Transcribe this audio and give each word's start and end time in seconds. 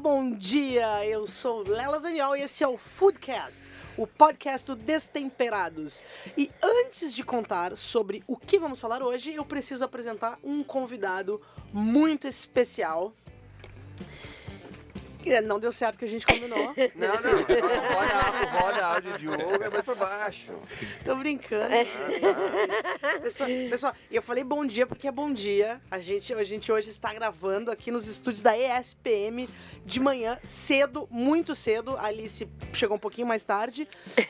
bom 0.00 0.32
dia! 0.32 1.06
Eu 1.06 1.26
sou 1.26 1.62
Lela 1.62 1.98
Zaniol 1.98 2.34
e 2.34 2.40
esse 2.40 2.64
é 2.64 2.68
o 2.68 2.78
Foodcast, 2.78 3.64
o 3.98 4.06
podcast 4.06 4.66
do 4.66 4.74
Destemperados. 4.74 6.02
E 6.38 6.50
antes 6.62 7.14
de 7.14 7.22
contar 7.22 7.76
sobre 7.76 8.24
o 8.26 8.34
que 8.34 8.58
vamos 8.58 8.80
falar 8.80 9.02
hoje, 9.02 9.34
eu 9.34 9.44
preciso 9.44 9.84
apresentar 9.84 10.38
um 10.42 10.64
convidado 10.64 11.38
muito 11.70 12.26
especial. 12.26 13.12
É, 15.24 15.40
Não 15.40 15.58
deu 15.58 15.72
certo 15.72 15.98
que 15.98 16.04
a 16.04 16.08
gente 16.08 16.26
combinou. 16.26 16.74
Não, 16.94 17.08
não, 17.08 17.38
roda, 17.94 18.46
roda 18.50 18.86
áudio 18.86 19.18
de 19.18 19.28
Hugo 19.28 19.62
é 19.62 19.68
mais 19.68 19.84
pra 19.84 19.94
baixo. 19.94 20.52
Tô 21.04 21.14
brincando. 21.16 21.68
Pessoal, 23.22 23.48
pessoal, 23.68 23.94
e 24.10 24.16
eu 24.16 24.22
falei 24.22 24.44
bom 24.44 24.64
dia 24.64 24.86
porque 24.86 25.06
é 25.08 25.12
bom 25.12 25.32
dia. 25.32 25.80
A 25.90 25.98
gente, 25.98 26.32
a 26.32 26.44
gente 26.44 26.70
hoje 26.70 26.90
está 26.90 27.12
gravando 27.12 27.70
aqui 27.70 27.90
nos 27.90 28.08
estúdios 28.08 28.42
da 28.42 28.56
ESPM 28.56 29.48
de 29.84 30.00
manhã, 30.00 30.38
cedo, 30.42 31.06
muito 31.10 31.54
cedo. 31.54 31.96
A 31.96 32.06
Alice 32.06 32.48
chegou 32.72 32.96
um 32.96 33.00
pouquinho 33.00 33.26
mais 33.26 33.44
tarde. 33.44 33.86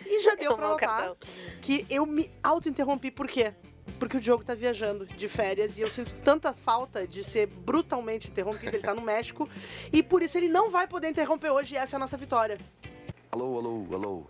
E 0.06 0.20
já 0.20 0.34
deu 0.36 0.56
pra 0.56 0.68
notar 0.68 1.14
que 1.60 1.86
eu 1.88 2.06
me 2.06 2.30
auto-interrompi. 2.42 3.10
Por 3.10 3.28
quê? 3.28 3.54
Porque 4.00 4.16
o 4.16 4.20
Diogo 4.20 4.42
tá 4.42 4.54
viajando 4.54 5.04
de 5.04 5.28
férias 5.28 5.78
e 5.78 5.82
eu 5.82 5.90
sinto 5.90 6.14
tanta 6.24 6.54
falta 6.54 7.06
de 7.06 7.22
ser 7.22 7.46
brutalmente 7.46 8.30
interrompido. 8.30 8.74
Ele 8.74 8.82
tá 8.82 8.94
no 8.94 9.02
México. 9.02 9.46
E 9.92 10.02
por 10.02 10.22
isso 10.22 10.38
ele 10.38 10.48
não 10.48 10.70
vai 10.70 10.88
poder 10.88 11.10
interromper 11.10 11.50
hoje 11.50 11.74
e 11.74 11.76
essa 11.76 11.96
é 11.96 11.98
a 11.98 12.00
nossa 12.00 12.16
vitória. 12.16 12.58
Alô, 13.30 13.58
alô, 13.58 13.86
alô. 13.92 14.26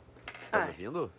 Tá 0.50 0.58
Ai. 0.58 0.64
me 0.64 0.88
ouvindo? 0.88 1.12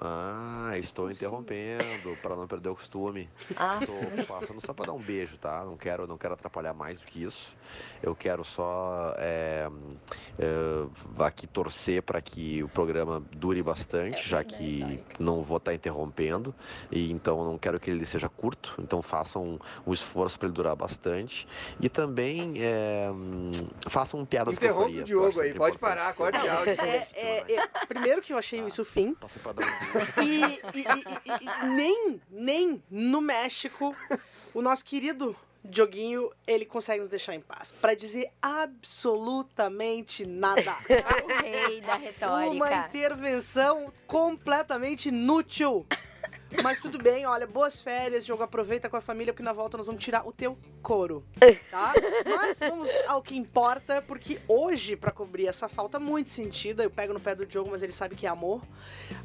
Ah, 0.00 0.72
estou 0.78 1.10
interrompendo 1.10 2.16
para 2.22 2.36
não 2.36 2.46
perder 2.46 2.68
o 2.68 2.76
costume. 2.76 3.28
Ah, 3.56 3.80
Estou 3.82 4.24
passando 4.26 4.60
só 4.64 4.72
para 4.72 4.86
dar 4.86 4.92
um 4.92 5.00
beijo, 5.00 5.36
tá? 5.38 5.64
Não 5.64 5.76
quero, 5.76 6.06
não 6.06 6.16
quero 6.16 6.34
atrapalhar 6.34 6.72
mais 6.72 7.00
do 7.00 7.06
que 7.06 7.22
isso. 7.24 7.56
Eu 8.02 8.14
quero 8.14 8.44
só 8.44 9.14
é, 9.18 9.68
é, 10.38 11.24
aqui 11.24 11.46
torcer 11.46 12.02
para 12.02 12.20
que 12.20 12.62
o 12.62 12.68
programa 12.68 13.20
dure 13.32 13.62
bastante, 13.62 14.20
É 14.20 14.22
já 14.22 14.44
que 14.44 15.02
não 15.18 15.42
vou 15.42 15.56
estar 15.56 15.74
interrompendo. 15.74 16.54
E 16.92 17.10
então 17.10 17.38
eu 17.40 17.44
não 17.44 17.58
quero 17.58 17.80
que 17.80 17.90
ele 17.90 18.06
seja 18.06 18.28
curto. 18.28 18.74
Então 18.78 19.02
façam 19.02 19.42
um, 19.44 19.58
um 19.86 19.92
esforço 19.92 20.38
para 20.38 20.46
ele 20.46 20.54
durar 20.54 20.76
bastante. 20.76 21.46
E 21.80 21.88
também 21.88 22.54
é, 22.58 23.08
façam 23.88 24.24
piadas 24.24 24.54
Interrompe 24.54 25.00
o 25.00 25.04
que 25.04 25.12
eu 25.12 25.24
acho 25.24 25.32
Diogo 25.32 25.40
aí, 25.40 25.46
sempre 25.48 25.58
pode 25.58 25.76
importante. 25.76 25.96
parar, 25.96 26.14
corte 26.14 26.48
áudio. 26.48 26.72
É, 26.78 27.08
é, 27.14 27.54
é, 27.54 27.66
primeiro 27.86 28.22
que 28.22 28.32
eu 28.32 28.38
achei 28.38 28.60
isso 28.60 28.82
o 28.82 28.84
fim. 28.84 29.14
Passei 29.14 29.42
pra 29.42 29.52
dar 29.52 29.64
um 29.66 29.77
E, 30.22 30.60
e- 30.78 30.84
e- 31.24 31.44
e- 31.64 31.66
nem, 31.68 32.20
nem 32.30 32.82
no 32.90 33.20
México, 33.20 33.94
o 34.54 34.60
nosso 34.62 34.84
querido 34.84 35.34
Dioguinho, 35.64 36.30
ele 36.46 36.64
consegue 36.64 37.00
nos 37.00 37.08
deixar 37.08 37.34
em 37.34 37.40
paz. 37.40 37.72
Pra 37.72 37.94
dizer 37.94 38.30
absolutamente 38.40 40.24
nada. 40.26 40.74
o 41.24 41.42
rei 41.42 41.80
da 41.80 41.96
Uma 41.96 42.68
retórica. 42.68 42.86
intervenção 42.88 43.92
completamente 44.06 45.08
inútil. 45.08 45.86
Mas 46.62 46.78
tudo 46.80 46.98
bem, 46.98 47.26
olha, 47.26 47.46
boas 47.46 47.80
férias, 47.82 48.24
jogo 48.24 48.42
aproveita 48.42 48.88
com 48.88 48.96
a 48.96 49.00
família, 49.00 49.32
porque 49.32 49.42
na 49.42 49.52
volta 49.52 49.76
nós 49.76 49.86
vamos 49.86 50.02
tirar 50.02 50.26
o 50.26 50.32
teu 50.32 50.56
couro, 50.82 51.22
tá? 51.70 51.92
Mas 52.24 52.58
vamos 52.58 52.90
ao 53.06 53.22
que 53.22 53.36
importa, 53.36 54.00
porque 54.00 54.40
hoje, 54.48 54.96
pra 54.96 55.10
cobrir 55.10 55.46
essa 55.46 55.68
falta 55.68 55.98
muito 55.98 56.30
sentida, 56.30 56.82
eu 56.82 56.90
pego 56.90 57.12
no 57.12 57.20
pé 57.20 57.34
do 57.34 57.44
Diogo, 57.44 57.70
mas 57.70 57.82
ele 57.82 57.92
sabe 57.92 58.14
que 58.14 58.26
é 58.26 58.30
amor, 58.30 58.62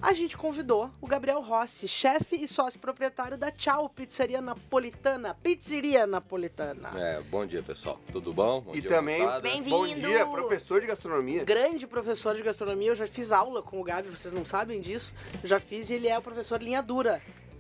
a 0.02 0.12
gente 0.14 0.36
convidou 0.36 0.92
o 1.00 1.08
Gabriel 1.08 1.42
Rossi, 1.42 1.88
chefe 1.88 2.36
e 2.36 2.48
sócio 2.48 2.80
proprietário 2.80 3.38
da 3.38 3.50
Tchau 3.52 3.88
Pizzaria 3.88 4.42
Napolitana, 4.42 5.34
Pizzeria 5.36 6.06
Napolitana. 6.06 6.90
É, 6.96 7.22
bom 7.22 7.46
dia 7.46 7.64
pessoal, 7.64 8.00
tudo 8.12 8.34
bom? 8.34 8.62
Bom 8.62 8.76
E 8.76 8.82
dia, 8.82 8.90
também-. 8.90 9.26
Bom 9.70 9.88
dia, 9.88 10.26
professor 10.26 10.82
de 10.82 10.88
gastronomia. 10.88 11.46
Grande 11.46 11.88
professor 11.88 12.36
de 12.36 12.44
gastronomia, 12.44 12.90
eu 12.90 12.96
já 12.96 13.08
fiz 13.08 13.32
aula 13.32 13.62
com 13.62 13.80
o 13.80 13.84
Gabi, 13.84 14.10
vocês 14.10 14.34
não 14.34 14.44
sabem 14.44 14.82
disso, 14.82 15.14
eu 15.42 15.48
já 15.48 15.60
fiz 15.60 15.90
e 15.90 15.94
ele 15.94 16.10
é 16.10 16.18
o 16.18 16.22
professor 16.22 16.62
linha 16.62 16.82
dura. 16.82 17.13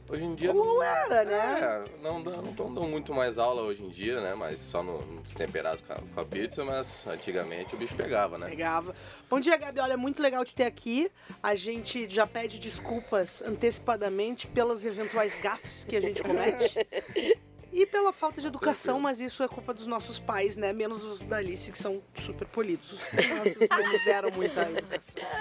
Hoje 0.09 0.23
em 0.25 0.35
dia 0.35 0.49
Como 0.49 0.65
não 0.65 0.83
era, 0.83 1.23
né? 1.23 1.59
É, 1.61 2.01
não, 2.03 2.21
dão- 2.21 2.41
não, 2.41 2.73
dão 2.73 2.83
muito 2.89 3.13
mais 3.13 3.37
aula 3.37 3.61
hoje 3.61 3.81
em 3.81 3.89
dia, 3.89 4.19
né? 4.19 4.35
Mas 4.35 4.59
só 4.59 4.83
no- 4.83 4.99
nos 5.01 5.33
temperados 5.33 5.81
com 5.81 5.93
a, 5.93 5.95
com 5.95 6.19
a 6.19 6.25
pizza, 6.25 6.63
mas 6.65 7.07
antigamente 7.07 7.73
o 7.73 7.77
bicho 7.77 7.95
pegava, 7.95 8.37
né? 8.37 8.49
Pegava. 8.49 8.93
Bom 9.29 9.39
dia, 9.39 9.55
Gabi. 9.55 9.79
Olha, 9.79 9.93
é 9.93 9.97
muito 9.97 10.21
legal 10.21 10.43
te 10.43 10.53
ter 10.53 10.65
aqui. 10.65 11.09
A 11.41 11.55
gente 11.55 12.07
já 12.09 12.27
pede 12.27 12.59
desculpas 12.59 13.41
antecipadamente 13.41 14.45
pelas 14.45 14.83
eventuais 14.83 15.39
gafes 15.41 15.85
que 15.85 15.95
a 15.95 16.01
gente 16.01 16.21
comete. 16.21 16.85
E 17.73 17.87
pela 17.87 18.13
falta 18.13 18.39
de 18.39 18.45
educação, 18.45 18.99
mas 18.99 19.19
isso 19.19 19.41
é 19.41 19.47
culpa 19.47 19.73
dos 19.73 19.87
nossos 19.87 20.19
pais, 20.19 20.55
né? 20.55 20.71
Menos 20.71 21.03
os 21.03 21.23
da 21.23 21.37
Alice, 21.37 21.71
que 21.71 21.77
são 21.77 22.03
super 22.13 22.47
polidos. 22.47 22.91
Os 22.93 23.01
nossos 23.01 23.67
não 23.69 23.91
nos 23.91 24.05
deram 24.05 24.31
muita 24.31 24.61
educação. 24.69 25.23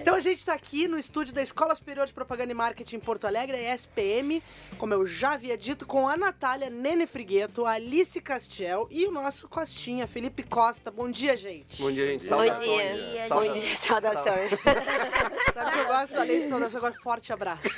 Então 0.00 0.14
a 0.14 0.20
gente 0.20 0.44
tá 0.44 0.54
aqui 0.54 0.88
no 0.88 0.98
estúdio 0.98 1.34
da 1.34 1.42
Escola 1.42 1.74
Superior 1.74 2.06
de 2.06 2.12
Propaganda 2.14 2.50
e 2.52 2.54
Marketing 2.54 2.96
em 2.96 3.00
Porto 3.00 3.26
Alegre, 3.26 3.56
a 3.56 3.74
ESPM, 3.74 4.42
como 4.78 4.94
eu 4.94 5.06
já 5.06 5.32
havia 5.32 5.58
dito, 5.58 5.86
com 5.86 6.08
a 6.08 6.16
Natália 6.16 6.70
Nene 6.70 7.06
Frigueto, 7.06 7.66
a 7.66 7.72
Alice 7.72 8.18
Castiel 8.20 8.88
e 8.90 9.06
o 9.06 9.10
nosso 9.10 9.46
Costinha, 9.46 10.06
Felipe 10.06 10.42
Costa. 10.42 10.90
Bom 10.90 11.10
dia, 11.10 11.36
gente. 11.36 11.80
Bom 11.82 11.92
dia, 11.92 12.06
gente. 12.06 12.26
Bom 12.26 12.36
Bom 12.36 12.46
Saudações. 12.46 12.96
dia, 12.96 13.28
Saudações. 13.28 13.52
bom 13.52 13.66
dia, 13.66 13.76
saudações. 13.76 14.50
Sabe 15.52 15.70
que 15.72 15.78
eu 15.78 15.86
gosto, 15.86 16.18
além 16.18 16.42
de 16.42 16.48
saudação, 16.48 16.78
agora 16.78 16.94
forte 16.94 17.32
abraço. 17.32 17.68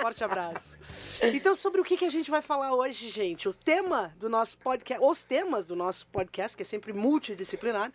forte 0.00 0.22
abraço. 0.24 0.76
Então, 1.22 1.56
sobre 1.56 1.80
o 1.80 1.84
que, 1.84 1.96
que 1.96 2.04
a 2.04 2.10
gente 2.10 2.30
vai 2.30 2.40
falar 2.42 2.72
hoje, 2.74 3.08
gente? 3.12 3.48
O 3.48 3.54
tema 3.54 4.14
do 4.18 4.28
nosso 4.28 4.56
podcast, 4.58 5.04
os 5.04 5.24
temas 5.24 5.66
do 5.66 5.76
nosso 5.76 6.06
podcast, 6.06 6.56
que 6.56 6.62
é 6.62 6.64
sempre 6.64 6.92
multidisciplinar, 6.92 7.92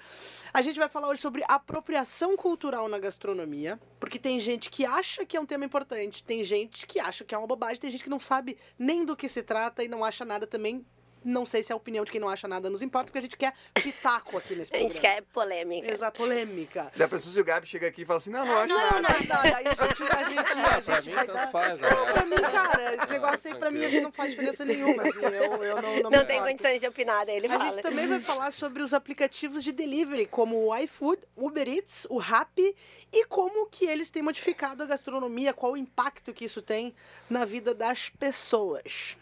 a 0.54 0.62
gente 0.62 0.78
vai 0.78 0.88
falar 0.88 1.10
hoje 1.10 1.22
sobre 1.22 1.44
apropriação 1.48 2.38
cultural 2.38 2.88
na 2.88 3.00
gastronomia, 3.00 3.80
porque 4.00 4.20
tem 4.20 4.40
gente 4.40 4.70
que 4.70 4.86
acha 4.86 5.26
que 5.26 5.36
é 5.36 5.42
um 5.42 5.46
tema 5.46 5.66
importante, 5.66 6.24
tem 6.24 6.44
gente 6.44 6.86
que 6.86 7.00
acha 7.00 7.26
que 7.26 7.34
é 7.34 7.38
uma 7.38 7.48
bobagem, 7.48 7.82
tem 7.82 7.90
gente 7.90 8.04
que 8.04 8.10
não 8.10 8.20
sabe 8.20 8.58
nem 8.78 9.04
do 9.04 9.16
que 9.16 9.28
se 9.28 9.42
trata 9.42 9.84
e 9.84 9.88
não 9.88 10.06
acha 10.06 10.24
nada 10.24 10.46
também. 10.46 10.86
Não 11.28 11.46
sei 11.46 11.62
se 11.62 11.72
é 11.72 11.74
a 11.74 11.76
opinião 11.76 12.06
de 12.06 12.12
quem 12.12 12.22
não 12.22 12.30
acha 12.30 12.48
nada 12.48 12.70
nos 12.70 12.82
importa, 12.82 13.08
porque 13.08 13.18
a 13.20 13.22
gente 13.22 13.36
quer 13.36 13.54
pitaco 13.74 14.38
aqui 14.38 14.56
nesse 14.56 14.72
A 14.74 14.80
programa. 14.80 14.90
gente 14.92 15.02
quer 15.02 15.22
polêmica. 15.34 15.92
Exato, 15.92 16.18
polêmica. 16.18 16.92
Já 16.96 17.08
pensou 17.08 17.32
se 17.34 17.40
o 17.40 17.44
Gabi 17.44 17.68
chega 17.68 17.88
aqui 17.88 18.04
e 18.04 18.06
fala 18.06 18.20
assim, 18.20 18.30
não, 18.30 18.46
não 18.46 18.54
Ah, 18.58 18.64
acho 18.64 18.74
não 18.74 18.80
acho 18.80 19.02
nada. 19.02 19.20
Não, 19.20 19.52
daí 19.52 19.68
a 19.68 19.74
gente, 19.74 20.04
a 20.04 20.24
gente, 20.24 20.40
a 20.40 20.82
pra 20.82 21.02
gente 21.02 21.10
mim, 21.10 21.16
vai 21.16 21.26
tanto 21.28 21.36
dar... 21.36 21.52
faz, 21.52 21.82
né? 21.82 21.90
Não, 21.90 22.06
pra 22.14 22.26
mim, 22.26 22.36
cara, 22.38 22.96
esse 22.96 23.08
negócio 23.10 23.52
aí 23.54 23.60
pra 23.60 23.72
mim 23.72 23.84
assim, 23.86 24.00
não 24.02 24.12
faz 24.12 24.30
diferença 24.30 24.64
nenhuma. 24.66 25.04
Assim, 25.04 25.20
eu, 25.26 25.64
eu 25.64 25.82
não, 25.82 26.00
não, 26.04 26.10
Não 26.12 26.26
tem 26.26 26.40
condições 26.42 26.80
de 26.80 26.88
opinar, 26.88 27.26
daí 27.26 27.36
ele 27.36 27.48
A 27.48 27.50
fala. 27.58 27.66
gente 27.72 27.82
também 27.82 28.08
vai 28.08 28.20
falar 28.22 28.52
sobre 28.52 28.82
os 28.82 28.94
aplicativos 28.94 29.64
de 29.64 29.72
delivery, 29.74 30.28
como 30.28 30.58
o 30.66 30.78
iFood, 30.78 31.22
Uber 31.36 31.68
Eats, 31.68 32.08
o 32.10 32.18
Rappi, 32.18 32.74
e 33.12 33.26
como 33.26 33.66
que 33.68 33.86
eles 33.86 34.10
têm 34.10 34.24
modificado 34.24 34.82
a 34.82 34.86
gastronomia, 34.86 35.54
qual 35.54 35.74
o 35.74 35.78
impacto 35.78 36.34
que 36.34 36.46
isso 36.46 36.62
tem 36.62 36.96
na 37.30 37.44
vida 37.44 37.74
das 37.74 38.10
pessoas. 38.10 39.18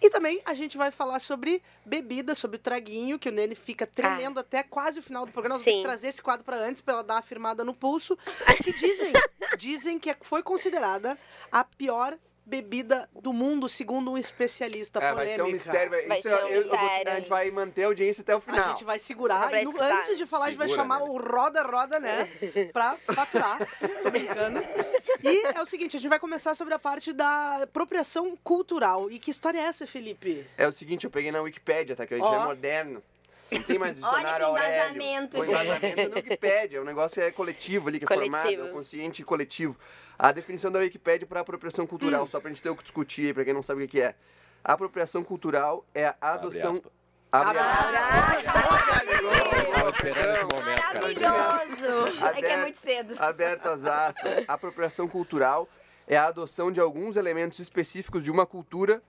E 0.00 0.10
também 0.10 0.40
a 0.44 0.54
gente 0.54 0.76
vai 0.76 0.90
falar 0.90 1.20
sobre 1.20 1.62
bebida, 1.84 2.34
sobre 2.34 2.56
o 2.56 2.60
traguinho, 2.60 3.18
que 3.18 3.28
o 3.28 3.32
Nene 3.32 3.54
fica 3.54 3.86
tremendo 3.86 4.38
até 4.40 4.62
quase 4.62 4.98
o 4.98 5.02
final 5.02 5.26
do 5.26 5.32
programa. 5.32 5.58
Sim. 5.58 5.82
trazer 5.82 6.08
esse 6.08 6.22
quadro 6.22 6.44
para 6.44 6.56
antes, 6.56 6.80
para 6.80 6.94
ela 6.94 7.04
dar 7.04 7.14
uma 7.14 7.22
firmada 7.22 7.64
no 7.64 7.74
pulso. 7.74 8.16
Que 8.62 8.72
dizem, 8.72 9.12
dizem 9.56 9.98
que 9.98 10.14
foi 10.20 10.42
considerada 10.42 11.18
a 11.50 11.64
pior 11.64 12.18
bebida 12.44 13.08
do 13.14 13.32
mundo, 13.32 13.68
segundo 13.68 14.10
um 14.10 14.18
especialista 14.18 14.98
É, 14.98 15.14
vai 15.14 15.28
ser 15.28 15.42
um 15.42 15.50
mistério. 15.50 15.90
vai- 15.90 16.06
Vai 16.06 16.18
isso 16.18 16.28
ser 16.28 16.34
eu- 16.34 16.44
um 16.44 16.48
eu- 16.48 16.60
eu 16.62 16.68
vou- 16.68 16.78
mistério. 16.78 17.12
a 17.12 17.14
gente 17.16 17.28
vai 17.28 17.50
manter 17.50 17.84
a 17.84 17.86
audiência 17.86 18.22
até 18.22 18.34
o 18.34 18.38
A 18.38 18.40
final. 18.40 18.68
gente 18.70 18.84
vai 18.84 18.98
segurar. 18.98 19.48
Pra 19.48 19.62
E 19.62 19.64
no- 19.64 19.80
antes 19.80 20.18
de 20.18 20.26
falar, 20.26 20.46
a 20.46 20.48
gente 20.48 20.58
vai 20.58 20.68
Segura, 20.68 20.82
chamar 20.82 21.00
né? 21.00 21.06
o 21.08 21.16
Roda 21.18 21.62
Roda, 21.62 22.00
né? 22.00 22.28
Pra 22.72 22.96
faturar. 23.14 23.58
Tô 24.02 24.10
brincando. 24.10 24.60
E 25.22 25.46
é 25.46 25.60
o 25.62 25.66
seguinte, 25.66 25.96
a 25.96 26.00
gente 26.00 26.08
vai 26.08 26.18
começar 26.18 26.54
sobre 26.54 26.74
a 26.74 26.78
parte 26.78 27.12
da 27.12 27.62
apropriação 27.62 28.36
cultural. 28.42 29.10
E 29.10 29.18
que 29.18 29.30
história 29.30 29.58
é 29.58 29.62
essa, 29.62 29.86
Felipe? 29.86 30.46
É 30.58 30.66
o 30.66 30.72
seguinte, 30.72 31.04
eu 31.04 31.10
peguei 31.10 31.30
na 31.30 31.40
Wikipédia, 31.40 31.94
tá? 31.94 32.06
Que 32.06 32.14
a 32.14 32.16
gente 32.16 32.26
Ó. 32.26 32.42
é 32.42 32.44
moderno. 32.46 33.02
Não 33.50 33.62
tem 33.62 33.78
mais 33.78 34.00
Olha 34.02 34.10
dicionário 34.12 34.36
que 34.38 34.42
Aurélio. 34.44 34.94
embasamento, 34.94 35.40
O 35.40 35.44
embasamento 35.44 36.00
é 36.00 36.08
na 36.08 36.14
Wikipédia. 36.16 36.82
O 36.82 36.84
negócio 36.84 37.22
é 37.22 37.30
coletivo 37.30 37.88
ali, 37.88 37.98
que 37.98 38.04
é 38.04 38.08
Coletivo. 38.08 38.36
formado, 38.36 38.60
é 38.66 38.70
o 38.70 38.72
consciente 38.72 39.24
coletivo. 39.24 39.78
A 40.18 40.32
definição 40.32 40.70
da 40.70 40.78
Wikipédia 40.78 41.26
para 41.26 41.40
apropriação 41.40 41.86
cultural, 41.86 42.26
só 42.26 42.40
pra 42.40 42.50
gente 42.50 42.62
ter 42.62 42.70
o 42.70 42.76
que 42.76 42.82
discutir 42.82 43.26
aí, 43.26 43.34
pra 43.34 43.44
quem 43.44 43.52
não 43.54 43.62
sabe 43.62 43.84
o 43.84 43.88
que 43.88 44.00
é. 44.00 44.14
A 44.62 44.74
apropriação 44.74 45.22
cultural 45.24 45.84
é 45.94 46.06
a 46.20 46.34
adoção... 46.34 46.72
aspas. 46.74 46.92
Abre 47.32 47.58
Abraço. 47.58 48.44
Tava 48.44 49.90
esperando 49.90 50.34
esse 50.34 50.44
momento, 50.44 50.82
cara. 50.82 51.00
Maravilhoso! 51.00 52.26
É 52.26 52.32
que 52.32 52.44
é 52.44 52.48
Aberto. 52.54 52.60
muito 52.62 52.78
cedo. 52.78 53.14
Abertas 53.18 53.86
aspas. 53.86 54.44
A 54.48 54.52
apropriação 54.54 55.08
cultural 55.08 55.68
é 56.08 56.16
a 56.16 56.26
adoção 56.26 56.72
de 56.72 56.80
alguns 56.80 57.16
elementos 57.16 57.58
específicos 57.60 58.24
de 58.24 58.30
uma 58.30 58.44
cultura 58.46 59.00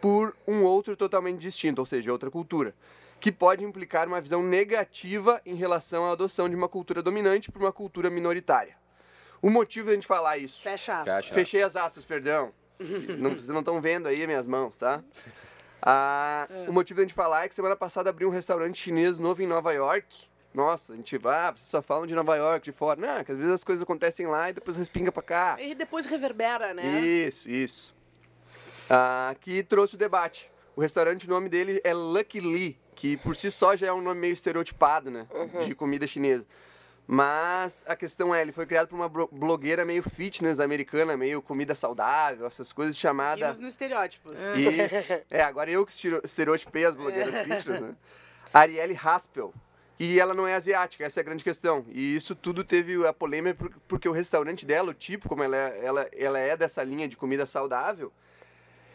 por 0.00 0.36
um 0.46 0.62
outro 0.62 0.94
totalmente 0.96 1.40
distinto, 1.40 1.80
ou 1.80 1.86
seja, 1.86 2.12
outra 2.12 2.30
cultura, 2.30 2.74
que 3.20 3.32
pode 3.32 3.64
implicar 3.64 4.06
uma 4.06 4.20
visão 4.20 4.42
negativa 4.42 5.40
em 5.46 5.54
relação 5.54 6.04
à 6.04 6.12
adoção 6.12 6.48
de 6.48 6.54
uma 6.56 6.68
cultura 6.68 7.02
dominante 7.02 7.50
por 7.50 7.62
uma 7.62 7.72
cultura 7.72 8.10
minoritária. 8.10 8.76
O 9.40 9.50
motivo 9.50 9.88
da 9.88 9.92
gente 9.94 10.06
falar 10.06 10.38
isso. 10.38 10.62
Fecha 10.62 11.00
aspas. 11.00 11.24
Fecha. 11.24 11.34
Fechei 11.34 11.62
as 11.62 11.76
aspas, 11.76 12.04
perdão. 12.04 12.52
Não, 13.18 13.30
vocês 13.30 13.48
não 13.48 13.60
estão 13.60 13.80
vendo 13.80 14.08
aí 14.08 14.26
minhas 14.26 14.46
mãos, 14.46 14.78
tá? 14.78 15.02
Ah, 15.86 16.48
O 16.66 16.72
motivo 16.72 16.96
da 16.96 17.02
gente 17.02 17.12
falar 17.12 17.44
é 17.44 17.48
que 17.48 17.54
semana 17.54 17.76
passada 17.76 18.08
abriu 18.08 18.26
um 18.28 18.30
restaurante 18.30 18.78
chinês 18.78 19.18
novo 19.18 19.42
em 19.42 19.46
Nova 19.46 19.70
York, 19.70 20.30
Nossa, 20.54 20.94
a 20.94 20.96
gente 20.96 21.18
vai, 21.18 21.36
ah, 21.48 21.50
vocês 21.50 21.68
só 21.68 21.82
falam 21.82 22.06
de 22.06 22.14
Nova 22.14 22.34
York, 22.36 22.64
de 22.64 22.72
fora. 22.72 22.98
Não, 22.98 23.22
que 23.22 23.32
às 23.32 23.36
vezes 23.36 23.52
as 23.52 23.62
coisas 23.64 23.82
acontecem 23.82 24.26
lá 24.26 24.48
e 24.48 24.54
depois 24.54 24.78
respinga 24.78 25.12
pra 25.12 25.22
cá. 25.22 25.56
E 25.60 25.74
depois 25.74 26.06
reverbera, 26.06 26.72
né? 26.72 27.00
Isso, 27.00 27.50
isso. 27.50 27.94
Ah, 28.88 29.34
que 29.40 29.62
trouxe 29.62 29.94
o 29.96 29.98
debate. 29.98 30.50
O 30.74 30.80
restaurante, 30.80 31.26
o 31.26 31.28
nome 31.28 31.50
dele 31.50 31.82
é 31.84 31.92
Lucky 31.92 32.40
Lee, 32.40 32.80
que 32.94 33.16
por 33.18 33.34
si 33.36 33.50
só 33.50 33.74
já 33.76 33.88
é 33.88 33.92
um 33.92 34.00
nome 34.00 34.20
meio 34.20 34.32
estereotipado, 34.32 35.10
né? 35.10 35.26
De 35.66 35.74
comida 35.74 36.06
chinesa. 36.06 36.46
Mas 37.06 37.84
a 37.86 37.94
questão 37.94 38.34
é, 38.34 38.40
ele 38.40 38.50
foi 38.52 38.64
criado 38.64 38.88
por 38.88 38.94
uma 38.96 39.08
blogueira 39.08 39.84
meio 39.84 40.02
fitness 40.02 40.58
americana, 40.58 41.16
meio 41.16 41.42
comida 41.42 41.74
saudável, 41.74 42.46
essas 42.46 42.72
coisas 42.72 42.96
chamada. 42.96 43.40
Seguimos 43.40 43.58
no 43.58 43.68
estereótipos. 43.68 44.38
Isso. 44.56 45.22
É, 45.30 45.42
agora 45.42 45.70
eu 45.70 45.84
que 45.84 45.92
estereotipei 46.24 46.86
as 46.86 46.96
blogueiras 46.96 47.36
fitness, 47.40 47.80
né? 47.80 47.94
Arielle 48.54 48.98
Haspel. 49.02 49.52
E 50.00 50.18
ela 50.18 50.34
não 50.34 50.48
é 50.48 50.54
asiática, 50.54 51.04
essa 51.04 51.20
é 51.20 51.22
a 51.22 51.24
grande 51.24 51.44
questão. 51.44 51.84
E 51.88 52.16
isso 52.16 52.34
tudo 52.34 52.64
teve 52.64 53.06
a 53.06 53.12
polêmica 53.12 53.54
por- 53.54 53.72
porque 53.86 54.08
o 54.08 54.12
restaurante 54.12 54.64
dela, 54.66 54.90
o 54.90 54.94
tipo, 54.94 55.28
como 55.28 55.42
ela 55.44 55.56
é, 55.56 55.84
ela, 55.84 56.08
ela 56.12 56.38
é 56.38 56.56
dessa 56.56 56.82
linha 56.82 57.06
de 57.06 57.16
comida 57.16 57.46
saudável, 57.46 58.10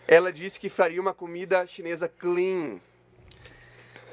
ela 0.07 0.33
disse 0.33 0.59
que 0.59 0.67
faria 0.67 0.99
uma 0.99 1.13
comida 1.13 1.65
chinesa 1.67 2.09
clean. 2.09 2.79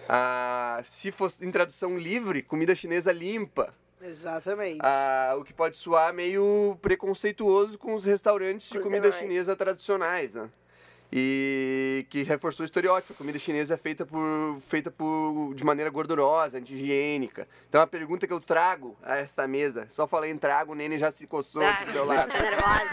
Ah, 0.08 0.80
se 0.84 1.10
fosse 1.12 1.44
em 1.44 1.50
tradução 1.50 1.96
livre, 1.98 2.42
comida 2.42 2.74
chinesa 2.74 3.12
limpa. 3.12 3.74
Exatamente. 4.00 4.78
Ah, 4.82 5.34
o 5.38 5.44
que 5.44 5.52
pode 5.52 5.76
soar 5.76 6.12
meio 6.12 6.76
preconceituoso 6.82 7.78
com 7.78 7.94
os 7.94 8.04
restaurantes 8.04 8.68
de 8.70 8.78
comida 8.78 9.10
chinesa 9.10 9.56
tradicionais, 9.56 10.34
né? 10.34 10.48
E 11.12 12.04
que 12.10 12.22
reforçou 12.24 12.64
o 12.64 12.66
estereótipo. 12.66 13.12
A 13.12 13.16
comida 13.16 13.38
chinesa 13.38 13.74
é 13.74 13.76
feita 13.76 14.04
por 14.04 14.58
feita 14.60 14.90
por 14.90 15.54
de 15.54 15.64
maneira 15.64 15.88
gordurosa, 15.88 16.58
anti-higiênica. 16.58 17.46
Então 17.68 17.80
a 17.80 17.86
pergunta 17.86 18.26
que 18.26 18.32
eu 18.32 18.40
trago 18.40 18.96
a 19.02 19.16
esta 19.16 19.46
mesa, 19.46 19.86
só 19.88 20.06
falei 20.06 20.30
em 20.32 20.36
trago, 20.36 20.72
o 20.72 20.74
Nene 20.74 20.98
já 20.98 21.10
se 21.12 21.26
coçou 21.26 21.62
Ah, 21.62 21.84
do 21.84 21.92
seu 21.92 22.04
lado. 22.04 22.28
nervosa. 22.34 22.90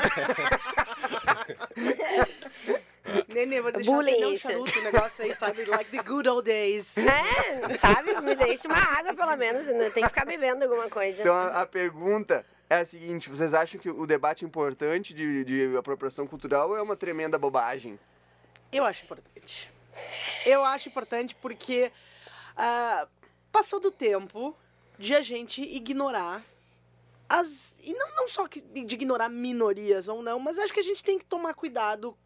Nenê, 3.27 3.61
vou 3.61 3.71
deixar 3.71 3.91
Bullying 3.91 4.11
acender 4.11 4.27
um 4.29 4.37
charuto, 4.37 4.79
o 4.79 4.83
negócio 4.83 5.23
aí, 5.25 5.35
sabe? 5.35 5.65
Like 5.65 5.91
the 5.91 6.03
good 6.03 6.27
old 6.29 6.43
days. 6.45 6.95
É, 7.03 7.77
sabe? 7.77 8.19
Me 8.21 8.35
deixa 8.35 8.67
uma 8.67 8.77
água, 8.77 9.13
pelo 9.13 9.35
menos. 9.35 9.65
né? 9.67 9.89
Tem 9.89 10.03
que 10.03 10.09
ficar 10.09 10.25
bebendo 10.25 10.63
alguma 10.65 10.89
coisa. 10.89 11.21
Então 11.21 11.35
a, 11.35 11.61
a 11.61 11.65
pergunta 11.65 12.45
é 12.69 12.77
a 12.77 12.85
seguinte: 12.85 13.29
vocês 13.29 13.53
acham 13.53 13.79
que 13.79 13.89
o 13.89 14.05
debate 14.05 14.43
importante 14.45 15.13
de, 15.13 15.43
de 15.43 15.77
apropriação 15.77 16.25
cultural 16.27 16.75
é 16.75 16.81
uma 16.81 16.95
tremenda 16.95 17.37
bobagem? 17.37 17.99
Eu 18.71 18.83
acho 18.85 19.03
importante. 19.05 19.71
Eu 20.45 20.63
acho 20.63 20.89
importante 20.89 21.35
porque 21.35 21.91
ah, 22.57 23.07
passou 23.51 23.79
do 23.79 23.91
tempo 23.91 24.55
de 24.97 25.13
a 25.15 25.21
gente 25.21 25.61
ignorar 25.61 26.41
as. 27.29 27.75
E 27.83 27.93
não, 27.93 28.15
não 28.15 28.27
só 28.27 28.47
que- 28.47 28.61
de 28.61 28.95
ignorar 28.95 29.29
minorias 29.29 30.07
ou 30.07 30.21
não, 30.21 30.39
mas 30.39 30.57
acho 30.57 30.73
que 30.73 30.79
a 30.79 30.83
gente 30.83 31.03
tem 31.03 31.17
que 31.19 31.25
tomar 31.25 31.53
cuidado 31.53 32.17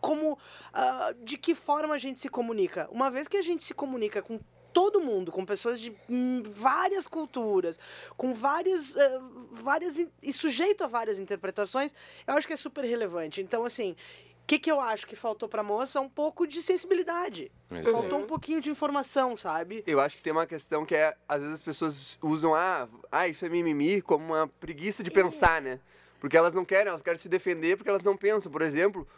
como 0.00 0.38
ah, 0.72 1.14
de 1.22 1.36
que 1.36 1.54
forma 1.54 1.94
a 1.94 1.98
gente 1.98 2.20
se 2.20 2.28
comunica. 2.28 2.88
Uma 2.90 3.10
vez 3.10 3.28
que 3.28 3.36
a 3.36 3.42
gente 3.42 3.64
se 3.64 3.74
comunica 3.74 4.22
com 4.22 4.40
todo 4.72 5.00
mundo, 5.00 5.32
com 5.32 5.44
pessoas 5.44 5.80
de 5.80 5.96
hum, 6.08 6.42
várias 6.44 7.08
culturas, 7.08 7.78
com 8.16 8.34
várias, 8.34 8.96
ah, 8.96 9.22
várias 9.52 9.98
in- 9.98 10.10
e 10.22 10.32
sujeito 10.32 10.84
a 10.84 10.86
várias 10.86 11.18
interpretações, 11.18 11.94
eu 12.26 12.34
acho 12.34 12.46
que 12.46 12.52
é 12.52 12.56
super 12.56 12.84
relevante. 12.84 13.40
Então, 13.40 13.64
assim, 13.64 13.92
o 13.92 14.46
que, 14.46 14.58
que 14.58 14.70
eu 14.70 14.78
acho 14.78 15.06
que 15.06 15.16
faltou 15.16 15.48
pra 15.48 15.62
moça? 15.62 16.00
Um 16.00 16.08
pouco 16.08 16.46
de 16.46 16.62
sensibilidade. 16.62 17.50
Faltou 17.90 18.20
um 18.20 18.26
pouquinho 18.26 18.60
de 18.60 18.70
informação, 18.70 19.36
sabe? 19.36 19.82
Eu 19.86 19.98
acho 19.98 20.16
que 20.16 20.22
tem 20.22 20.32
uma 20.32 20.46
questão 20.46 20.86
que 20.86 20.94
é, 20.94 21.16
às 21.28 21.40
vezes 21.40 21.54
as 21.54 21.62
pessoas 21.62 22.18
usam, 22.22 22.54
ah, 22.54 22.86
ah 23.10 23.26
isso 23.26 23.44
é 23.44 23.48
mimimi, 23.48 24.00
como 24.02 24.24
uma 24.34 24.46
preguiça 24.46 25.02
de 25.02 25.10
pensar, 25.10 25.60
né? 25.60 25.80
Porque 26.20 26.36
elas 26.36 26.54
não 26.54 26.64
querem, 26.64 26.88
elas 26.88 27.02
querem 27.02 27.18
se 27.18 27.28
defender 27.28 27.76
porque 27.76 27.90
elas 27.90 28.02
não 28.02 28.16
pensam. 28.16 28.52
Por 28.52 28.62
exemplo, 28.62 29.08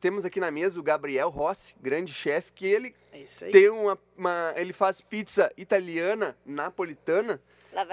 temos 0.00 0.24
aqui 0.24 0.40
na 0.40 0.50
mesa 0.50 0.78
o 0.78 0.82
Gabriel 0.82 1.28
Rossi, 1.28 1.74
grande 1.80 2.12
chefe, 2.12 2.52
que 2.52 2.66
ele 2.66 2.94
É 3.12 3.24
tem 3.50 3.68
uma, 3.68 3.98
uma- 4.16 4.52
ele 4.56 4.72
faz 4.72 5.00
pizza 5.00 5.52
italiana, 5.56 6.36
napolitana, 6.46 7.40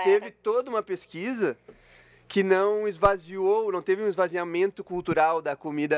teve 0.04 0.32
toda 0.32 0.70
uma 0.70 0.82
pesquisa 0.82 1.58
que 2.28 2.44
não 2.44 2.86
esvaziou, 2.88 3.72
não 3.72 3.82
teve 3.82 4.04
um 4.04 4.08
esvaziamento 4.08 4.84
cultural 4.84 5.42
da 5.42 5.56
comida 5.56 5.98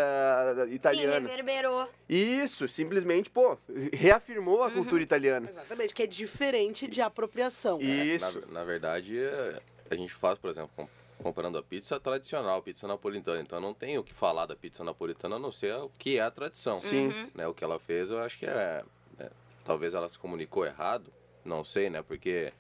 Sim, 0.68 0.74
italiana. 0.74 1.28
reverberou. 1.28 1.88
Isso, 2.08 2.68
simplesmente, 2.68 3.30
pô, 3.32 3.58
reafirmou 3.92 4.62
a 4.64 4.68
Uhum. 4.68 4.74
cultura 4.74 5.02
italiana. 5.02 5.50
Exatamente, 5.50 5.94
que 5.94 6.04
é 6.04 6.08
diferente 6.08 6.88
de 6.88 7.02
apropriação. 7.02 7.80
Isso. 7.82 8.42
Na, 8.42 8.60
na 8.60 8.64
verdade, 8.64 9.20
é, 9.20 9.60
a 9.90 9.96
gente 9.96 10.14
faz, 10.14 10.38
por 10.38 10.50
exemplo, 10.52 10.70
com- 10.76 10.88
comprando 11.22 11.58
a 11.58 11.64
pizza 11.64 12.00
tradicional, 12.00 12.62
pizza 12.62 12.88
napolitana. 12.88 13.42
Então 13.42 13.60
não 13.60 13.74
tem 13.74 13.98
o 13.98 14.04
que 14.04 14.14
falar 14.14 14.46
da 14.46 14.56
pizza 14.56 14.84
napolitana 14.84 15.36
a 15.36 15.40
não 15.40 15.52
ser 15.52 15.76
o 15.76 15.90
que 15.90 16.18
é 16.18 16.22
a 16.22 16.32
tradição. 16.32 16.78
Sim. 16.78 17.08
Uhum. 17.08 17.30
Né, 17.36 17.48
o 17.48 17.54
que 17.54 17.64
ela 17.64 17.80
fez, 17.80 18.10
eu 18.10 18.20
acho 18.22 18.38
que 18.38 18.46
é, 18.46 18.84
é, 19.20 19.30
Talvez 19.64 19.94
ela 19.94 20.10
se 20.10 20.18
comunicou 20.18 20.66
errado, 20.66 21.12
não 21.46 21.64
sei, 21.64 21.90
né? 21.90 22.02
Porque 22.02 22.52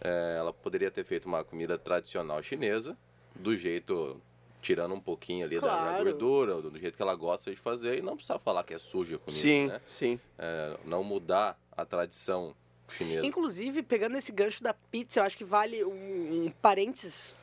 é, 0.00 0.36
ela 0.38 0.52
poderia 0.52 0.90
ter 0.90 1.04
feito 1.04 1.26
uma 1.26 1.42
comida 1.44 1.78
tradicional 1.78 2.42
chinesa, 2.42 2.96
do 3.34 3.56
jeito. 3.56 4.20
Tirando 4.62 4.94
um 4.94 5.00
pouquinho 5.00 5.46
ali 5.46 5.58
da- 5.58 5.68
da, 5.68 5.76
Claro. 5.78 6.04
gordura, 6.04 6.60
do 6.60 6.78
jeito 6.78 6.94
que 6.94 7.00
ela 7.00 7.14
gosta 7.14 7.50
de 7.50 7.56
fazer, 7.56 7.98
e 7.98 8.02
não 8.02 8.14
precisa 8.14 8.38
falar 8.38 8.62
que 8.62 8.74
é 8.74 8.78
suja 8.78 9.16
a 9.16 9.18
comida, 9.18 9.40
Sim, 9.40 9.66
né? 9.68 9.80
sim. 9.86 10.20
É, 10.38 10.76
não 10.84 11.02
mudar 11.02 11.58
a 11.74 11.82
tradição 11.86 12.54
chinesa. 12.92 13.24
Inclusive, 13.26 13.82
pegando 13.82 14.18
esse 14.18 14.30
gancho 14.30 14.62
da 14.62 14.74
pizza, 14.74 15.20
eu 15.20 15.24
acho 15.24 15.34
que 15.38 15.44
vale 15.44 15.82
um, 15.82 16.44
um 16.44 16.50
parênteses. 16.60 17.34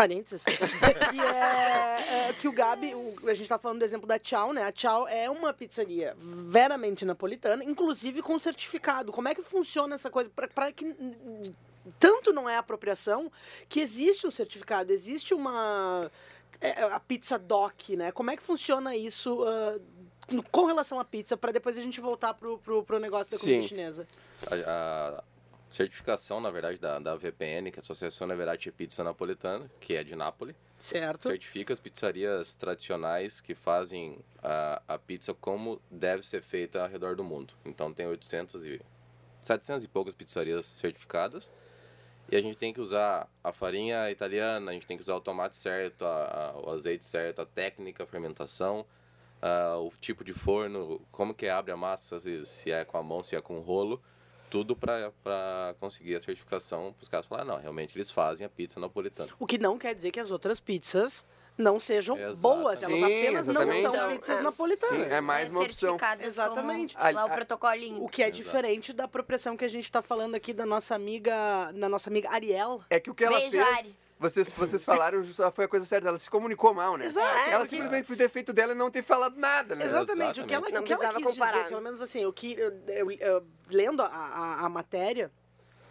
Parênteses. 0.00 0.42
que 0.48 1.20
é, 1.20 2.28
é 2.28 2.32
que 2.32 2.48
o 2.48 2.52
Gabi, 2.52 2.94
o- 2.94 3.14
a 3.28 3.34
gente 3.34 3.48
tá 3.48 3.58
falando 3.58 3.80
do 3.80 3.84
exemplo 3.84 4.06
da 4.06 4.18
Tchau, 4.18 4.52
né? 4.54 4.64
A 4.64 4.72
Tchau 4.72 5.06
é 5.06 5.28
uma 5.28 5.52
pizzaria 5.52 6.16
veramente 6.18 7.04
napolitana, 7.04 7.62
inclusive 7.62 8.22
com 8.22 8.38
certificado. 8.38 9.12
Como 9.12 9.28
é 9.28 9.34
que 9.34 9.42
funciona 9.42 9.94
essa 9.96 10.08
coisa? 10.10 10.30
Pra, 10.34 10.48
pra 10.48 10.72
que 10.72 10.96
tanto 11.98 12.32
não 12.32 12.48
é 12.48 12.56
apropriação 12.56 13.30
que 13.68 13.78
existe 13.80 14.26
um 14.26 14.30
certificado, 14.30 14.90
existe 14.90 15.34
uma. 15.34 16.10
é, 16.62 16.82
a 16.84 17.00
pizza 17.00 17.38
doc, 17.38 17.90
né? 17.90 18.10
Como 18.10 18.30
é 18.30 18.36
que 18.38 18.42
funciona 18.42 18.96
isso 18.96 19.44
no- 20.30 20.42
com 20.44 20.64
relação 20.64 20.98
à 20.98 21.04
pizza, 21.04 21.36
para 21.36 21.52
depois 21.52 21.76
a 21.76 21.82
gente 21.82 22.00
voltar 22.00 22.32
pro, 22.32 22.56
pro, 22.58 22.82
pro 22.82 22.98
negócio 22.98 23.30
da 23.30 23.38
comida 23.38 23.60
Sim. 23.60 23.68
chinesa? 23.68 24.06
A, 24.46 24.54
a 25.18 25.24
certificação, 25.70 26.40
na 26.40 26.50
verdade, 26.50 26.78
da, 26.78 26.98
da 26.98 27.16
VPN, 27.16 27.70
que 27.70 27.78
é 27.78 27.80
a 27.80 27.82
Associação 27.82 28.26
Neverati 28.26 28.70
Pizza 28.72 29.02
Napolitana, 29.04 29.70
que 29.80 29.94
é 29.96 30.04
de 30.04 30.14
Nápoles, 30.16 30.56
Certo? 30.78 31.22
certifica 31.28 31.72
as 31.72 31.78
pizzarias 31.80 32.56
tradicionais 32.56 33.40
que 33.40 33.54
fazem 33.54 34.18
a, 34.42 34.82
a 34.88 34.98
pizza 34.98 35.32
como 35.34 35.80
deve 35.90 36.26
ser 36.26 36.42
feita 36.42 36.82
ao 36.82 36.88
redor 36.88 37.14
do 37.16 37.22
mundo. 37.22 37.54
Então 37.64 37.92
tem 37.92 38.06
800 38.06 38.64
e 38.64 38.80
700 39.42 39.84
e 39.84 39.88
poucas 39.88 40.14
pizzarias 40.14 40.66
certificadas. 40.66 41.52
E 42.30 42.36
a 42.36 42.40
gente 42.42 42.56
tem 42.56 42.72
que 42.72 42.80
usar 42.80 43.28
a 43.42 43.52
farinha 43.52 44.10
italiana, 44.10 44.70
a 44.70 44.74
gente 44.74 44.86
tem 44.86 44.96
que 44.96 45.02
usar 45.02 45.16
o 45.16 45.20
tomate 45.20 45.56
certo, 45.56 46.04
a- 46.04 46.52
a- 46.54 46.60
o 46.60 46.70
azeite 46.70 47.04
certo, 47.04 47.42
a 47.42 47.46
técnica, 47.46 48.04
a 48.04 48.06
fermentação, 48.06 48.86
o 49.78 49.90
tipo 50.00 50.22
de 50.22 50.32
forno, 50.32 51.00
como 51.10 51.34
que 51.34 51.48
abre 51.48 51.72
a 51.72 51.76
massa, 51.76 52.20
se, 52.20 52.44
se 52.46 52.70
é 52.70 52.84
com 52.84 52.96
a 52.98 53.02
mão, 53.02 53.22
se 53.22 53.34
é 53.34 53.40
com 53.40 53.56
o 53.56 53.60
rolo. 53.60 54.00
Tudo 54.50 54.74
para 54.76 55.74
conseguir 55.78 56.16
a 56.16 56.20
certificação, 56.20 56.92
para 56.92 57.02
os 57.02 57.08
caras 57.08 57.26
falarem, 57.26 57.50
não, 57.50 57.58
realmente 57.58 57.96
eles 57.96 58.10
fazem 58.10 58.44
a 58.44 58.50
pizza 58.50 58.80
napolitana. 58.80 59.30
O 59.38 59.46
que 59.46 59.56
não 59.56 59.78
quer 59.78 59.94
dizer 59.94 60.10
que 60.10 60.18
as 60.20 60.30
outras 60.30 60.58
pizzas 60.58 61.24
não 61.56 61.78
sejam 61.78 62.16
Exatamente. 62.16 62.40
boas, 62.40 62.82
elas 62.82 62.98
Sim, 62.98 63.04
apenas 63.04 63.48
exatamente. 63.48 63.82
não 63.82 63.92
são 63.92 64.08
pizzas 64.10 64.38
é, 64.38 64.42
napolitanas. 64.42 65.06
sim, 65.06 65.12
é 65.12 65.20
mais 65.20 65.50
uma 65.50 65.60
opção. 65.60 65.90
certificadas 65.90 66.26
Exatamente. 66.26 66.96
Como, 66.96 67.12
lá 67.12 67.24
o 67.26 67.30
protocolinho. 67.30 68.02
O 68.02 68.08
que 68.08 68.22
é 68.22 68.26
Exato. 68.26 68.36
diferente 68.42 68.92
da 68.92 69.04
apropriação 69.04 69.56
que 69.56 69.64
a 69.64 69.68
gente 69.68 69.84
está 69.84 70.02
falando 70.02 70.34
aqui 70.34 70.52
da 70.52 70.66
nossa 70.66 70.94
amiga, 70.94 71.70
da 71.72 71.88
nossa 71.88 72.10
amiga 72.10 72.30
Ariel. 72.30 72.82
É 72.90 72.98
que 72.98 73.10
o 73.10 73.14
que 73.14 73.24
ela 73.24 73.38
Beijo, 73.38 73.52
fez. 73.52 73.78
Ari. 73.78 73.96
Vocês, 74.20 74.52
vocês 74.52 74.84
falaram, 74.84 75.24
só 75.32 75.50
foi 75.50 75.64
a 75.64 75.68
coisa 75.68 75.86
certa. 75.86 76.06
Ela 76.08 76.18
se 76.18 76.28
comunicou 76.28 76.74
mal, 76.74 76.96
né? 76.98 77.06
Exato. 77.06 77.50
Ela 77.50 77.64
simplesmente 77.66 78.06
por 78.06 78.16
ter 78.16 78.28
feito 78.28 78.52
dela 78.52 78.72
e 78.72 78.76
não 78.76 78.90
ter 78.90 79.02
falado 79.02 79.36
nada, 79.38 79.74
né? 79.74 79.86
Exatamente. 79.86 80.42
O 80.42 80.46
que 80.46 80.52
ela, 80.54 80.68
Não 80.68 80.82
o 80.82 80.84
que 80.84 80.92
ela 80.92 81.08
quis 81.08 81.26
dizer, 81.26 81.40
comparar. 81.40 81.64
pelo 81.68 81.80
menos 81.80 82.02
assim, 82.02 82.26
o 82.26 82.32
que 82.32 82.52
eu, 82.52 82.70
eu- 82.88 83.10
eu- 83.12 83.46
lendo 83.70 84.02
a, 84.02 84.06
a, 84.08 84.66
a 84.66 84.68
matéria, 84.68 85.32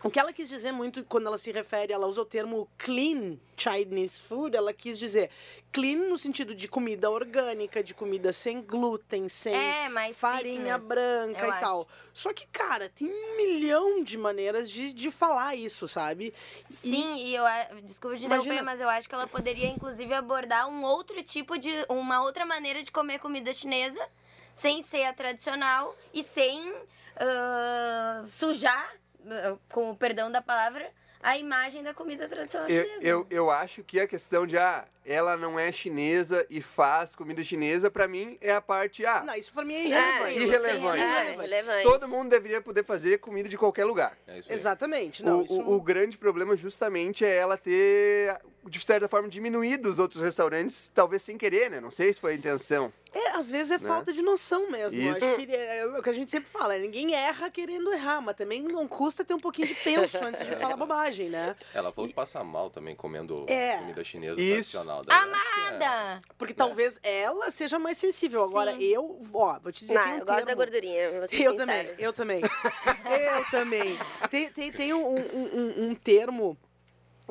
o 0.03 0.09
que 0.09 0.19
ela 0.19 0.31
quis 0.31 0.47
dizer 0.47 0.71
muito 0.71 1.03
quando 1.03 1.27
ela 1.27 1.37
se 1.37 1.51
refere, 1.51 1.91
ela 1.91 2.07
usa 2.07 2.21
o 2.21 2.25
termo 2.25 2.69
clean 2.77 3.37
Chinese 3.57 4.21
food, 4.21 4.55
ela 4.55 4.71
quis 4.73 4.97
dizer 4.97 5.29
clean 5.71 6.07
no 6.07 6.17
sentido 6.17 6.55
de 6.55 6.67
comida 6.67 7.09
orgânica, 7.11 7.83
de 7.83 7.93
comida 7.93 8.31
sem 8.31 8.61
glúten, 8.61 9.27
sem 9.27 9.53
É, 9.53 9.89
farinha 10.13 10.75
fitness, 10.79 10.87
branca 10.87 11.45
eu 11.45 11.53
e 11.53 11.59
tal. 11.59 11.87
Só 12.13 12.31
que, 12.33 12.47
cara, 12.47 12.87
tem 12.89 13.07
um 13.09 13.37
milhão 13.37 14.01
de 14.03 14.17
maneiras 14.17 14.69
de, 14.69 14.93
de 14.93 15.11
falar 15.11 15.55
isso, 15.55 15.87
sabe? 15.87 16.33
Sim, 16.63 17.17
e 17.17 17.35
eu 17.35 17.45
a- 17.45 17.65
desculpa 17.83 18.15
de 18.15 18.25
interromper, 18.25 18.47
Imagina- 18.47 18.63
mas 18.71 18.79
eu 18.81 18.87
acho 18.89 19.07
que 19.09 19.15
ela 19.15 19.27
poderia 19.27 19.67
inclusive 19.67 20.13
abordar 20.13 20.67
um 20.69 20.83
outro 20.83 21.21
tipo 21.23 21.57
de 21.57 21.71
uma 21.89 22.21
outra 22.23 22.45
maneira 22.45 22.81
de 22.81 22.91
comer 22.91 23.19
comida 23.19 23.53
chinesa, 23.53 24.01
sem 24.53 24.81
ser 24.81 25.03
a 25.03 25.13
tradicional 25.13 25.95
e 26.13 26.23
sem 26.23 26.73
ah, 27.17 28.23
sujar 28.27 28.95
com 29.71 29.91
o 29.91 29.95
perdão 29.95 30.31
da 30.31 30.41
palavra, 30.41 30.89
a 31.21 31.37
imagem 31.37 31.83
da 31.83 31.93
comida 31.93 32.27
tradicional 32.27 32.69
Eu, 32.69 32.83
chinesa. 32.83 33.05
eu, 33.05 33.27
eu 33.29 33.49
acho 33.51 33.83
que 33.83 33.99
a 33.99 34.07
questão 34.07 34.45
de, 34.47 34.57
ah, 34.57 34.85
ela 35.09 35.35
não 35.35 35.59
é 35.59 35.71
chinesa 35.71 36.45
e 36.51 36.61
faz 36.61 37.15
comida 37.15 37.43
chinesa, 37.43 37.89
pra 37.89 38.07
mim 38.07 38.37
é 38.39 38.51
a 38.53 38.61
parte, 38.61 39.03
ah, 39.07 39.23
Não, 39.25 39.33
isso 39.33 39.51
pra 39.51 39.65
mim 39.65 39.73
é 39.73 39.77
É, 39.91 40.33
irrelevante. 40.35 40.39
Irrelevante. 40.39 41.01
É, 41.01 41.35
relevante. 41.35 41.83
todo 41.83 42.07
mundo 42.07 42.29
deveria 42.29 42.61
poder 42.61 42.83
fazer 42.83 43.17
comida 43.17 43.49
de 43.49 43.57
qualquer 43.57 43.85
lugar. 43.85 44.15
É. 44.27 44.39
Exatamente. 44.47 45.25
Não, 45.25 45.39
o, 45.39 45.43
isso... 45.43 45.59
o, 45.59 45.77
o 45.77 45.81
grande 45.81 46.15
problema 46.15 46.55
justamente 46.55 47.25
é 47.25 47.35
ela 47.35 47.57
ter, 47.57 48.39
de 48.67 48.79
certa 48.79 49.07
forma, 49.07 49.27
diminuído 49.27 49.89
os 49.89 49.97
outros 49.97 50.21
restaurantes, 50.21 50.91
talvez 50.93 51.23
sem 51.23 51.39
querer, 51.39 51.71
né? 51.71 51.81
Não 51.81 51.89
sei 51.89 52.13
se 52.13 52.19
foi 52.21 52.33
a 52.33 52.35
intenção. 52.35 52.93
É, 53.11 53.29
às 53.31 53.49
vezes 53.49 53.71
é 53.71 53.79
falta 53.79 54.13
de 54.13 54.21
noção 54.21 54.69
mesmo. 54.69 55.01
Isso. 55.01 55.25
Acho 55.25 55.35
que 55.37 55.51
é, 55.51 55.79
é 55.79 55.85
o 55.87 56.03
que 56.03 56.09
a 56.11 56.13
gente 56.13 56.29
sempre 56.29 56.47
fala, 56.47 56.75
né? 56.75 56.79
ninguém 56.79 57.15
erra 57.15 57.49
querendo 57.49 57.91
errar, 57.91 58.21
mas 58.21 58.35
também 58.35 58.61
não 58.61 58.87
custa 58.87 59.25
ter 59.25 59.33
um 59.33 59.39
pouquinho 59.39 59.67
de 59.67 59.73
penso 59.73 60.17
antes 60.23 60.45
de 60.45 60.53
falar 60.57 60.77
bobagem, 60.77 61.27
né? 61.29 61.55
Ela 61.73 61.91
falou 61.91 62.07
que 62.07 62.13
passa 62.13 62.43
mal 62.43 62.69
também 62.69 62.95
comendo 62.95 63.45
É. 63.47 63.77
comida 63.79 64.03
chinesa 64.03 64.39
Isso. 64.39 64.51
tradicional. 64.73 64.98
Daí 65.05 65.17
eu 65.27 65.33
acho 65.35 65.43
que 65.53 65.59
é- 65.59 65.63
Amada! 65.69 66.21
Porque 66.37 66.53
talvez 66.53 66.99
ela 67.03 67.51
seja 67.51 67.77
mais 67.79 67.97
sensível. 67.97 68.43
Agora, 68.43 68.71
Sim. 68.73 68.79
eu, 68.83 69.21
ó, 69.33 69.59
vou 69.59 69.71
te 69.71 69.81
dizer 69.81 69.93
Não, 69.95 70.03
tem 70.03 70.13
um 70.13 70.17
eu 70.19 70.25
gosto 70.25 70.39
da 70.39 70.45
termo- 70.45 70.61
gordurinha, 70.61 71.11
vou 71.19 71.27
ser 71.27 71.41
Eu 71.41 71.55
também, 71.55 71.89
eu 71.97 72.13
também. 72.13 72.41
eu 73.05 73.45
também. 73.51 73.99
Tem, 74.29 74.49
tem, 74.51 74.71
tem 74.71 74.93
um, 74.93 75.07
um, 75.07 75.15
um- 75.53 75.89
um 75.89 75.95
termo 75.95 76.57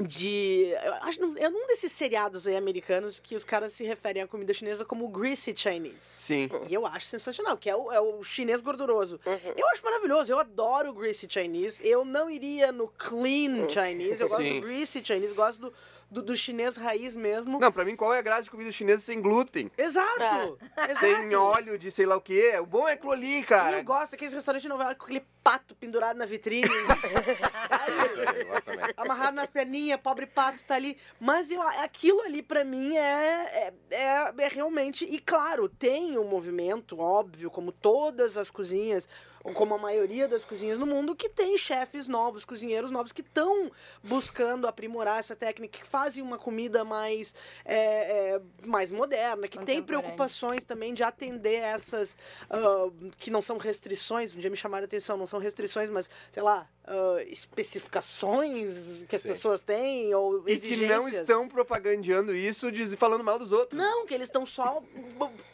de. 0.03 0.73
Eu 0.85 0.95
acho 1.03 1.21
é 1.39 1.49
num 1.49 1.67
desses 1.67 1.93
seriados 1.93 2.47
aí 2.47 2.57
americanos 2.57 3.19
que 3.21 3.35
os 3.35 3.45
caras 3.45 3.73
se 3.73 3.85
referem 3.85 4.23
à 4.23 4.27
comida 4.27 4.53
chinesa 4.55 4.85
como 4.85 5.09
greasy 5.09 5.55
Chinese. 5.57 5.99
Sim. 5.99 6.49
E 6.69 6.75
eu 6.75 6.87
acho 6.87 7.07
sensacional, 7.07 7.57
que 7.57 7.69
é 7.69 7.77
o, 7.77 7.91
é 7.93 8.01
o 8.01 8.23
chinês 8.23 8.61
gorduroso. 8.61 9.21
Uhum. 9.25 9.53
Eu 9.57 9.69
acho 9.69 9.85
maravilhoso, 9.85 10.33
eu 10.33 10.39
adoro 10.39 10.91
o 10.91 10.93
greasy 10.93 11.27
Chinese. 11.29 11.81
Eu 11.87 12.05
não 12.05 12.31
iria 12.31 12.73
no 12.73 12.89
clean 12.89 13.69
Chinese, 13.69 14.23
eu 14.23 14.29
gosto 14.29 14.43
Sim. 14.43 14.61
do 14.61 14.67
greasy 14.67 15.05
Chinese, 15.05 15.35
gosto 15.35 15.61
do, 15.61 15.73
do, 16.11 16.23
do 16.23 16.37
chinês 16.37 16.77
raiz 16.77 17.17
mesmo. 17.17 17.59
Não, 17.59 17.73
pra 17.73 17.85
mim, 17.85 17.97
qual 17.97 18.15
é 18.15 18.19
a 18.19 18.23
graça 18.23 18.45
de 18.45 18.51
comida 18.51 18.73
chinesa 18.73 19.01
sem 19.03 19.21
glúten? 19.21 19.71
Exato! 19.77 20.59
Exato! 20.89 20.99
Sem 21.01 21.35
óleo 21.35 21.79
de 21.79 21.91
sei 21.91 22.07
lá 22.07 22.17
o 22.17 22.21
quê? 22.21 22.59
O 22.61 22.67
bom 22.67 22.89
é 22.89 22.93
aquilo 22.93 23.13
ali, 23.13 23.41
E 23.41 23.45
cara. 23.45 23.79
eu 23.79 23.85
gosto 23.85 24.13
daqueles 24.13 24.33
restaurantes 24.33 24.63
de 24.63 24.69
Nova 24.69 24.85
York 24.85 24.99
com 24.99 25.05
aquele 25.05 25.25
pato 25.49 25.75
pendurado 25.75 26.19
na 26.19 26.27
vitrine. 26.27 26.69
Aí, 27.71 28.93
amarrado 28.99 29.35
nas 29.35 29.49
perninhas, 29.49 29.99
pobre 29.99 30.27
pato 30.27 30.63
tá 30.65 30.75
ali. 30.75 30.99
Mas 31.19 31.51
eu, 31.51 31.63
aquilo 31.63 32.21
ali 32.21 32.43
pra 32.43 32.65
mim 32.65 32.95
é, 32.95 33.01
é, 33.01 33.75
é, 33.91 34.35
é 34.37 34.49
realmente. 34.49 35.07
E 35.07 35.19
claro, 35.19 35.67
tem 35.67 36.19
um 36.19 36.29
movimento, 36.29 36.99
óbvio, 37.01 37.51
como 37.51 37.73
todas 37.73 38.37
as 38.37 38.51
cozinhas, 38.51 39.09
como 39.55 39.75
a 39.75 39.79
maioria 39.79 40.27
das 40.29 40.45
cozinhas 40.45 40.79
no 40.79 40.87
mundo, 40.87 41.15
que 41.15 41.29
tem 41.29 41.57
chefes 41.57 42.07
novos, 42.09 42.45
cozinheiros 42.45 42.91
novos, 42.91 43.13
que 43.13 43.21
estão 43.21 43.71
buscando 44.03 44.67
aprimorar 44.67 45.19
essa 45.19 45.37
técnica, 45.37 45.79
que 45.79 45.87
fazem 45.87 46.23
uma 46.23 46.39
comida 46.39 46.85
mais, 46.85 47.35
é, 47.65 48.37
é, 48.37 48.41
mais 48.67 48.91
moderna, 48.91 49.49
que 49.49 49.65
tem 49.65 49.83
preocupações 49.83 50.65
também 50.65 50.93
de 50.93 51.03
atender 51.03 51.61
essas 51.61 52.17
ah, 52.51 52.91
que 53.17 53.31
não 53.31 53.43
são 53.43 53.59
restrições, 53.59 54.35
um 54.35 54.39
dia 54.39 54.51
me 54.51 54.57
chamaram 54.57 54.85
a 54.85 54.87
atenção, 54.87 55.17
não 55.17 55.27
são 55.27 55.41
restrições, 55.41 55.91
mas, 55.91 56.11
sei 56.31 56.43
lá, 56.43 56.69
ah, 56.91 57.23
especificações 57.27 59.05
que 59.09 59.15
as 59.17 59.23
Sim. 59.23 59.29
pessoas 59.29 59.63
têm, 59.63 60.15
ou 60.15 60.41
E 60.41 60.45
que 60.45 60.53
exigências. 60.53 60.89
não 60.99 61.09
estão 61.09 61.49
propagandeando 61.49 62.35
isso, 62.35 62.73
diz- 62.73 62.95
falando 62.95 63.23
mal 63.23 63.39
dos 63.39 63.53
outros. 63.53 63.79
Não, 63.81 64.07
que 64.07 64.15
eles 64.15 64.29
estão 64.29 64.45
só 64.47 64.83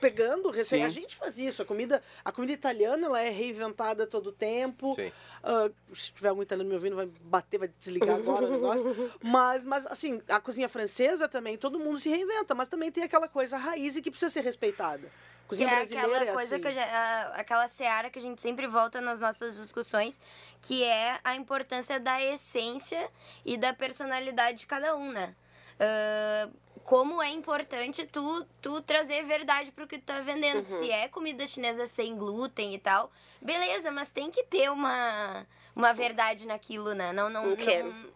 pegando. 0.00 0.52
Sim. 0.64 0.82
A 0.82 0.88
gente 0.88 1.16
faz 1.16 1.38
isso. 1.38 1.62
A 1.62 1.64
comida, 1.64 2.02
a 2.24 2.30
comida 2.32 2.52
italiana 2.52 3.06
ela 3.06 3.20
é 3.20 3.30
reinventada 3.30 4.06
todo 4.06 4.30
tempo. 4.32 4.96
Ah, 5.42 5.70
se 5.92 6.12
tiver 6.12 6.28
algum 6.28 6.42
italiano 6.42 6.68
me 6.68 6.74
ouvindo, 6.76 6.96
vai 6.96 7.06
bater, 7.22 7.58
vai 7.58 7.68
desligar 7.78 8.16
agora 8.16 8.46
o 8.46 8.50
negócio. 8.50 8.84
Mas, 9.22 9.64
mas, 9.64 9.86
assim, 9.86 10.20
a 10.28 10.40
cozinha 10.40 10.68
francesa 10.68 11.26
também, 11.28 11.56
todo 11.56 11.78
mundo 11.78 11.98
se 11.98 12.08
reinventa, 12.08 12.54
mas 12.54 12.68
também 12.68 12.90
tem 12.90 13.02
aquela 13.04 13.26
coisa 13.28 13.56
raiz 13.56 13.96
e 13.96 14.02
que 14.02 14.10
precisa 14.10 14.30
ser 14.30 14.40
respeitada. 14.42 15.10
Que 15.44 15.48
Cozinha 15.48 15.68
é 15.68 15.76
brasileira 15.76 16.06
aquela 16.08 16.30
é 16.30 16.32
coisa 16.32 16.56
assim. 16.56 16.62
que 16.64 16.72
gente- 16.72 16.90
aquela 17.34 17.68
seara 17.68 18.08
que 18.10 18.18
a 18.18 18.22
gente 18.22 18.40
sempre 18.40 18.66
volta 18.66 19.00
nas 19.00 19.20
nossas 19.20 19.56
discussões, 19.56 20.20
que 20.60 20.82
é 20.82 21.20
a 21.22 21.36
importância 21.36 22.00
da 22.00 22.22
essência 22.22 23.10
e 23.44 23.56
da 23.58 23.72
personalidade 23.74 24.60
de 24.60 24.66
cada 24.66 24.96
um, 24.96 25.12
né? 25.12 25.34
Ah, 25.78 26.48
como 26.82 27.22
é 27.22 27.30
importante 27.30 28.06
tu, 28.06 28.46
tu 28.60 28.80
trazer 28.82 29.22
verdade 29.24 29.70
pro 29.70 29.86
que 29.86 29.98
tu 29.98 30.04
tá 30.04 30.20
vendendo. 30.20 30.62
Se 30.62 30.90
é 30.90 31.08
comida 31.08 31.46
chinesa 31.46 31.86
sem 31.86 32.16
glúten 32.16 32.74
e 32.74 32.78
tal, 32.78 33.10
beleza, 33.40 33.90
mas 33.90 34.10
tem 34.10 34.30
que 34.30 34.42
ter 34.44 34.70
uma, 34.70 35.46
uma 35.74 35.92
verdade 35.94 36.46
naquilo, 36.46 36.94
né? 36.94 37.12
Não, 37.12 37.28
não, 37.30 37.52
O 37.52 37.56
quê? 37.56 37.82
não, 37.82 38.12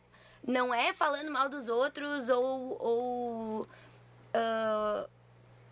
não 0.68 0.75
é 0.75 0.92
falando 0.92 1.30
mal 1.30 1.49
dos 1.49 1.68
outros 1.68 2.28
ou, 2.28 2.76
ou 2.82 3.68
ah, 4.35 5.08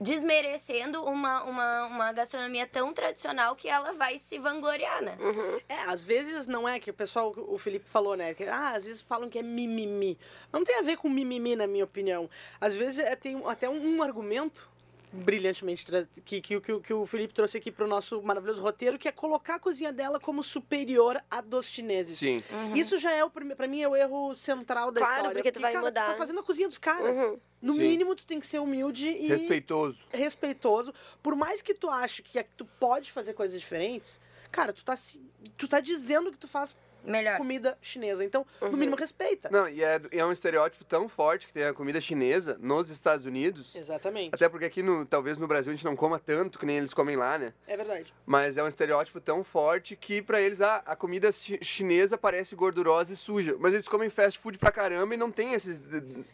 desmerecendo 0.01 1.03
uma, 1.05 1.43
uma, 1.45 1.87
uma 1.87 2.13
gastronomia 2.13 2.67
tão 2.67 2.93
tradicional 2.93 3.57
que 3.57 3.69
ela 3.69 3.93
vai 3.93 4.19
se 4.19 4.39
vangloriar, 4.39 5.03
né? 5.03 5.17
Uhum. 5.19 5.61
É, 5.69 5.81
às 5.87 6.05
vezes 6.05 6.47
não 6.47 6.69
é 6.69 6.79
que 6.79 6.91
o 6.91 6.95
pessoal, 6.95 7.35
o 7.37 7.57
Felipe 7.59 7.89
falou, 7.89 8.17
né? 8.17 8.35
Que, 8.35 8.45
ah, 8.45 8.71
às 8.71 8.85
vezes 8.85 9.01
falam 9.01 9.29
que 9.29 9.39
é 9.39 9.43
mimimi. 9.43 10.19
Não 10.53 10.65
tem 10.65 10.79
a 10.79 10.83
ver 10.83 10.97
com 10.97 11.09
mimimi, 11.09 11.57
na 11.57 11.67
minha 11.67 11.85
opinião. 11.85 12.29
Às 12.61 12.75
vezes 12.75 12.99
é, 12.99 13.17
tem 13.17 13.41
até 13.47 13.69
um, 13.69 13.97
um 13.97 14.03
argumento 14.03 14.69
brilhantemente 15.17 15.85
que, 16.25 16.41
que, 16.41 16.61
que, 16.61 16.81
que 16.81 16.95
o 16.95 17.07
Felipe 17.07 17.33
trouxe 17.35 17.59
aqui 17.59 17.71
pro 17.73 17.87
nosso 17.87 18.23
maravilhoso 18.23 18.61
roteiro, 18.63 18.99
que 18.99 19.09
é 19.09 19.13
colocar 19.13 19.57
a 19.57 19.59
cozinha 19.59 19.93
dela 19.93 20.21
como 20.21 20.43
superior 20.43 21.21
à 21.31 21.41
dos 21.41 21.67
chineses. 21.67 22.19
Sim. 22.19 22.43
Isso 22.75 22.99
já 22.99 23.11
é, 23.13 23.25
o 23.25 23.31
prime- 23.31 23.55
pra 23.55 23.67
mim, 23.67 23.81
é 23.81 23.89
o 23.89 23.97
erro 23.97 24.35
central 24.35 24.93
da 24.93 25.01
Claro, 25.01 25.17
história. 25.17 25.35
porque 25.37 25.53
tu 25.53 25.61
vai 25.61 25.73
cara, 25.73 25.85
mudar. 25.85 26.05
Tu 26.07 26.11
tá 26.13 26.17
fazendo 26.19 26.41
a 26.41 26.43
cozinha 26.43 26.69
dos 26.69 26.79
caras. 26.79 27.17
Uhum. 27.17 27.39
No 27.61 27.73
Sim. 27.75 27.81
mínimo, 27.81 28.15
tu 28.15 28.25
tem 28.27 28.39
que 28.39 28.47
ser 28.47 28.59
humilde 28.61 29.09
e 29.09 29.27
Respeitoso. 29.29 30.05
respeitoso. 30.11 30.93
Por 31.23 31.35
mais 31.35 31.63
que 31.63 31.75
tu 31.75 31.89
ache 31.89 32.23
que 32.23 32.39
é- 32.39 32.47
tu 32.57 32.65
pode 32.79 33.11
fazer 33.11 33.33
coisas 33.33 33.59
diferentes, 33.61 34.21
cara, 34.53 34.73
tu 34.73 34.85
tá, 34.85 34.95
se- 34.97 35.21
tu 35.57 35.67
tá 35.67 35.81
dizendo 35.81 36.31
que 36.31 36.39
tu 36.39 36.47
faz 36.47 36.77
Melhor. 37.07 37.39
comida 37.39 37.79
chinesa. 37.81 38.25
Então, 38.25 38.47
no 38.61 38.69
Uhum. 38.69 38.77
mínimo, 38.77 38.97
respeita. 38.97 39.49
Não, 39.51 39.69
e 39.69 39.83
é, 39.83 40.01
e 40.13 40.19
é 40.19 40.25
um 40.27 40.33
estereótipo 40.33 40.85
tão 40.85 41.09
forte 41.09 41.47
que 41.47 41.53
tem 41.53 41.65
a 41.65 41.73
comida 41.75 42.01
chinesa 42.01 42.57
nos 42.61 42.91
Estados 42.91 43.25
Unidos. 43.27 43.75
Exatamente. 43.75 44.35
Até 44.35 44.49
porque 44.49 44.65
aqui, 44.67 44.83
no, 44.83 45.07
talvez 45.07 45.39
no 45.39 45.47
Brasil, 45.47 45.73
a 45.73 45.75
gente 45.77 45.85
não 45.85 45.97
coma 45.97 46.19
tanto 46.19 46.59
que 46.59 46.67
nem 46.67 46.77
eles 46.79 46.93
comem 46.93 47.17
lá, 47.17 47.39
né? 47.39 47.53
É 47.67 47.77
verdade. 47.77 48.13
Mas 48.27 48.57
é 48.57 48.63
um 48.63 48.69
estereótipo 48.69 49.21
tão 49.21 49.43
forte 49.45 49.97
que 49.97 50.21
pra 50.21 50.41
eles 50.41 50.61
ah, 50.61 50.83
a 50.85 50.97
comida 50.97 51.31
chi- 51.33 51.59
chinesa 51.63 52.19
parece 52.19 52.55
gordurosa 52.57 53.13
e 53.13 53.17
suja. 53.17 53.57
Mas 53.59 53.73
eles 53.75 53.89
comem 53.89 54.11
fast 54.11 54.39
food 54.39 54.59
pra 54.59 54.71
caramba 54.73 55.15
e 55.15 55.17
não 55.17 55.31
tem 55.31 55.53
esses. 55.55 55.83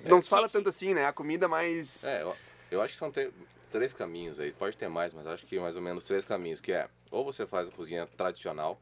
Não 0.05 0.21
se 0.21 0.29
fala 0.29 0.49
tanto 0.49 0.69
assim, 0.69 0.95
né? 0.95 1.07
A 1.07 1.13
comida 1.13 1.47
mais. 1.49 2.05
É, 2.05 2.23
eu, 2.23 2.37
eu 2.71 2.83
acho 2.83 2.93
que 2.95 2.99
são 2.99 3.11
te- 3.11 3.31
três 3.71 3.93
caminhos 3.95 4.39
aí. 4.41 4.53
Pode 4.53 4.77
ter 4.77 4.89
mais, 4.89 5.13
mas 5.13 5.27
acho 5.27 5.45
que 5.47 5.59
mais 5.59 5.77
ou 5.77 5.83
menos 5.83 6.05
três 6.05 6.25
caminhos. 6.25 6.61
Que 6.61 6.73
é, 6.73 6.89
ou 7.11 7.25
você 7.25 7.47
faz 7.47 7.69
a 7.69 7.71
cozinha 7.71 8.07
tradicional 8.17 8.81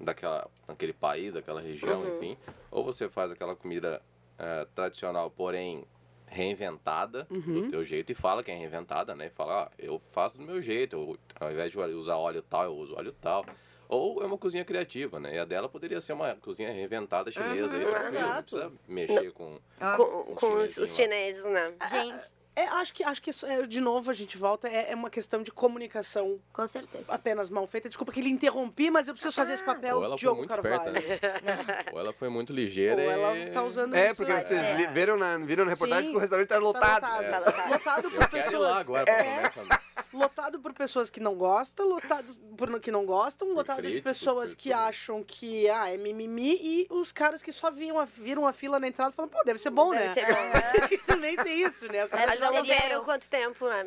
daquela, 0.00 0.48
daquele 0.66 0.92
país, 0.92 1.34
daquela 1.34 1.60
região, 1.60 2.02
Uhum. 2.02 2.16
enfim. 2.16 2.38
Ou 2.70 2.84
você 2.84 3.08
faz 3.08 3.30
aquela 3.30 3.54
comida 3.56 4.02
eh, 4.38 4.66
tradicional, 4.74 5.30
porém 5.30 5.84
reinventada 6.26 7.26
Uhum. 7.30 7.62
do 7.62 7.68
teu 7.68 7.84
jeito 7.84 8.10
e 8.12 8.14
fala 8.14 8.42
que 8.42 8.50
é 8.50 8.54
reinventada, 8.54 9.14
né? 9.14 9.26
E 9.26 9.30
fala, 9.30 9.64
ah, 9.64 9.70
eu 9.78 10.00
faço 10.10 10.36
do 10.36 10.42
meu 10.42 10.60
jeito. 10.60 10.96
Eu, 10.96 11.18
ao 11.40 11.50
invés 11.52 11.70
de 11.70 11.78
usar 11.78 12.16
óleo 12.16 12.42
tal, 12.42 12.64
eu 12.64 12.74
uso 12.74 12.94
óleo 12.96 13.12
tal. 13.20 13.46
Ou 13.88 14.20
é 14.22 14.26
uma 14.26 14.36
cozinha 14.36 14.64
criativa, 14.64 15.20
né? 15.20 15.36
E 15.36 15.38
a 15.38 15.44
dela 15.44 15.68
poderia 15.68 16.00
ser 16.00 16.12
uma 16.12 16.34
cozinha 16.36 16.72
reinventada 16.72 17.30
chinesa. 17.30 17.76
aí, 17.76 17.84
Uhum, 17.84 17.90
tranquilo, 17.90 18.12
não 18.20 18.28
exato. 18.30 18.42
precisa 18.42 18.72
mexer 18.88 19.32
com... 19.32 19.60
Óbvio. 19.80 20.06
Com, 20.24 20.34
com 20.34 20.54
os, 20.56 20.76
os 20.76 20.94
chineses, 20.96 21.44
né? 21.44 21.66
Gente, 21.88 22.26
É, 22.56 22.62
acho 22.68 22.94
que, 22.94 23.04
acho 23.04 23.20
que 23.22 23.28
isso 23.28 23.44
é, 23.44 23.66
de 23.66 23.80
novo 23.82 24.10
a 24.10 24.14
gente 24.14 24.38
volta, 24.38 24.66
é, 24.66 24.90
é 24.92 24.94
uma 24.94 25.10
questão 25.10 25.42
de 25.42 25.52
comunicação 25.52 26.40
com 26.54 26.66
certeza. 26.66 27.12
apenas 27.12 27.50
mal 27.50 27.66
feita. 27.66 27.86
Desculpa 27.86 28.10
que 28.12 28.18
ele 28.20 28.30
interrompi, 28.30 28.90
mas 28.90 29.08
eu 29.08 29.14
preciso 29.14 29.34
fazer 29.36 29.52
esse 29.52 29.62
papel 29.62 29.96
Ou 29.98 30.04
ela 30.04 30.14
foi 30.14 30.20
Diogo 30.20 30.38
muito 30.38 30.54
Carvalho. 30.62 30.96
esperta, 30.96 31.40
né? 31.42 31.84
Ou 31.92 32.00
ela 32.00 32.12
foi 32.14 32.30
muito 32.30 32.54
ligeira 32.54 32.94
Ou 33.02 33.08
e... 33.08 33.12
ela 33.12 33.50
tá 33.52 33.62
usando 33.62 33.94
É, 33.94 34.06
isso. 34.06 34.16
porque 34.16 34.32
é. 34.32 34.40
vocês 34.40 34.58
É. 34.60 34.74
li- 34.74 34.86
viram 34.86 35.18
na, 35.18 35.36
viram 35.36 35.64
na 35.66 35.70
reportagem 35.70 36.04
Sim. 36.06 36.10
que 36.12 36.16
o 36.16 36.20
restaurante 36.20 36.48
tá 36.48 36.58
lotado. 36.58 37.02
lotado. 37.02 37.22
É. 37.24 37.28
Tá 37.30 37.38
lotado. 37.40 37.70
Lotado 37.70 38.10
por 38.10 38.22
Eu 38.22 38.28
quero 38.28 38.36
ir 38.38 38.44
pessoas. 38.44 38.70
lá 38.70 38.78
agora 38.80 39.04
pra 39.04 39.14
É. 39.14 39.22
comer 39.24 39.46
essa... 39.46 39.80
lotado 40.12 40.60
por 40.60 40.72
pessoas 40.72 41.10
que 41.10 41.20
não 41.20 41.34
gostam, 41.34 41.86
lotado 41.86 42.34
por 42.56 42.80
que 42.80 42.90
não 42.90 43.04
gostam, 43.04 43.52
lotado 43.52 43.82
de 43.82 44.00
pessoas 44.00 44.54
por 44.54 44.62
que 44.62 44.70
tudo. 44.70 44.78
acham 44.80 45.24
que 45.24 45.68
ah, 45.68 45.90
é 45.90 45.96
mimimi 45.96 46.58
e 46.60 46.86
os 46.90 47.12
caras 47.12 47.42
que 47.42 47.52
só 47.52 47.70
viam 47.70 47.98
a, 47.98 48.04
viram 48.04 48.46
a 48.46 48.52
fila 48.52 48.78
na 48.78 48.88
entrada 48.88 49.12
e 49.12 49.14
falam, 49.14 49.28
pô, 49.28 49.42
deve 49.44 49.58
ser 49.58 49.70
bom, 49.70 49.90
Deve 49.90 50.08
né? 50.08 50.14
ser 50.14 50.26
bom. 50.26 50.96
Também 51.06 51.36
tem 51.36 51.62
isso, 51.62 51.86
né? 51.90 52.04
O 52.04 52.08
cara 52.08 52.26
Mas 52.26 52.40
vamos 52.40 52.66
seria 52.66 52.88
ver 52.88 52.94
eu. 52.94 53.04
quanto 53.04 53.28
tempo, 53.28 53.68
né? 53.68 53.86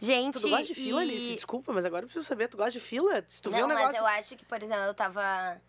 Gente, 0.00 0.40
Tu 0.40 0.48
gosta 0.48 0.66
de 0.66 0.74
fila, 0.74 1.04
e... 1.04 1.08
Alice? 1.08 1.34
Desculpa, 1.34 1.72
mas 1.72 1.84
agora 1.84 2.04
eu 2.04 2.08
preciso 2.08 2.26
saber. 2.26 2.48
Tu 2.48 2.56
gosta 2.56 2.72
de 2.72 2.80
fila? 2.80 3.24
Se 3.26 3.42
tu 3.42 3.50
vê 3.50 3.58
não, 3.58 3.64
um 3.64 3.68
mas 3.68 3.78
negócio... 3.78 3.98
eu 3.98 4.06
acho 4.06 4.36
que, 4.36 4.44
por 4.44 4.62
exemplo, 4.62 4.84
eu 4.84 4.94
tava. 4.94 5.60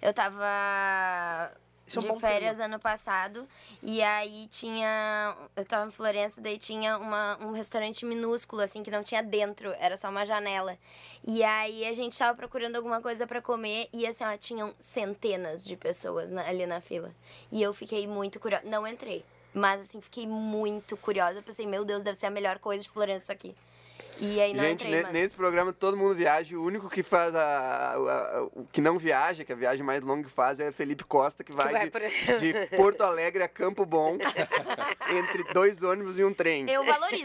Eu 0.00 0.12
tava 0.12 1.50
Esse 1.88 1.98
é 1.98 2.12
um 2.12 2.14
de 2.16 2.20
férias 2.20 2.60
ano 2.60 2.78
passado. 2.78 3.48
E 3.82 4.02
aí 4.02 4.46
tinha. 4.48 5.36
Eu 5.56 5.64
tava 5.64 5.88
em 5.88 5.90
Florença, 5.90 6.40
daí 6.40 6.58
tinha 6.58 6.96
uma, 6.98 7.38
um 7.40 7.52
restaurante 7.52 8.04
minúsculo, 8.04 8.62
assim, 8.62 8.82
que 8.82 8.90
não 8.90 9.02
tinha 9.02 9.22
dentro, 9.22 9.74
era 9.78 9.96
só 9.96 10.08
uma 10.08 10.24
janela. 10.24 10.78
E 11.26 11.42
aí 11.42 11.86
a 11.86 11.92
gente 11.92 12.16
tava 12.16 12.36
procurando 12.36 12.76
alguma 12.76 13.00
coisa 13.00 13.26
pra 13.26 13.42
comer 13.42 13.88
e 13.92 14.06
assim, 14.06 14.24
ó, 14.24 14.36
tinham 14.36 14.74
centenas 14.78 15.64
de 15.64 15.76
pessoas 15.76 16.30
na- 16.30 16.46
ali 16.46 16.66
na 16.66 16.80
fila. 16.80 17.10
E 17.50 17.62
eu 17.62 17.72
fiquei 17.72 18.06
muito 18.06 18.38
curiosa. 18.38 18.64
Não 18.66 18.86
entrei. 18.86 19.24
Mas 19.54 19.80
assim, 19.80 20.00
fiquei 20.00 20.26
muito 20.26 20.96
curiosa. 20.96 21.38
Eu 21.38 21.42
pensei, 21.42 21.66
meu 21.66 21.84
Deus, 21.84 22.02
deve 22.02 22.18
ser 22.18 22.26
a 22.26 22.30
melhor 22.30 22.58
coisa 22.58 22.84
de 22.84 22.90
Florença 22.90 23.24
isso 23.24 23.32
aqui. 23.32 23.54
E 24.20 24.40
aí 24.40 24.52
não 24.52 24.60
Gente, 24.60 24.84
entrei, 24.84 24.96
ne- 24.96 25.02
mas... 25.02 25.12
nesse 25.12 25.34
programa 25.36 25.72
todo 25.72 25.96
mundo 25.96 26.14
viaja. 26.14 26.56
O 26.56 26.64
único 26.64 26.88
que 26.90 27.02
faz 27.02 27.34
a, 27.34 27.92
a- 27.94 28.42
o 28.52 28.66
que 28.72 28.80
não 28.80 28.98
viaja, 28.98 29.44
que 29.44 29.52
a 29.52 29.56
viagem 29.56 29.84
mais 29.84 30.02
longa 30.02 30.24
que 30.24 30.30
faz 30.30 30.58
é 30.60 30.72
Felipe 30.72 31.04
Costa, 31.04 31.44
que 31.44 31.52
vai, 31.52 31.72
vai 31.72 31.84
de, 31.84 31.90
por- 31.90 32.36
de 32.38 32.76
Porto 32.76 33.02
Alegre 33.02 33.42
a 33.42 33.48
Campo 33.48 33.86
Bom, 33.86 34.16
entre 35.10 35.44
dois 35.52 35.82
ônibus 35.82 36.18
e 36.18 36.24
um 36.24 36.32
trem. 36.34 36.68
Eu 36.68 36.84
valorizo. 36.84 37.24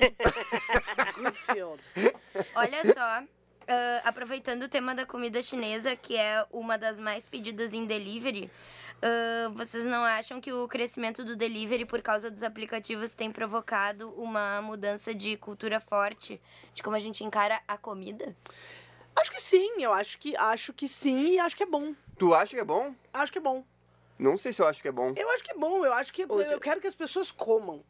Olha 2.55 2.93
só, 2.93 3.23
ah, 3.67 4.01
aproveitando 4.03 4.63
o 4.63 4.69
tema 4.69 4.93
da 4.93 5.05
comida 5.05 5.41
chinesa, 5.41 5.95
que 5.95 6.15
é 6.17 6.45
uma 6.51 6.77
das 6.77 6.99
mais 6.99 7.25
pedidas 7.25 7.73
em 7.73 7.85
delivery, 7.85 8.49
ah, 9.05 9.51
vocês 9.53 9.85
não 9.85 10.01
acham 10.01 10.39
que 10.39 10.53
o 10.53 10.65
crescimento 10.65 11.25
do 11.25 11.35
delivery 11.35 11.85
por 11.85 12.01
causa 12.01 12.31
dos 12.31 12.41
aplicativos 12.41 13.13
tem 13.13 13.29
provocado 13.29 14.09
uma 14.13 14.61
mudança 14.61 15.13
de 15.13 15.35
cultura 15.35 15.77
forte 15.81 16.41
de 16.73 16.81
como 16.81 16.95
a 16.95 16.99
gente 16.99 17.21
encara 17.21 17.61
a 17.67 17.77
comida? 17.77 18.33
Acho 19.13 19.29
que 19.29 19.41
sim, 19.41 19.81
eu 19.81 19.91
acho 19.91 20.17
que 20.17 20.37
acho 20.37 20.71
que 20.71 20.87
sim 20.87 21.33
e 21.33 21.39
acho 21.39 21.55
que 21.55 21.63
é 21.63 21.65
bom. 21.65 21.93
Tu 22.17 22.33
acha 22.33 22.55
que 22.55 22.61
é 22.61 22.63
bom? 22.63 22.95
Acho 23.13 23.31
que 23.31 23.39
é 23.39 23.41
bom. 23.41 23.65
Não 24.17 24.37
sei 24.37 24.53
se 24.53 24.61
eu 24.61 24.67
acho 24.67 24.81
que 24.81 24.87
é 24.87 24.91
bom. 24.91 25.13
Eu 25.17 25.29
acho 25.31 25.43
que 25.43 25.51
é 25.51 25.55
bom, 25.55 25.83
eu 25.85 25.91
acho 25.93 26.13
que 26.13 26.25
Hoje- 26.27 26.51
eu 26.53 26.59
quero 26.59 26.79
que 26.79 26.87
as 26.87 26.95
pessoas 26.95 27.31
comam. 27.31 27.83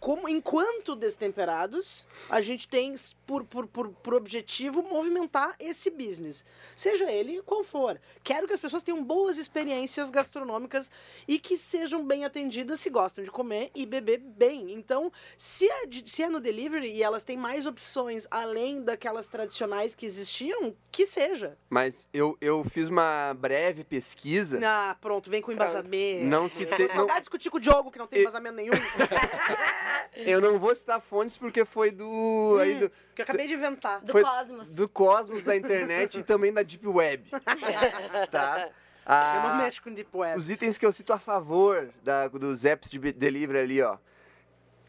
Como, 0.00 0.28
enquanto 0.28 0.94
destemperados, 0.94 2.06
a 2.30 2.40
gente 2.40 2.68
tem 2.68 2.94
por, 3.26 3.44
por, 3.44 3.66
por, 3.66 3.88
por 3.88 4.14
objetivo 4.14 4.82
movimentar 4.82 5.54
esse 5.58 5.90
business. 5.90 6.44
Seja 6.76 7.10
ele 7.10 7.42
qual 7.42 7.64
for. 7.64 8.00
Quero 8.22 8.46
que 8.46 8.52
as 8.52 8.60
pessoas 8.60 8.82
tenham 8.82 9.02
boas 9.02 9.36
experiências 9.36 10.10
gastronômicas 10.10 10.90
e 11.26 11.38
que 11.38 11.56
sejam 11.56 12.04
bem 12.06 12.24
atendidas 12.24 12.80
se 12.80 12.88
gostam 12.90 13.24
de 13.24 13.30
comer 13.30 13.70
e 13.74 13.84
beber 13.84 14.18
bem. 14.18 14.72
Então, 14.72 15.12
se 15.36 15.68
é, 15.68 15.86
de- 15.86 16.08
se 16.08 16.22
é 16.22 16.28
no 16.28 16.40
delivery 16.40 16.92
e 16.94 17.02
elas 17.02 17.24
têm 17.24 17.36
mais 17.36 17.66
opções 17.66 18.26
além 18.30 18.82
daquelas 18.82 19.28
tradicionais 19.28 19.94
que 19.94 20.06
existiam, 20.06 20.74
que 20.92 21.04
seja. 21.04 21.58
Mas 21.68 22.08
eu, 22.12 22.36
eu 22.40 22.62
fiz 22.64 22.88
uma 22.88 23.34
breve 23.34 23.82
pesquisa. 23.84 24.60
Ah, 24.64 24.96
pronto, 25.00 25.28
vem 25.30 25.42
com 25.42 25.54
Pronto. 25.54 25.63
Embasamento. 25.70 26.24
Não 26.24 26.48
citei. 26.48 26.78
Vou 26.78 26.86
Não, 26.88 26.94
saudade 26.94 27.20
discutir 27.20 27.50
com 27.50 27.56
o 27.56 27.60
Diogo, 27.60 27.90
que 27.90 27.98
não 27.98 28.06
tem 28.06 28.18
Eu- 28.20 28.22
embasamento 28.22 28.56
nenhum. 28.56 28.72
eu 30.16 30.40
não 30.40 30.58
vou 30.58 30.74
citar 30.74 31.00
fontes 31.00 31.36
porque 31.36 31.64
foi 31.64 31.90
do. 31.90 32.58
Aí 32.60 32.74
do, 32.76 32.90
Que 33.14 33.22
eu 33.22 33.24
acabei 33.24 33.46
de 33.46 33.54
inventar. 33.54 34.00
Do 34.00 34.12
Foi- 34.12 34.22
cosmos. 34.22 34.70
do 34.74 34.88
cosmos 34.88 35.42
da 35.44 35.56
internet 35.56 36.18
e 36.18 36.22
também 36.22 36.52
da 36.52 36.62
Deep 36.62 36.86
Web. 36.86 37.30
tá? 38.30 38.66
Eu 38.68 38.72
Ah, 39.06 39.50
não 39.58 39.64
mexo 39.64 39.82
com 39.82 39.92
Deep 39.92 40.08
Web. 40.16 40.38
Os 40.38 40.50
itens 40.50 40.78
que 40.78 40.86
eu 40.86 40.92
cito 40.92 41.12
a 41.12 41.18
favor 41.18 41.90
da, 42.02 42.26
dos 42.28 42.64
apps 42.64 42.90
de 42.90 42.98
delivery 43.12 43.58
ali, 43.58 43.82
ó. 43.82 43.98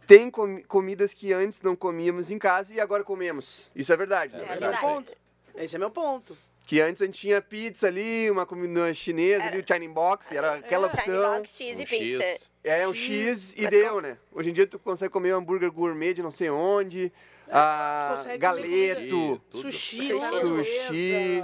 Tem 0.07 0.29
comi- 0.29 0.63
comidas 0.63 1.13
que 1.13 1.33
antes 1.33 1.61
não 1.61 1.75
comíamos 1.75 2.29
em 2.31 2.37
casa 2.37 2.73
e 2.73 2.79
agora 2.79 3.03
comemos. 3.03 3.69
Isso 3.75 3.91
é 3.91 3.97
verdade. 3.97 4.35
É 4.35 4.37
né? 4.39 4.45
Esse 4.45 4.53
é 4.53 4.59
verdade. 4.59 4.85
meu 4.85 4.93
ponto. 4.95 5.13
Esse 5.55 5.75
é 5.75 5.79
meu 5.79 5.89
ponto. 5.89 6.37
Que 6.65 6.81
antes 6.81 7.01
a 7.01 7.05
gente 7.05 7.19
tinha 7.19 7.41
pizza 7.41 7.87
ali, 7.87 8.29
uma 8.31 8.45
comida 8.45 8.91
chinesa 8.93 9.43
ali, 9.43 9.59
o 9.59 9.63
China 9.65 9.93
Box, 9.93 10.31
era 10.35 10.55
aquela 10.55 10.89
China 10.89 11.03
opção. 11.19 11.37
box, 11.37 11.55
cheese 11.55 11.79
Um 11.79 11.81
e 11.81 11.85
pizza. 11.85 12.23
X. 12.23 12.51
É, 12.63 12.87
um 12.87 12.93
X, 12.93 13.09
X 13.09 13.53
e 13.57 13.61
mas 13.61 13.69
deu, 13.69 14.01
né? 14.01 14.17
Hoje 14.31 14.49
em 14.49 14.53
dia 14.53 14.65
tu 14.65 14.79
consegue 14.79 15.11
comer 15.11 15.35
um 15.35 15.37
hambúrguer 15.37 15.71
gourmet 15.71 16.13
de 16.13 16.23
não 16.23 16.31
sei 16.31 16.49
onde, 16.49 17.13
ah, 17.51 18.13
É, 18.13 18.17
consegue 18.17 18.37
galeto. 18.39 19.41
Tudo. 19.51 19.61
Sushi, 19.61 20.09
Sushi. 20.09 21.43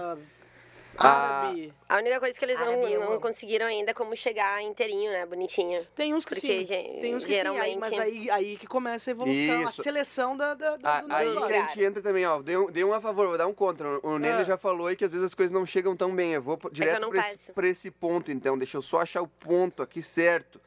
Ah, 1.03 1.41
árabe. 1.45 1.73
A 1.89 1.97
única 1.97 2.19
coisa 2.19 2.37
que 2.37 2.45
eles 2.45 2.59
não, 2.59 2.67
Árabe, 2.67 2.93
eu 2.93 2.99
não 3.09 3.19
conseguiram 3.19 3.65
ainda 3.65 3.91
é 3.91 3.93
como 3.93 4.15
chegar 4.15 4.61
inteirinho, 4.61 5.11
né? 5.11 5.25
Bonitinho. 5.25 5.85
Tem 5.95 6.13
uns 6.13 6.25
que 6.25 6.35
Porque, 6.35 6.47
sim. 6.59 6.65
gen- 6.65 6.99
Tem 7.01 7.15
uns 7.15 7.25
que 7.25 7.33
sim, 7.33 7.39
aí, 7.39 7.43
geralmente... 7.53 7.77
mas 7.79 7.99
aí, 7.99 8.29
aí 8.29 8.57
que 8.57 8.67
começa 8.67 9.09
a 9.09 9.11
evolução, 9.11 9.61
Isso. 9.61 9.81
a 9.81 9.83
seleção 9.83 10.37
da, 10.37 10.53
da, 10.53 10.75
do, 10.77 10.87
Ah, 10.87 11.01
do 11.01 11.13
aí 11.13 11.33
que 11.47 11.53
a 11.53 11.61
gente 11.67 11.83
entra 11.83 12.01
também, 12.01 12.25
ó. 12.25 12.41
Dei 12.41 12.55
um, 12.57 12.67
dei 12.71 12.83
um 12.83 12.93
a 12.93 13.01
favor, 13.01 13.27
vou 13.27 13.37
dar 13.37 13.47
um 13.47 13.53
contra. 13.53 13.87
O 14.05 14.17
Nene 14.17 14.39
Ah. 14.39 14.43
já 14.43 14.57
falou 14.57 14.87
aí 14.87 14.95
que 14.95 15.05
às 15.05 15.11
vezes 15.11 15.25
as 15.25 15.33
coisas 15.33 15.51
não 15.51 15.65
chegam 15.65 15.95
tão 15.95 16.15
bem. 16.15 16.33
Eu 16.33 16.41
vou 16.41 16.57
p- 16.57 16.69
direto 16.71 17.01
não 17.01 17.09
pra 17.09 17.29
esse, 17.31 17.51
pra 17.51 17.67
esse 17.67 17.91
ponto, 17.91 18.31
então. 18.31 18.57
Deixa 18.57 18.77
eu 18.77 18.81
só 18.81 19.01
achar 19.01 19.21
o 19.21 19.27
ponto 19.27 19.81
aqui 19.83 20.01
certo. 20.01 20.59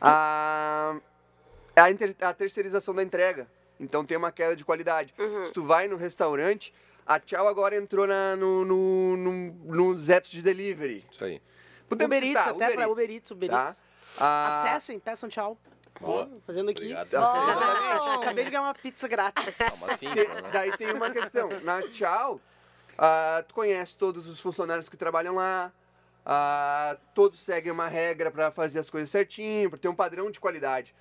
A, 0.00 0.96
a, 1.76 1.90
inter- 1.90 2.14
a 2.20 2.32
terceirização 2.32 2.94
da 2.94 3.02
entrega. 3.02 3.48
Então 3.80 4.04
tem 4.04 4.16
uma 4.16 4.32
queda 4.32 4.56
de 4.56 4.64
qualidade. 4.64 5.14
Uhum. 5.18 5.44
Se 5.46 5.52
tu 5.52 5.62
vai 5.62 5.86
no 5.88 5.96
restaurante, 5.96 6.72
a 7.08 7.18
Tchau 7.18 7.48
agora 7.48 7.74
entrou 7.74 8.06
na, 8.06 8.36
no, 8.36 8.64
no, 8.64 9.16
no- 9.16 9.52
nos 9.74 10.08
apps 10.10 10.30
de 10.30 10.42
delivery. 10.42 11.04
Isso 11.10 11.24
aí. 11.24 11.40
Podemos 11.88 12.14
Uber 12.16 12.22
Eats, 12.28 12.44
citar, 12.44 12.54
até 12.54 12.74
Eats, 12.74 12.86
Uber 12.92 13.10
Eats, 13.10 13.30
Uber 13.30 13.48
tá? 13.50 13.64
Eats. 13.64 13.84
Ah, 14.18 14.48
Acessem, 14.62 14.98
peçam 15.00 15.28
tchau. 15.28 15.56
Boa. 16.00 16.28
Fazendo 16.46 16.70
aqui. 16.70 16.82
Obrigado. 16.82 17.08
Tá, 17.08 17.20
Bom. 17.20 17.42
Exatamente. 17.50 18.22
Acabei 18.22 18.44
de 18.44 18.50
ganhar 18.50 18.62
uma 18.62 18.74
pizza 18.74 19.08
grátis. 19.08 19.56
Calma 19.56 19.86
assim, 19.92 20.10
Tem- 20.12 20.28
né? 20.28 20.42
daí 20.52 20.76
tem 20.76 20.92
uma 20.92 21.10
questão. 21.10 21.48
Na 21.62 21.82
Tchau, 21.82 22.40
ah, 22.98 23.42
tu 23.48 23.54
conhece 23.54 23.96
todos 23.96 24.26
os 24.28 24.38
funcionários 24.38 24.88
que 24.88 24.96
trabalham 24.96 25.34
lá, 25.34 25.72
ah, 26.26 26.96
todos 27.14 27.40
seguem 27.40 27.72
uma 27.72 27.88
regra 27.88 28.30
para 28.30 28.50
fazer 28.50 28.78
as 28.80 28.90
coisas 28.90 29.08
certinho, 29.10 29.70
para 29.70 29.78
ter 29.78 29.88
um 29.88 29.94
padrão 29.94 30.30
de 30.30 30.38
qualidade. 30.38 30.94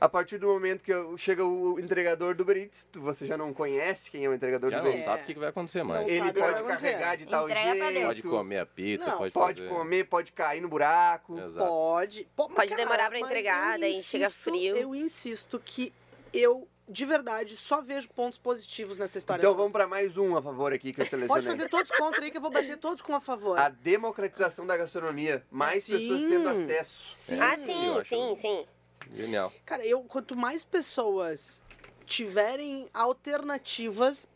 A 0.00 0.08
partir 0.08 0.38
do 0.38 0.46
momento 0.46 0.82
que 0.82 0.92
chega 1.18 1.44
o 1.44 1.78
entregador 1.78 2.34
do 2.34 2.42
Uber 2.42 2.56
Eats, 2.56 2.88
você 2.94 3.26
já 3.26 3.36
não 3.36 3.52
conhece 3.52 4.10
quem 4.10 4.24
é 4.24 4.28
o 4.30 4.32
entregador 4.34 4.70
Já 4.70 4.78
do 4.78 4.84
não 4.84 4.90
Uber 4.90 4.98
Eats. 4.98 5.12
sabe 5.12 5.22
o 5.22 5.34
que 5.34 5.38
vai 5.40 5.48
acontecer 5.50 5.82
mais. 5.82 6.06
Não 6.06 6.08
Ele 6.08 6.32
pode 6.32 6.62
carregar 6.62 7.16
de 7.18 7.26
tal 7.26 7.44
Entrega 7.44 7.92
jeito. 7.92 8.06
Pode 8.06 8.22
comer 8.22 8.58
a 8.60 8.66
pizza, 8.66 9.10
Não, 9.10 9.18
pode, 9.18 9.32
pode 9.32 9.62
fazer... 9.62 9.74
comer, 9.74 10.04
pode 10.04 10.32
cair 10.32 10.62
no 10.62 10.68
buraco. 10.68 11.38
Exato. 11.38 11.66
Pode. 11.66 12.26
Pode 12.34 12.74
demorar 12.74 13.10
pra 13.10 13.20
mas 13.20 13.28
entregar, 13.30 13.78
daí 13.78 14.02
chega 14.02 14.24
insisto- 14.24 14.40
frio. 14.42 14.74
Eu 14.74 14.94
insisto 14.94 15.60
que 15.62 15.92
eu, 16.32 16.66
de 16.88 17.04
verdade, 17.04 17.54
só 17.58 17.82
vejo 17.82 18.08
pontos 18.08 18.38
positivos 18.38 18.96
nessa 18.96 19.18
história. 19.18 19.42
Então 19.42 19.54
vamos 19.54 19.72
para 19.72 19.86
mais 19.86 20.16
um 20.16 20.34
a 20.34 20.40
favor 20.40 20.72
aqui 20.72 20.94
que 20.94 21.02
eu 21.02 21.04
selecionei. 21.04 21.28
Pode 21.28 21.46
fazer 21.46 21.68
todos 21.68 21.90
contra 21.90 22.24
aí 22.24 22.30
que 22.30 22.38
eu 22.38 22.42
vou 22.42 22.50
bater 22.50 22.78
todos 22.78 23.02
com 23.02 23.14
a 23.14 23.20
favor. 23.20 23.58
A 23.58 23.68
democratização 23.68 24.66
da 24.66 24.78
gastronomia. 24.78 25.44
Mais 25.50 25.84
Sim. 25.84 25.92
pessoas 25.98 26.24
tendo 26.24 26.48
acesso. 26.48 27.14
Sim. 27.14 27.38
Ah, 27.38 27.52
eu 27.52 28.02
sim, 28.02 28.02
sim, 28.02 28.34
sim. 28.36 28.66
Genial. 29.14 29.52
Cara, 29.64 29.84
eu 29.86 30.02
quanto 30.02 30.36
mais 30.36 30.64
pessoas 30.64 31.62
tiverem 32.04 32.88
alternativas, 32.92 34.28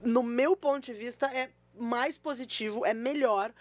no 0.00 0.22
meu 0.22 0.56
ponto 0.56 0.84
de 0.84 0.92
vista, 0.92 1.26
é 1.26 1.50
mais 1.74 2.18
positivo, 2.18 2.84
é 2.84 2.92
melhor 2.92 3.52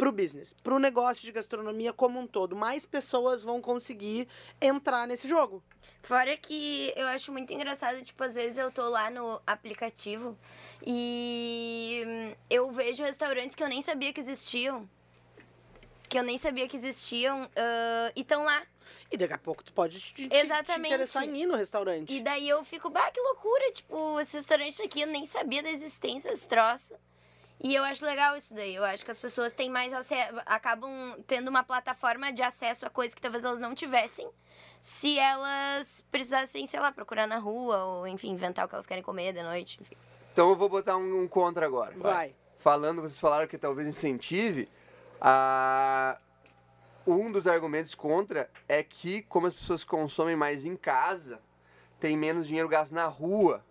pro 0.00 0.10
business, 0.10 0.54
pro 0.54 0.78
negócio 0.78 1.22
de 1.22 1.30
gastronomia 1.30 1.92
como 1.92 2.18
um 2.18 2.26
todo. 2.26 2.56
Mais 2.56 2.86
pessoas 2.86 3.42
vão 3.42 3.60
conseguir 3.60 4.26
entrar 4.58 5.06
nesse 5.06 5.28
jogo. 5.28 5.62
Fora 6.02 6.34
que 6.38 6.90
eu 6.96 7.06
acho 7.08 7.30
muito 7.30 7.52
engraçado, 7.52 8.02
tipo, 8.02 8.24
às 8.24 8.34
vezes 8.34 8.56
eu 8.56 8.70
tô 8.70 8.88
lá 8.88 9.10
no 9.10 9.42
aplicativo 9.46 10.38
e 10.86 12.34
eu 12.48 12.72
vejo 12.72 13.02
restaurantes 13.02 13.54
que 13.54 13.62
eu 13.62 13.68
nem 13.68 13.82
sabia 13.82 14.10
que 14.10 14.20
existiam. 14.20 14.88
Que 16.08 16.18
eu 16.18 16.22
nem 16.22 16.38
sabia 16.38 16.66
que 16.66 16.78
existiam 16.78 17.46
ah, 17.54 18.12
e 18.16 18.22
estão 18.22 18.42
lá. 18.42 18.62
E 19.10 19.16
daqui 19.16 19.32
a 19.34 19.38
pouco 19.38 19.64
tu 19.64 19.72
pode 19.72 19.98
te, 19.98 20.28
te- 20.28 20.36
interessar 20.94 21.24
em 21.24 21.36
ir 21.36 21.46
no 21.46 21.56
restaurante. 21.56 22.14
E 22.16 22.22
daí 22.22 22.48
eu 22.48 22.62
fico, 22.64 22.88
bah, 22.90 23.10
que 23.10 23.20
loucura, 23.20 23.72
tipo, 23.72 24.20
esse 24.20 24.36
restaurante 24.36 24.80
aqui, 24.82 25.00
eu 25.00 25.08
nem 25.08 25.26
sabia 25.26 25.62
da 25.62 25.70
existência 25.70 26.30
desse 26.30 26.48
troço. 26.48 26.94
E 27.62 27.74
eu 27.74 27.82
acho 27.84 28.04
legal 28.06 28.36
isso 28.36 28.54
daí. 28.54 28.74
Eu 28.74 28.84
acho 28.84 29.04
que 29.04 29.10
as 29.10 29.20
pessoas 29.20 29.52
têm 29.52 29.68
mais 29.68 29.92
acesso, 29.92 30.32
acabam 30.46 30.90
tendo 31.26 31.48
uma 31.48 31.62
plataforma 31.62 32.32
de 32.32 32.42
acesso 32.42 32.86
a 32.86 32.90
coisas 32.90 33.14
que 33.14 33.20
talvez 33.20 33.44
elas 33.44 33.58
não 33.58 33.74
tivessem 33.74 34.30
se 34.80 35.18
elas 35.18 36.04
precisassem, 36.10 36.66
sei 36.66 36.80
lá, 36.80 36.90
procurar 36.90 37.26
na 37.26 37.36
rua 37.36 37.84
ou, 37.84 38.06
enfim, 38.06 38.30
inventar 38.30 38.64
o 38.64 38.68
que 38.68 38.74
elas 38.74 38.86
querem 38.86 39.02
comer 39.02 39.34
de 39.34 39.42
noite. 39.42 39.78
Enfim. 39.80 39.94
Então 40.32 40.48
eu 40.48 40.56
vou 40.56 40.68
botar 40.70 40.96
um, 40.96 41.22
um 41.22 41.28
contra 41.28 41.66
agora. 41.66 41.94
Vai. 41.98 42.34
Falando, 42.56 43.02
vocês 43.02 43.20
falaram 43.20 43.46
que 43.46 43.58
talvez 43.58 43.86
incentive. 43.86 44.68
A... 45.20 46.16
Um 47.06 47.32
dos 47.32 47.46
argumentos 47.46 47.94
contra 47.94 48.50
é 48.68 48.82
que, 48.82 49.22
como 49.22 49.46
as 49.46 49.54
pessoas 49.54 49.84
consomem 49.84 50.36
mais 50.36 50.64
em 50.64 50.76
casa, 50.76 51.40
tem 51.98 52.16
menos 52.16 52.46
dinheiro 52.46 52.68
gasto 52.68 52.94
na 52.94 53.06
rua. 53.06 53.64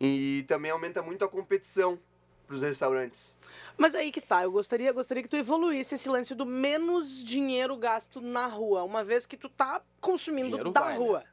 E 0.00 0.44
também 0.48 0.70
aumenta 0.70 1.00
muito 1.02 1.24
a 1.24 1.28
competição 1.28 1.98
para 2.46 2.56
os 2.56 2.62
restaurantes. 2.62 3.38
Mas 3.76 3.94
aí 3.94 4.10
que 4.10 4.20
tá, 4.20 4.42
eu 4.42 4.52
gostaria, 4.52 4.92
gostaria 4.92 5.22
que 5.22 5.28
tu 5.28 5.36
evoluísse 5.36 5.94
esse 5.94 6.08
lance 6.08 6.34
do 6.34 6.44
menos 6.44 7.22
dinheiro 7.22 7.76
gasto 7.76 8.20
na 8.20 8.46
rua, 8.46 8.82
uma 8.82 9.02
vez 9.02 9.24
que 9.26 9.36
tu 9.36 9.48
tá 9.48 9.80
consumindo 10.00 10.48
Dinheiro 10.48 10.72
da 10.72 10.80
vai, 10.82 10.98
né? 10.98 10.98
rua. 10.98 11.24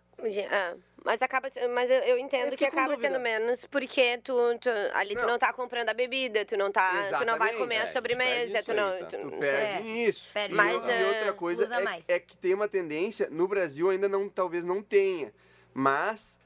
Ah, 0.49 0.75
mas 1.09 1.23
acaba, 1.23 1.49
mas 1.73 1.89
eu, 1.89 2.01
eu 2.01 2.19
entendo 2.19 2.51
Eu 2.51 2.57
que 2.57 2.63
acaba 2.63 2.89
dúvida. 2.93 3.07
sendo 3.07 3.19
menos 3.19 3.65
porque 3.65 4.19
tu, 4.19 4.35
tu- 4.61 4.69
ali 4.93 5.15
tu 5.15 5.21
Não. 5.21 5.29
não 5.29 5.39
tá 5.39 5.51
comprando 5.51 5.89
a 5.89 5.93
bebida, 5.95 6.45
tu 6.45 6.55
não 6.55 6.71
tá, 6.71 7.09
tu 7.17 7.25
não 7.25 7.35
vai 7.35 7.53
comer 7.55 7.77
É, 7.77 7.81
a 7.81 7.91
sobremesa, 7.91 8.53
perde 8.53 8.65
tu 8.67 8.73
não, 8.75 8.89
aí, 8.93 8.99
tá? 8.99 9.05
tu 9.07 9.17
Tu 9.17 9.25
não- 9.31 9.39
perde 9.39 9.87
isso. 10.07 10.31
Perde 10.31 10.53
e, 10.53 10.57
Mas, 10.57 10.85
e 10.85 10.91
é, 10.91 11.07
outra 11.07 11.33
coisa 11.33 11.63
usa 11.63 11.75
é, 11.79 11.83
mais. 11.83 12.07
é 12.07 12.19
que 12.19 12.37
tem 12.37 12.53
uma 12.53 12.67
tendência, 12.67 13.27
no 13.31 13.47
Brasil 13.47 13.89
ainda 13.89 14.07
não, 14.07 14.29
talvez 14.29 14.63
não 14.63 14.83
tenha, 14.83 15.33
mas 15.73 16.39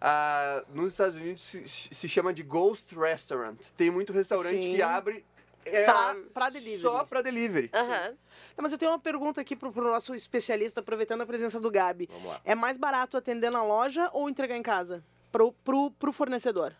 ah, 0.00 0.64
nos 0.72 0.92
Estados 0.92 1.16
Unidos 1.16 1.42
se, 1.42 1.68
se 1.68 2.08
chama 2.08 2.32
de 2.32 2.42
Ghost 2.42 2.94
Restaurant. 2.98 3.58
Tem 3.76 3.90
muito 3.90 4.14
restaurante 4.14 4.62
Sim. 4.62 4.74
que 4.76 4.80
abre 4.80 5.26
é, 5.66 5.84
Só 5.84 6.14
pra 6.32 6.48
delivery. 6.50 6.80
Só 6.80 7.04
pra 7.04 7.22
delivery. 7.22 7.70
Aham. 7.72 8.14
Tá, 8.54 8.62
mas 8.62 8.72
eu 8.72 8.78
tenho 8.78 8.90
uma 8.92 8.98
pergunta 8.98 9.40
aqui 9.40 9.54
pro, 9.56 9.72
pro 9.72 9.84
nosso 9.90 10.14
especialista, 10.14 10.80
aproveitando 10.80 11.22
a 11.22 11.26
presença 11.26 11.60
do 11.60 11.70
Gabi. 11.70 12.08
Vamos 12.10 12.28
lá. 12.28 12.40
É 12.44 12.54
mais 12.54 12.76
barato 12.76 13.16
atender 13.16 13.50
na 13.50 13.62
loja 13.62 14.08
ou 14.12 14.28
entregar 14.28 14.56
em 14.56 14.62
casa? 14.62 15.02
Pro, 15.32 15.52
pro, 15.64 15.90
pro 15.92 16.12
fornecedor. 16.12 16.72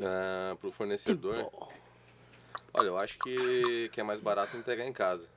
Ah, 0.00 0.56
pro 0.60 0.70
fornecedor. 0.72 1.50
Olha, 2.74 2.86
eu 2.86 2.96
acho 2.96 3.18
que, 3.18 3.88
que 3.92 4.00
é 4.00 4.04
mais 4.04 4.20
barato 4.20 4.56
entregar 4.56 4.86
em 4.86 4.92
casa. 4.92 5.28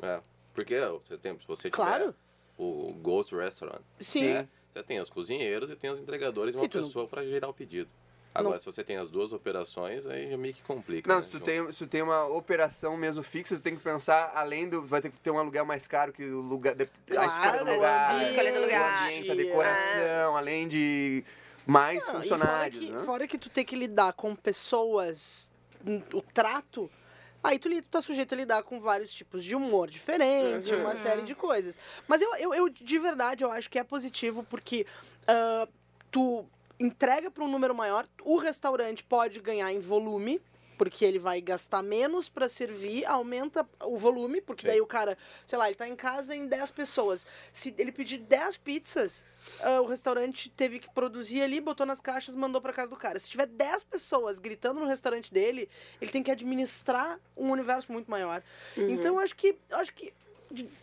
É. 0.00 0.20
Porque 0.54 0.78
você 0.86 1.16
tem, 1.16 1.38
se 1.38 1.46
você 1.46 1.70
tiver 1.70 1.76
Claro. 1.76 2.14
o 2.58 2.92
Ghost 3.00 3.34
Restaurant, 3.34 3.80
Sim. 3.98 4.34
né, 4.34 4.48
você 4.70 4.82
tem 4.82 5.00
os 5.00 5.08
cozinheiros 5.10 5.70
e 5.70 5.76
tem 5.76 5.90
os 5.90 5.98
entregadores 5.98 6.54
e 6.54 6.58
Sim, 6.58 6.64
uma 6.64 6.70
não- 6.74 6.82
pessoa 6.86 7.06
para 7.08 7.24
gerar 7.24 7.48
o 7.48 7.54
pedido. 7.54 7.88
Agora, 8.34 8.58
se 8.58 8.64
você 8.64 8.82
tem 8.82 8.96
as 8.96 9.10
duas 9.10 9.32
operações, 9.32 10.06
aí 10.06 10.34
meio 10.36 10.54
que 10.54 10.62
complica. 10.62 11.08
Não, 11.08 11.18
né? 11.20 11.22
se 11.22 11.30
tu, 11.30 11.40
tem, 11.40 11.70
se 11.72 11.78
tu 11.78 11.86
tem 11.86 12.00
uma 12.02 12.24
operação 12.26 12.96
mesmo 12.96 13.22
fixa, 13.22 13.56
tu 13.56 13.62
tem 13.62 13.76
que 13.76 13.82
pensar 13.82 14.32
além 14.34 14.68
do. 14.68 14.82
Vai 14.84 15.02
ter 15.02 15.10
que 15.10 15.20
ter 15.20 15.30
um 15.30 15.38
aluguel 15.38 15.66
mais 15.66 15.86
caro 15.86 16.12
que 16.12 16.24
o 16.24 16.40
lugar. 16.40 16.74
de- 16.74 16.84
a 16.84 16.88
Claro, 17.06 17.26
escolha 17.26 17.58
do 17.64 17.70
o 17.70 17.74
lugar, 17.74 18.10
a 18.10 18.24
escolha 18.24 18.52
do 18.52 18.60
lugar. 18.60 18.82
o 18.82 19.02
ambiente, 19.04 19.30
a 19.30 19.34
decoração, 19.34 20.36
além 20.36 20.66
de 20.66 21.24
mais 21.66 22.06
Não, 22.06 22.14
e 22.14 22.16
funcionários. 22.18 22.78
fora 22.78 22.86
que, 22.86 22.92
né? 22.92 23.04
fora 23.04 23.28
que 23.28 23.38
tu 23.38 23.50
tem 23.50 23.64
que 23.64 23.76
lidar 23.76 24.12
com 24.14 24.34
pessoas, 24.34 25.52
o 26.14 26.22
trato, 26.22 26.90
aí 27.44 27.58
tu, 27.58 27.68
tu 27.68 27.88
tá 27.88 28.00
sujeito 28.00 28.32
a 28.32 28.36
lidar 28.36 28.62
com 28.62 28.80
vários 28.80 29.12
tipos 29.12 29.44
de 29.44 29.54
humor 29.54 29.88
diferentes, 29.90 30.70
Uhum. 30.70 30.80
uma 30.80 30.96
série 30.96 31.22
de 31.22 31.34
coisas. 31.34 31.76
Mas 32.08 32.22
eu, 32.22 32.34
eu, 32.36 32.54
eu, 32.54 32.68
de 32.70 32.98
verdade, 32.98 33.44
eu 33.44 33.50
acho 33.52 33.68
que 33.68 33.78
é 33.78 33.84
positivo 33.84 34.42
porque 34.42 34.86
ah, 35.28 35.68
tu 36.10 36.46
entrega 36.82 37.30
para 37.30 37.44
um 37.44 37.48
número 37.48 37.74
maior, 37.74 38.06
o 38.22 38.36
restaurante 38.36 39.04
pode 39.04 39.40
ganhar 39.40 39.72
em 39.72 39.78
volume, 39.78 40.40
porque 40.76 41.04
ele 41.04 41.18
vai 41.18 41.40
gastar 41.40 41.80
menos 41.80 42.28
para 42.28 42.48
servir, 42.48 43.04
aumenta 43.04 43.64
o 43.84 43.96
volume, 43.96 44.40
porque 44.40 44.62
Sim. 44.62 44.68
daí 44.68 44.80
o 44.80 44.86
cara, 44.86 45.16
sei 45.46 45.56
lá, 45.56 45.68
ele 45.68 45.76
tá 45.76 45.86
em 45.86 45.94
casa 45.94 46.34
em 46.34 46.46
10 46.46 46.72
pessoas. 46.72 47.24
Se 47.52 47.72
ele 47.78 47.92
pedir 47.92 48.18
10 48.18 48.56
pizzas, 48.56 49.22
ah, 49.60 49.80
o 49.80 49.86
restaurante 49.86 50.50
teve 50.50 50.80
que 50.80 50.90
produzir 50.90 51.40
ali, 51.42 51.60
botou 51.60 51.86
nas 51.86 52.00
caixas, 52.00 52.34
mandou 52.34 52.60
para 52.60 52.72
casa 52.72 52.90
do 52.90 52.96
cara. 52.96 53.18
Se 53.20 53.30
tiver 53.30 53.46
10 53.46 53.84
pessoas 53.84 54.40
gritando 54.40 54.80
no 54.80 54.86
restaurante 54.86 55.32
dele, 55.32 55.68
ele 56.00 56.10
tem 56.10 56.22
que 56.22 56.32
administrar 56.32 57.20
um 57.36 57.50
universo 57.50 57.92
muito 57.92 58.10
maior. 58.10 58.42
Então 58.76 59.14
eu 59.14 59.20
acho 59.20 59.36
que 59.36 59.56
acho 59.70 59.92
que 59.94 60.12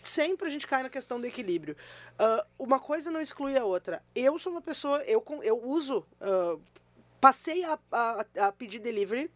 sempre 0.04 0.48
a 0.48 0.50
gente 0.50 0.68
cai 0.68 0.84
na 0.84 0.90
questão 0.90 1.20
do 1.20 1.28
equilíbrio. 1.28 1.76
Ah, 2.18 2.46
uma 2.58 2.80
coisa 2.80 3.12
não 3.12 3.22
exclui 3.22 3.58
a 3.58 3.64
outra. 3.64 4.04
Eu 4.16 4.38
sou 4.40 4.52
uma 4.52 4.62
pessoa, 4.62 5.02
eu, 5.04 5.24
eu 5.44 5.62
uso, 5.64 6.06
ah, 6.22 6.58
passei 7.20 7.64
a, 7.64 7.78
a, 7.92 8.26
a 8.48 8.52
pedir 8.52 8.80
delivery, 8.80 9.32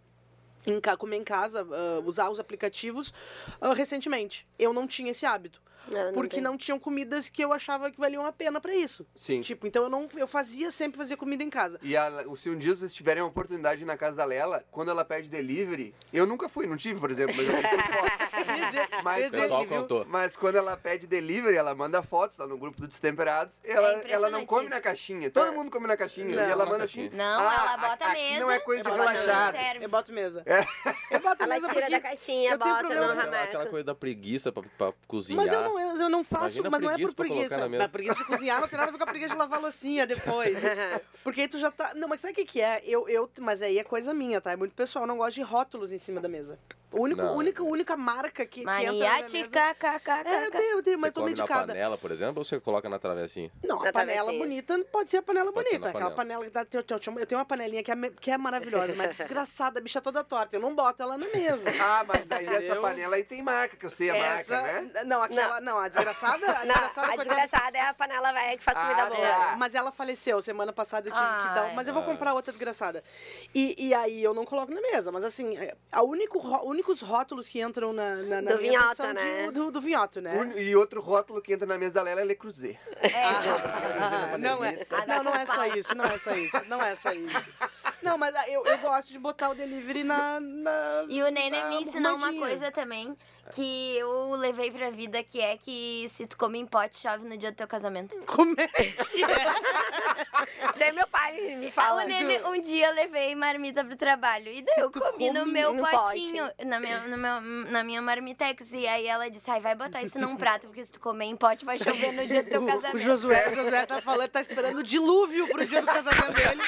em, 0.65 0.79
comer 0.97 1.17
em 1.17 1.23
casa, 1.23 1.67
ah, 1.69 2.01
usar 2.05 2.29
os 2.29 2.39
aplicativos 2.39 3.13
ah, 3.59 3.73
recentemente. 3.73 4.47
Eu 4.57 4.73
não 4.73 4.87
tinha 4.87 5.11
esse 5.11 5.25
hábito. 5.25 5.61
Não, 5.87 6.13
porque 6.13 6.35
tem. 6.35 6.43
não 6.43 6.57
tinham 6.57 6.79
comidas 6.79 7.29
que 7.29 7.43
eu 7.43 7.51
achava 7.53 7.91
que 7.91 7.99
valiam 7.99 8.25
a 8.25 8.31
pena 8.31 8.59
pra 8.61 8.73
isso. 8.75 9.05
Sim. 9.15 9.41
Tipo, 9.41 9.67
então 9.67 9.83
eu 9.83 9.89
não 9.89 10.07
eu 10.15 10.27
fazia 10.27 10.71
sempre 10.71 10.97
fazer 10.97 11.15
comida 11.17 11.43
em 11.43 11.49
casa. 11.49 11.79
E 11.81 11.95
a, 11.97 12.09
se 12.35 12.49
um 12.49 12.57
dia 12.57 12.75
vocês 12.75 12.93
tiverem 12.93 13.21
a 13.21 13.25
oportunidade 13.25 13.83
na 13.85 13.97
casa 13.97 14.17
da 14.17 14.25
Lela, 14.25 14.63
quando 14.71 14.89
ela 14.91 15.03
pede 15.05 15.29
delivery, 15.29 15.93
eu 16.11 16.25
nunca 16.25 16.47
fui, 16.49 16.65
não 16.67 16.77
tive, 16.77 16.99
por 16.99 17.11
exemplo, 17.11 17.35
mas 17.35 17.47
eu 17.47 18.55
ia 18.55 18.65
dizer- 18.67 18.87
Mas 19.03 19.31
pessoal 19.31 19.65
contou. 19.65 20.05
Mas 20.07 20.35
quando 20.35 20.55
ela 20.55 20.75
pede 20.77 21.07
delivery, 21.07 21.57
ela 21.57 21.73
manda 21.75 22.01
fotos 22.01 22.37
lá 22.37 22.47
no 22.47 22.57
grupo 22.57 22.81
do 22.81 22.87
Destemperados. 22.87 23.61
Ela, 23.63 24.01
ela 24.07 24.29
não 24.29 24.45
come 24.45 24.63
isso. 24.65 24.69
na 24.75 24.81
caixinha. 24.81 25.29
Todo 25.31 25.47
É. 25.47 25.51
mundo 25.51 25.69
come 25.71 25.87
na 25.87 25.97
caixinha. 25.97 26.35
Não. 26.35 26.47
e 26.47 26.51
ela 26.51 26.65
manda 26.65 26.83
assim. 26.85 27.09
Não, 27.13 27.23
"Ah, 27.39 27.53
ela 27.53 27.73
a- 27.73 27.77
bota 27.89 28.05
a 28.05 28.13
mesa. 28.13 28.39
não 28.39 28.51
é 28.51 28.59
coisa 28.59 28.83
de 28.83 28.89
ela 28.89 29.11
relaxar. 29.11 29.55
Eu 29.81 29.89
boto 29.89 30.13
mesa. 30.13 30.43
É. 30.45 30.59
Eu 31.15 31.19
boto 31.19 31.43
Ela 31.43 31.55
mesa 31.55 31.67
tira 31.69 31.79
porque... 31.81 31.91
da 31.91 32.01
caixinha, 32.01 32.51
eu 32.51 32.59
tenho 32.59 32.75
bota 32.75 32.87
com 32.87 32.93
Aquela, 33.43 33.65
coisa 33.65 33.85
da 33.85 33.95
preguiça 33.95 34.51
pra, 34.51 34.63
pra 34.77 34.93
cozinhar. 35.07 35.43
Mas 35.43 35.53
eu 35.53 35.61
não, 35.61 35.72
eu, 35.79 35.95
eu 35.95 36.09
não 36.09 36.23
faço, 36.23 36.57
Imagina 36.57 36.69
mas 36.69 36.81
não 36.81 36.91
é 36.91 36.97
por 36.97 37.15
preguiça 37.15 37.67
na 37.67 37.89
preguiça 37.89 38.19
de 38.19 38.25
cozinhar 38.25 38.61
não 38.61 38.67
tem 38.67 38.77
nada 38.77 38.89
a 38.89 38.91
ver 38.91 38.97
com 38.97 39.03
a 39.03 39.07
preguiça 39.07 39.33
de 39.33 39.39
lavar 39.39 39.59
a 39.59 39.61
loucinha 39.61 40.05
depois. 40.05 40.57
Porque 41.23 41.41
aí 41.41 41.47
tu 41.47 41.57
já 41.57 41.71
tá. 41.71 41.93
Não, 41.95 42.07
mas 42.07 42.21
sabe 42.21 42.33
o 42.33 42.35
que, 42.35 42.45
que 42.45 42.61
é? 42.61 42.81
Eu, 42.85 43.07
eu, 43.07 43.29
mas 43.39 43.61
aí 43.61 43.77
é 43.77 43.83
coisa 43.83 44.13
minha, 44.13 44.41
tá? 44.41 44.51
É 44.51 44.55
muito 44.55 44.73
pessoal. 44.73 45.03
Eu 45.03 45.07
não 45.07 45.17
gosto 45.17 45.35
de 45.35 45.41
rótulos 45.41 45.91
em 45.91 45.97
cima 45.97 46.19
da 46.19 46.27
mesa. 46.27 46.57
O 46.93 47.01
único, 47.01 47.21
Não, 47.21 47.35
única, 47.35 47.61
é. 47.63 47.65
única 47.65 47.97
marca 47.97 48.45
que, 48.45 48.61
que 48.61 48.61
entra 48.61 48.73
mesa. 48.75 48.91
Maniática, 48.91 49.73
kkk. 49.75 50.11
É, 50.29 50.45
eu 50.47 50.51
tenho, 50.51 50.77
eu 50.77 50.83
tenho, 50.83 50.99
mas 50.99 51.09
Você 51.09 51.13
tô 51.19 51.25
medicada. 51.25 51.67
panela, 51.67 51.97
por 51.97 52.11
exemplo, 52.11 52.39
ou 52.39 52.45
você 52.45 52.59
coloca 52.59 52.87
na 52.87 52.99
travessinha? 52.99 53.51
Não, 53.63 53.81
a 53.81 53.85
Na 53.85 53.91
panela 53.91 54.15
travessinha. 54.23 54.39
bonita 54.39 54.79
pode 54.91 55.09
ser 55.09 55.17
a 55.17 55.21
panela 55.23 55.51
Pode 55.51 55.67
bonita. 55.69 55.89
Aquela 55.89 56.11
panela 56.11 56.43
que 56.45 56.51
dá. 56.51 56.61
Eu 56.71 56.83
tenho- 56.83 57.19
eu 57.19 57.25
tenho 57.25 57.39
uma 57.39 57.45
panelinha 57.45 57.83
que 57.83 57.91
é, 57.91 57.95
que 58.21 58.31
é 58.31 58.37
maravilhosa, 58.37 58.93
mas 58.95 59.15
desgraçada, 59.15 59.79
a 59.79 59.81
bicha 59.83 59.99
toda 60.01 60.23
torta. 60.23 60.55
Eu 60.55 60.59
não 60.61 60.75
boto 60.75 61.01
ela 61.01 61.17
na 61.17 61.27
mesa. 61.27 61.69
Ah, 61.83 62.03
mas 62.07 62.25
daí 62.25 62.45
essa 62.47 62.75
panela 62.77 63.15
aí 63.15 63.23
tem 63.23 63.41
marca, 63.41 63.75
que 63.75 63.85
eu 63.85 63.89
sei 63.89 64.09
a 64.09 64.15
Essa, 64.15 64.61
marca, 64.61 64.81
né? 64.81 65.03
Não, 65.03 65.21
aquela. 65.21 65.59
Não, 65.61 65.77
a 65.77 65.87
desgraçada. 65.87 66.45
A 66.45 66.65
Não, 66.65 66.73
desgraçada, 66.73 67.11
a 67.11 67.15
desgraçada 67.15 67.77
é 67.77 67.81
a 67.81 67.93
panela 67.93 68.31
velha 68.31 68.57
que 68.57 68.63
faz 68.63 68.77
comida 68.77 69.01
Ah, 69.03 69.09
boa. 69.09 69.27
tá. 69.27 69.55
Mas 69.57 69.75
ela 69.75 69.91
faleceu 69.91 70.41
semana 70.41 70.71
passada, 70.71 71.09
eu 71.09 71.13
tive 71.13 71.25
que 71.25 71.53
dar. 71.55 71.73
Mas 71.75 71.87
eu 71.87 71.93
vou 71.93 72.03
Ah. 72.03 72.05
comprar 72.05 72.33
outra 72.33 72.51
desgraçada. 72.53 73.03
E, 73.53 73.87
e 73.87 73.93
aí 73.93 74.23
eu 74.23 74.33
não 74.33 74.45
coloco 74.45 74.71
na 74.73 74.81
mesa. 74.81 75.11
Mas 75.11 75.23
assim, 75.23 75.57
é, 75.57 75.75
a 75.91 76.01
único, 76.03 76.39
únicos 76.83 77.01
rótulos 77.01 77.47
que 77.47 77.61
entram 77.61 77.93
na, 77.93 78.15
na, 78.17 78.41
na 78.41 78.51
Do 78.51 78.57
mesa 78.57 78.57
vinhoto, 78.61 78.95
são 78.95 79.07
de- 79.07 79.13
né? 79.13 79.51
do, 79.51 79.71
do 79.71 79.81
vinhoto, 79.81 80.19
né? 80.21 80.35
Un- 80.37 80.57
E 80.59 80.75
outro 80.75 80.99
rótulo 81.01 81.41
que 81.41 81.53
entra 81.53 81.65
na 81.65 81.77
mesa 81.77 81.95
da 81.95 82.01
Lela 82.03 82.21
é 82.21 82.25
Le 82.25 82.35
Creuset. 82.35 82.77
Ah, 83.15 84.37
não 84.37 84.63
é. 84.63 84.85
Não, 85.07 85.23
não 85.23 85.35
é 85.35 85.45
só 85.45 85.65
isso, 85.67 85.95
não 85.95 86.05
é 86.05 86.17
só 86.17 86.35
isso, 86.35 86.61
não 86.67 86.81
é 86.81 86.95
só 86.95 87.11
isso. 87.11 87.49
Não, 88.01 88.17
mas 88.17 88.35
ah, 88.35 88.49
eu, 88.49 88.65
eu 88.65 88.77
gosto 88.79 89.09
de 89.11 89.19
botar 89.19 89.49
o 89.49 89.55
delivery 89.55 90.03
na. 90.03 90.39
na 90.39 91.05
E 91.07 91.21
o 91.21 91.29
Nenê 91.31 91.61
na 91.61 91.69
me 91.69 91.81
ensinou 91.81 92.15
uma 92.15 92.33
coisa 92.33 92.69
também 92.71 93.15
que 93.53 93.97
eu 93.97 94.31
levei 94.35 94.71
pra 94.71 94.89
vida, 94.89 95.23
que 95.23 95.39
é 95.39 95.55
que 95.57 96.07
se 96.09 96.25
tu 96.27 96.37
come 96.37 96.59
em 96.59 96.65
pote, 96.65 96.97
chove 96.97 97.25
no 97.27 97.37
dia 97.37 97.51
do 97.51 97.55
teu 97.55 97.67
casamento. 97.67 98.17
Como 98.25 98.55
é 98.57 98.67
que 98.67 98.81
é? 98.81 98.87
Isso 100.73 100.83
aí 100.83 100.91
meu 100.91 101.07
pai 101.07 101.55
me 101.55 101.71
fala. 101.71 102.03
O 102.03 102.07
Nenê, 102.07 102.41
um 102.45 102.61
dia 102.61 102.87
eu 102.87 102.93
levei 102.93 103.35
marmita 103.35 103.83
pro 103.85 103.95
trabalho. 103.95 104.49
E 104.51 104.61
daí 104.61 104.75
eu 104.79 104.91
comi 104.91 105.31
no 105.31 105.45
meu 105.45 105.73
no 105.73 105.87
potinho, 105.87 106.49
na 106.73 106.79
minha, 106.79 106.99
no 107.07 107.17
meu, 107.17 107.41
na 107.71 107.83
minha 107.83 108.01
marmitex. 108.01 108.73
E 108.73 108.87
aí 108.87 109.05
ela 109.07 109.29
disse, 109.29 109.49
ai, 109.51 109.59
vai 109.59 109.75
botar 109.75 110.01
isso 110.01 110.19
num 110.19 110.35
prato, 110.35 110.67
porque 110.67 110.83
se 110.83 110.91
tu 110.91 110.99
comer 110.99 111.25
em 111.25 111.35
pote, 111.35 111.63
vai 111.65 111.77
chover 111.77 112.11
no 112.13 112.25
dia 112.25 112.41
do 112.43 112.49
teu 112.49 112.63
O, 112.63 112.65
casamento. 112.67 112.95
o 112.95 112.99
Josué, 112.99 113.49
o 113.49 113.55
Josué 113.55 113.85
tá 113.85 114.01
falando, 114.01 114.29
tá 114.29 114.41
esperando 114.41 114.77
o 114.79 114.83
dilúvio 114.83 115.47
pro 115.49 115.65
dia 115.65 115.81
do 115.81 115.87
casamento 115.87 116.33
dele. 116.33 116.61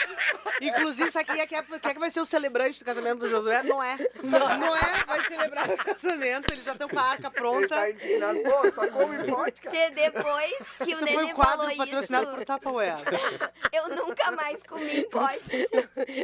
Inclusive, 0.61 1.11
sabe 1.11 1.25
quem 1.25 1.41
é 1.41 1.47
que, 1.47 1.55
é, 1.55 1.61
quem 1.63 1.91
é 1.91 1.93
que 1.93 1.99
vai 1.99 2.09
ser 2.11 2.19
o 2.21 2.25
celebrante 2.25 2.79
do 2.79 2.85
casamento 2.85 3.19
do 3.19 3.29
Josué? 3.29 3.63
Não 3.63 3.81
é. 3.83 3.97
Não 4.23 4.75
é, 4.75 5.03
vai 5.05 5.23
celebrar 5.23 5.69
o 5.69 5.77
casamento. 5.77 6.51
Eles 6.53 6.63
já 6.63 6.73
estão 6.73 6.87
com 6.87 6.99
a 6.99 7.03
arca 7.03 7.27
Ele 7.27 7.35
pronta. 7.35 7.67
tá 7.75 7.89
indignado. 7.89 8.39
Pô, 8.43 8.71
só 8.71 8.87
come 8.87 9.17
vodka. 9.17 9.69
Tchê, 9.69 9.89
depois 9.91 10.77
que 10.83 10.91
Isso 10.91 11.03
o 11.03 11.07
foi 11.07 11.15
Nenê 11.17 11.33
um 11.33 11.35
falou 11.35 11.57
quadro 11.57 11.69
isso, 11.71 11.77
patrocinado 11.77 12.27
por 12.27 12.45
Tupperware. 12.45 12.95
eu 13.73 13.89
nunca 13.89 14.31
mais 14.31 14.61
comi 14.63 14.99
em 14.99 15.09
pote. 15.09 15.67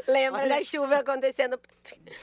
Lembra 0.08 0.42
Olha- 0.44 0.50
da 0.58 0.64
chuva 0.64 0.98
acontecendo. 0.98 1.60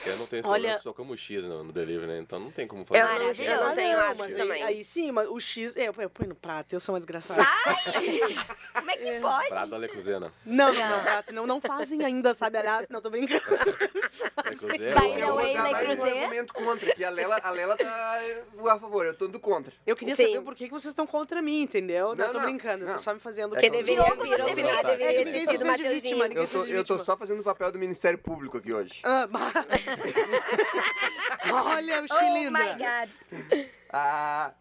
Eu 0.07 0.16
não 0.16 0.27
tenho 0.27 0.40
esse 0.40 0.49
Olha- 0.49 0.61
problema, 0.61 0.79
só 0.79 0.92
como 0.92 1.16
X 1.16 1.44
no, 1.48 1.64
no 1.64 1.72
delivery, 1.72 2.06
né? 2.06 2.18
Então 2.20 2.38
não 2.38 2.50
tem 2.50 2.66
como 2.66 2.82
Eu 2.82 2.87
fazer. 2.87 3.00
não, 3.02 3.08
Maravilhoso. 3.08 3.42
eu 3.42 3.64
não 3.68 3.74
tenho 3.74 3.92
não, 3.96 4.04
hábito 4.04 4.18
mas 4.18 4.32
também. 4.37 4.62
aí, 4.62 4.62
aí 4.62 4.84
sim, 4.84 5.11
mas 5.12 5.28
o 5.28 5.40
X, 5.40 5.76
eu, 5.76 5.94
eu 5.98 6.11
ponho 6.11 6.28
no 6.30 6.34
prato, 6.34 6.72
eu 6.74 6.80
sou 6.80 6.92
uma 6.94 6.98
desgraçada. 7.00 7.42
Sai! 7.42 8.37
Como 8.78 8.90
é 8.90 8.96
que 8.96 9.20
pode? 9.20 9.48
Prato 9.48 9.70
da 9.70 9.78
Le 9.78 9.88
Cruzena. 9.88 10.32
Não, 10.46 10.72
não, 10.72 10.88
não, 10.90 11.02
prato, 11.02 11.34
não, 11.34 11.46
não 11.46 11.61
fazem 11.61 12.04
ainda, 12.04 12.32
sabe? 12.34 12.58
Aliás, 12.58 12.88
não 12.88 13.00
tô 13.00 13.11
brincando. 13.11 13.40
Le 14.48 14.68
Creuset, 14.68 14.78
By 14.78 15.20
eu- 15.20 15.26
the 15.26 15.32
way, 15.32 15.54
dar 15.54 15.62
Le 15.64 15.72
mais 15.72 15.76
um 15.76 15.78
Creuset. 15.96 16.18
argumento 16.18 16.54
contra, 16.54 16.94
que 16.94 17.04
a 17.04 17.11
Lela, 17.11 17.40
a 17.42 17.50
Lela 17.50 17.76
tá 17.76 18.20
a 18.70 18.78
favor, 18.78 19.04
eu 19.06 19.14
tô 19.14 19.26
do 19.28 19.40
contra. 19.40 19.72
Eu 19.87 19.96
queria 19.96 20.14
Sim. 20.14 20.26
saber 20.32 20.40
por 20.42 20.54
que, 20.54 20.66
que 20.66 20.70
vocês 20.70 20.92
estão 20.92 21.06
contra 21.06 21.42
mim, 21.42 21.62
entendeu? 21.62 22.08
Não, 22.14 22.26
Não, 22.26 22.32
tô 22.32 22.38
não, 22.38 22.44
brincando, 22.46 22.84
eu 22.84 22.88
não. 22.88 22.94
tô 22.94 23.00
só 23.00 23.12
me 23.14 23.20
fazendo. 23.20 23.56
É 23.56 23.61
Que 23.61 23.70
que 23.70 23.76
deveria 23.76 24.04
Diogo, 24.04 24.22
vir, 24.22 24.30
você 24.38 24.54
deveria, 24.54 24.74
fala. 24.82 24.94
É, 24.94 25.24
ninguém 25.24 25.44
se 25.46 25.50
sido 25.52 25.64
fez 25.66 25.76
de 25.78 25.88
vítima, 25.88 26.28
ninguém 26.28 26.44
Eu 26.44 26.48
tô, 26.48 26.58
fez 26.58 26.66
de 26.66 26.72
eu 26.74 26.84
tô 26.84 26.98
só 27.00 27.16
fazendo 27.16 27.40
o 27.40 27.44
papel 27.44 27.70
do 27.72 27.78
Ministério 27.78 28.18
Público 28.18 28.58
aqui 28.58 28.72
hoje. 28.72 29.00
Ah, 29.04 29.26
bah. 29.26 29.52
Olha 31.52 32.00
o 32.02 32.04
Oh 32.04 32.18
Chilinda. 32.18 32.58
my 32.58 32.72
God. 32.74 33.66
Ah, 33.90 34.52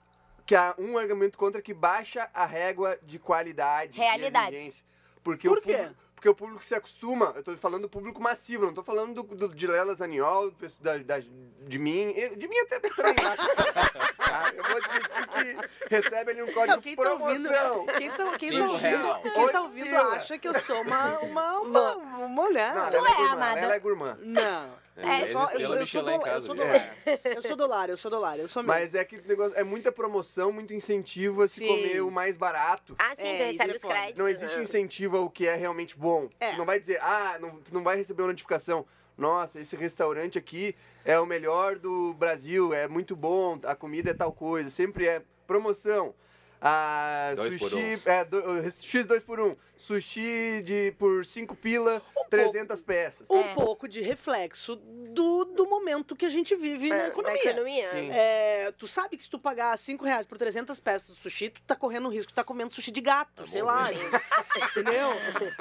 que 0.45 0.55
há 0.55 0.73
um 0.77 0.97
argumento 0.97 1.37
contra 1.37 1.61
que 1.61 1.73
baixa 1.73 2.29
a 2.33 2.45
régua 2.45 2.97
de 3.03 3.19
qualidade. 3.19 3.99
e 3.99 4.03
exigência. 4.51 4.85
Porque 5.23 5.47
Por 5.47 5.57
o 5.57 5.61
quê? 5.61 5.73
público- 5.77 5.95
porque 6.15 6.29
o 6.29 6.33
público 6.35 6.63
se 6.65 6.73
acostuma. 6.73 7.31
Eu 7.35 7.43
tô 7.43 7.55
falando 7.57 7.83
do 7.83 7.89
público 7.89 8.19
massivo, 8.21 8.65
não 8.65 8.73
tô 8.73 8.81
falando 8.81 9.21
do, 9.21 9.35
do- 9.35 9.53
de 9.53 9.67
Lela 9.67 9.93
Zaniol, 9.93 10.51
da, 10.81 10.97
da- 10.97 11.19
de 11.19 11.77
mim. 11.77 12.11
De 12.35 12.47
mim 12.47 12.57
até 12.59 12.79
também, 12.79 13.13
tá? 13.13 13.35
Eu 14.55 14.63
vou 14.63 14.77
admitir 14.77 15.27
que 15.27 15.95
recebe 15.95 16.31
ali 16.31 16.41
um 16.41 16.47
código 16.51 16.67
Não, 16.67 16.77
de 16.77 16.83
quem 16.83 16.95
tá 16.95 17.13
ouvindo, 17.13 17.49
promoção. 17.49 17.85
quem 17.97 18.09
tá, 18.09 18.37
quem 18.37 18.51
tá 18.51 18.65
ouvindo, 18.65 19.33
quem 19.33 19.49
tá 19.49 19.61
ouvindo 19.61 19.95
acha 19.95 20.37
que 20.39 20.47
eu 20.47 20.53
sou 20.55 20.81
uma, 20.81 21.19
uma, 21.19 21.59
uma, 21.59 21.95
uma 21.97 22.27
mulher. 22.27 22.73
Não, 22.73 22.89
Tu 22.89 22.97
ela 22.97 23.07
é 23.07 23.11
é, 23.11 23.15
gourmand, 23.15 23.33
amada. 23.33 23.59
ela 23.59 23.75
é 23.75 23.79
gourmand. 23.79 24.17
Não. 24.21 24.86
É, 24.97 25.21
eu, 25.21 25.27
sou, 25.27 25.41
eu, 25.51 25.75
eu, 25.75 25.85
sou 25.85 26.03
do, 26.03 26.09
eu 26.09 26.19
casa, 26.19 26.45
sou 26.47 26.55
viu? 26.55 26.65
dolar. 26.65 26.97
Eu 27.23 27.41
sou 27.41 27.55
dolar, 27.55 27.89
eu 27.89 27.97
sou 27.97 28.11
dolar, 28.11 28.39
eu 28.39 28.47
sou 28.47 28.63
mesmo. 28.63 28.73
Mas 28.73 28.95
é 28.95 29.05
que 29.05 29.17
o 29.17 29.27
negócio 29.27 29.55
é 29.55 29.63
muita 29.63 29.91
promoção, 29.91 30.51
muito 30.51 30.73
incentivo 30.73 31.43
a 31.43 31.47
se 31.47 31.59
Sim. 31.59 31.67
comer 31.67 32.01
o 32.01 32.09
mais 32.09 32.35
barato. 32.35 32.95
Ah, 32.97 33.13
sim, 33.13 33.21
É, 33.21 33.37
tu 33.37 33.51
recebe 33.51 33.71
é 33.71 33.75
os 33.75 33.81
créditos. 33.81 34.19
Não 34.19 34.27
existe 34.27 34.57
né? 34.57 34.63
incentivo 34.63 35.17
ao 35.17 35.29
que 35.29 35.45
é 35.45 35.55
realmente 35.55 35.95
bom. 35.95 36.27
É. 36.39 36.51
Tu 36.51 36.57
não 36.57 36.65
vai 36.65 36.79
dizer, 36.79 36.99
ah, 37.01 37.37
não, 37.39 37.59
tu 37.59 37.71
não 37.73 37.83
vai 37.83 37.95
receber 37.95 38.23
uma 38.23 38.29
notificação. 38.29 38.85
Nossa, 39.15 39.59
esse 39.59 39.75
restaurante 39.75 40.37
aqui 40.37 40.75
é 41.05 41.19
o 41.19 41.25
melhor 41.25 41.77
do 41.77 42.13
Brasil, 42.13 42.73
é 42.73 42.87
muito 42.87 43.15
bom, 43.15 43.59
a 43.63 43.75
comida 43.75 44.11
é 44.11 44.13
tal 44.13 44.31
coisa. 44.31 44.69
Sempre 44.69 45.07
é 45.07 45.21
promoção. 45.45 46.13
Ah, 46.61 47.33
Dois 47.35 47.59
por 47.59 47.69
sushi, 47.69 48.01
é, 48.05 48.25
do, 48.25 48.41
X 48.71 49.05
2 49.05 49.23
por 49.23 49.39
1. 49.39 49.55
Sushi 49.77 50.61
de, 50.63 50.91
por 50.97 51.23
5 51.23 51.55
pila, 51.55 52.01
300 52.29 52.81
peças. 52.81 53.29
um 53.29 53.39
É. 53.39 53.53
pouco 53.53 53.87
de 53.87 54.01
reflexo 54.01 54.75
do, 54.75 55.26
do 55.45 55.67
momento 55.67 56.15
que 56.15 56.25
a 56.25 56.29
gente 56.29 56.55
vive 56.55 56.89
na 56.89 56.95
É, 56.95 57.01
da 57.03 57.07
economia. 57.07 57.43
economia. 57.49 57.91
Sim. 57.91 58.09
É, 58.11 58.71
tu 58.77 58.87
sabe 58.87 59.17
que 59.17 59.23
se 59.23 59.29
tu 59.29 59.39
pagar 59.39 59.77
5 59.77 60.03
reais 60.05 60.25
por 60.25 60.37
300 60.37 60.79
peças 60.79 61.15
de 61.15 61.21
sushi, 61.21 61.49
tu 61.49 61.61
tá 61.61 61.75
correndo 61.75 62.07
o 62.07 62.09
risco 62.11 62.27
de 62.29 62.33
tá 62.35 62.43
comendo 62.43 62.71
sushi 62.73 62.91
de 62.91 63.01
gato, 63.01 63.49
sei 63.49 63.61
bom, 63.61 63.67
lá. 63.67 63.87
Entendeu? 64.71 65.09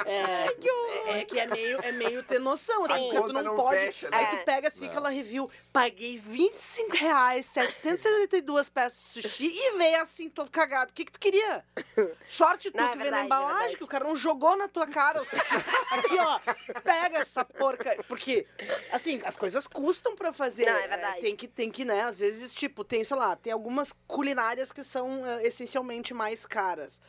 É, 0.04 0.46
é, 1.10 1.18
é 1.20 1.24
que 1.24 1.38
é 1.38 1.46
meio, 1.46 1.78
é 1.82 1.92
meio 1.92 2.22
ter 2.22 2.38
noção, 2.38 2.84
assim, 2.84 2.94
Sim. 2.94 3.10
porque 3.10 3.26
tu 3.28 3.32
não, 3.32 3.42
não 3.42 3.56
pode. 3.56 3.78
fecha, 3.78 4.10
né? 4.10 4.16
Aí 4.16 4.26
tu 4.38 4.44
pega 4.44 4.68
assim 4.68 4.84
Não. 4.84 4.90
aquela 4.90 5.08
review, 5.10 5.50
paguei 5.72 6.16
25 6.18 6.96
reais, 6.96 7.46
772 7.46 8.68
peças 8.68 8.98
de 9.14 9.22
sushi 9.22 9.46
e 9.46 9.78
veio 9.78 10.02
assim, 10.02 10.28
todo 10.28 10.50
cagado. 10.50 10.90
O 10.90 10.94
que, 10.94 11.04
que 11.04 11.12
tu 11.12 11.18
queria? 11.18 11.64
Sorte 12.28 12.70
tu 12.70 12.76
Não, 12.76 12.88
é 12.88 12.92
que 12.92 12.98
veio 12.98 13.10
na 13.10 13.20
é 13.20 13.24
embalagem, 13.24 13.56
verdade. 13.56 13.76
que 13.76 13.84
o 13.84 13.86
cara 13.86 14.04
não 14.04 14.16
jogou 14.16 14.56
na 14.56 14.68
tua 14.68 14.86
cara 14.86 15.20
o 15.20 15.24
sushi. 15.24 15.36
Aqui, 15.92 16.18
ó, 16.18 16.38
pega 16.80 17.18
essa 17.18 17.44
porca. 17.44 17.96
Porque, 18.08 18.46
assim, 18.92 19.20
as 19.24 19.36
coisas 19.36 19.66
custam 19.76 20.16
pra 20.16 20.32
fazer. 20.32 20.66
Não, 20.66 20.76
é 20.78 20.88
verdade. 20.88 21.20
Tem 21.20 21.36
que, 21.36 21.46
tem 21.46 21.70
que, 21.70 21.84
né, 21.84 22.02
às 22.02 22.18
vezes, 22.18 22.52
tipo, 22.54 22.82
tem, 22.82 23.04
sei 23.04 23.16
lá, 23.16 23.36
tem 23.36 23.52
algumas 23.52 23.92
culinárias 24.06 24.72
que 24.72 24.82
são 24.82 25.24
eh, 25.26 25.46
essencialmente 25.46 26.14
mais 26.14 26.46
caras. 26.46 27.00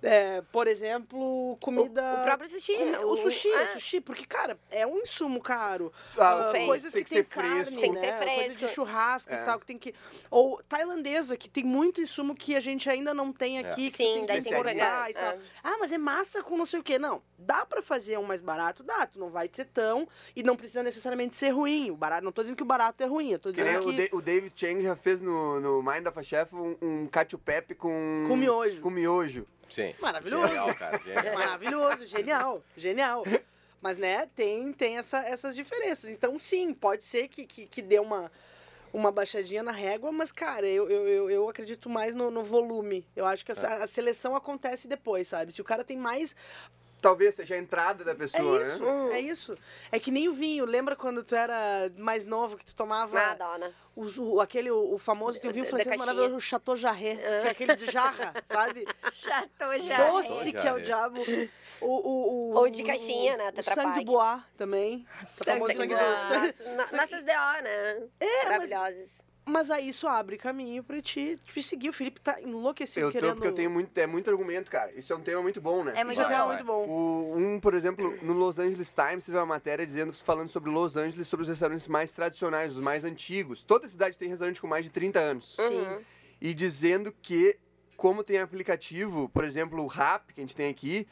É, 0.00 0.42
por 0.52 0.68
exemplo, 0.68 1.56
comida. 1.60 2.02
O 2.20 2.22
próprio 2.22 2.48
sushi. 2.48 2.76
né? 2.78 3.00
O 3.00 3.16
sushi, 3.16 3.52
ah, 3.52 3.64
o 3.64 3.68
sushi, 3.72 4.00
porque, 4.00 4.24
cara, 4.24 4.56
é 4.70 4.86
um 4.86 4.98
insumo 4.98 5.40
caro. 5.40 5.92
Ah, 6.16 6.50
tem- 6.52 6.66
coisas 6.66 6.92
tem 6.92 7.02
que, 7.02 7.08
que 7.08 7.14
tem 7.16 7.24
ser 7.24 7.28
carne, 7.28 7.64
fresco. 7.64 7.80
Tem 7.80 7.92
que 7.92 7.98
ser 7.98 8.06
né? 8.12 8.18
Coisa 8.34 8.48
de 8.50 8.58
fresco. 8.58 8.74
churrasco 8.76 9.32
É. 9.32 9.42
e 9.42 9.44
tal, 9.44 9.58
que 9.58 9.66
tem 9.66 9.76
que... 9.76 9.92
Ou 10.30 10.62
tailandesa, 10.68 11.36
que 11.36 11.50
tem 11.50 11.64
muito 11.64 12.00
insumo 12.00 12.32
que 12.34 12.54
a 12.54 12.60
gente 12.60 12.88
ainda 12.88 13.12
não 13.12 13.32
tem 13.32 13.58
aqui, 13.58 13.86
que 13.86 13.90
tu 13.90 13.96
Sim, 13.96 14.14
tem 14.18 14.26
daí 14.26 14.36
que 14.40 14.48
que 14.48 14.54
importar 14.54 14.70
pegar. 14.70 15.10
e 15.10 15.14
tal. 15.14 15.34
ah. 15.34 15.38
Ah, 15.64 15.76
mas 15.80 15.90
é 15.92 15.98
massa 15.98 16.42
com 16.44 16.56
não 16.56 16.66
sei 16.66 16.78
o 16.78 16.82
quê. 16.84 16.96
Não, 16.96 17.20
dá 17.36 17.66
pra 17.66 17.82
fazer 17.82 18.16
um 18.18 18.22
mais 18.24 18.40
barato? 18.40 18.84
Dá, 18.84 19.04
tu 19.04 19.18
não 19.18 19.30
vai 19.30 19.50
ser 19.52 19.64
tão... 19.64 20.06
E 20.36 20.44
não 20.44 20.54
precisa 20.54 20.82
necessariamente 20.84 21.34
ser 21.34 21.48
ruim. 21.50 21.90
O 21.90 21.96
barato, 21.96 22.24
não 22.24 22.30
tô 22.30 22.42
dizendo 22.42 22.56
que 22.56 22.62
o 22.62 22.66
barato 22.66 23.02
é 23.02 23.06
ruim, 23.06 23.32
eu 23.32 23.38
tô 23.40 23.50
Que 23.52 23.62
dizendo 23.64 23.88
o, 23.88 23.92
que... 23.92 24.08
Da- 24.10 24.16
o 24.16 24.22
David 24.22 24.52
Chang 24.54 24.80
já 24.80 24.94
fez 24.94 25.20
no, 25.20 25.58
no 25.58 25.82
Mind 25.82 26.06
of 26.06 26.16
a 26.18 26.22
Chef 26.22 26.54
um, 26.54 26.76
um 26.80 27.06
cacio 27.08 27.36
pepe 27.36 27.74
com... 27.74 28.24
Com 28.28 28.36
miojo. 28.36 28.80
Com 28.80 28.90
miojo. 28.90 29.44
Sim. 29.68 29.94
Maravilhoso. 30.00 30.46
Genial, 30.48 30.74
cara. 30.74 30.98
Genial. 30.98 31.34
Maravilhoso, 31.38 32.06
genial, 32.06 32.62
genial. 32.76 33.24
Mas, 33.80 33.98
né, 33.98 34.28
tem, 34.34 34.72
tem 34.72 34.98
essa, 34.98 35.18
essas 35.18 35.54
diferenças. 35.54 36.10
Então, 36.10 36.38
sim, 36.38 36.74
pode 36.74 37.04
ser 37.04 37.28
que, 37.28 37.46
que, 37.46 37.66
que 37.66 37.80
dê 37.80 37.98
uma, 37.98 38.30
uma 38.92 39.12
baixadinha 39.12 39.62
na 39.62 39.70
régua, 39.70 40.10
mas, 40.10 40.32
cara, 40.32 40.66
eu, 40.66 40.88
eu, 40.90 41.30
eu, 41.30 41.48
acredito 41.48 41.88
mais 41.88 42.14
no, 42.14 42.30
no 42.30 42.42
volume. 42.42 43.06
Eu 43.14 43.24
acho 43.24 43.44
que 43.44 43.52
a, 43.52 43.54
a 43.54 43.86
seleção 43.86 44.34
acontece 44.34 44.88
depois, 44.88 45.28
sabe? 45.28 45.52
Se 45.52 45.60
o 45.60 45.64
cara 45.64 45.84
tem 45.84 45.96
mais. 45.96 46.34
Talvez 47.00 47.34
seja 47.36 47.54
a 47.54 47.58
entrada 47.58 48.02
da 48.04 48.10
É 48.10 48.14
pessoa, 48.14 48.60
isso, 48.62 48.82
né? 48.84 49.10
é 49.12 49.20
isso. 49.20 49.56
É 49.92 50.00
que 50.00 50.10
nem 50.10 50.28
o 50.28 50.32
vinho. 50.32 50.64
Lembra 50.64 50.96
quando 50.96 51.22
tu 51.22 51.34
era 51.34 51.90
mais 51.96 52.26
novo, 52.26 52.56
que 52.56 52.64
tu 52.64 52.74
tomava 52.74 53.18
Ah, 53.20 53.34
dona. 53.34 53.72
os- 53.94 54.18
o, 54.18 54.40
aquele, 54.40 54.70
o, 54.70 54.94
o 54.94 54.98
famoso, 54.98 55.40
tem 55.40 55.48
um 55.48 55.52
vinho 55.52 55.64
Da 55.64 55.70
francês 55.70 55.96
maravilhoso, 55.96 56.34
o 56.34 56.40
Chateau 56.40 56.74
Jarret, 56.74 57.16
que 57.18 57.22
é 57.46 57.50
aquele 57.50 57.76
de 57.76 57.86
jarra, 57.90 58.34
sabe? 58.44 58.84
Chato 59.12 59.48
já. 59.80 60.10
Doce 60.10 60.50
que 60.52 60.58
é 60.58 60.72
o 60.74 60.84
Jarret. 60.84 60.84
diabo. 60.84 61.20
O, 61.80 61.86
o, 61.86 62.50
o, 62.52 62.54
Ou 62.56 62.68
de 62.68 62.82
caixinha, 62.82 63.36
né, 63.36 63.52
O 63.56 63.62
sangue 63.62 64.00
do 64.00 64.04
Bois 64.06 64.40
também. 64.56 65.06
O 65.22 65.44
famoso 65.44 65.74
sangue. 65.76 65.94
Nossa, 65.94 66.52
sangue- 66.52 66.96
Nossas 66.96 67.22
DO, 67.22 67.62
né? 67.62 68.02
É, 68.18 68.44
Maravilhosas. 68.44 69.18
mas 69.20 69.27
aí 69.70 69.88
isso 69.88 70.06
abre 70.06 70.36
caminho 70.36 70.82
pra 70.82 71.00
te, 71.00 71.36
te 71.36 71.62
seguir. 71.62 71.88
O 71.88 71.92
Felipe 71.92 72.20
tá 72.20 72.40
enlouquecido 72.40 73.06
Eu 73.06 73.12
tô, 73.12 73.18
querendo... 73.18 73.34
porque 73.34 73.48
eu 73.48 73.52
tenho 73.52 73.70
muito, 73.70 73.96
é 73.98 74.06
muito 74.06 74.30
argumento, 74.30 74.70
cara. 74.70 74.92
Isso 74.92 75.12
é 75.12 75.16
um 75.16 75.20
tema 75.20 75.42
muito 75.42 75.60
bom, 75.60 75.84
né? 75.84 75.92
É 75.96 76.04
muito 76.04 76.20
até 76.20 76.34
é 76.34 76.38
bom. 76.38 76.46
muito 76.46 76.64
bom. 76.64 76.86
O, 76.88 77.36
um, 77.36 77.60
por 77.60 77.74
exemplo, 77.74 78.16
no 78.22 78.32
Los 78.32 78.58
Angeles 78.58 78.94
Times, 78.94 79.26
teve 79.26 79.38
uma 79.38 79.46
matéria 79.46 79.86
dizendo, 79.86 80.12
falando 80.12 80.48
sobre 80.48 80.70
Los 80.70 80.96
Angeles, 80.96 81.26
sobre 81.28 81.42
os 81.42 81.48
restaurantes 81.48 81.86
mais 81.88 82.12
tradicionais, 82.12 82.76
os 82.76 82.82
mais 82.82 83.04
antigos. 83.04 83.62
Toda 83.64 83.88
cidade 83.88 84.16
tem 84.18 84.28
restaurante 84.28 84.60
com 84.60 84.66
mais 84.66 84.84
de 84.84 84.90
30 84.90 85.18
anos. 85.18 85.56
Sim. 85.56 85.86
E 86.40 86.54
dizendo 86.54 87.12
que, 87.20 87.58
como 87.96 88.22
tem 88.22 88.38
aplicativo, 88.38 89.28
por 89.28 89.44
exemplo, 89.44 89.82
o 89.82 89.86
Rap, 89.86 90.32
que 90.32 90.40
a 90.40 90.42
gente 90.42 90.54
tem 90.54 90.70
aqui, 90.70 91.06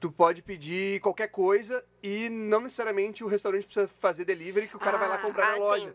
tu 0.00 0.10
pode 0.10 0.42
pedir 0.42 1.00
qualquer 1.00 1.28
coisa 1.28 1.84
e 2.02 2.28
não 2.28 2.60
necessariamente 2.60 3.24
o 3.24 3.26
restaurante 3.26 3.64
precisa 3.64 3.88
fazer 3.88 4.24
delivery, 4.24 4.68
que 4.68 4.76
o 4.76 4.80
cara 4.80 4.98
vai 4.98 5.08
lá 5.08 5.14
Ah, 5.14 5.18
comprar 5.18 5.54
ah, 5.54 5.58
na 5.58 5.78
sim. 5.78 5.92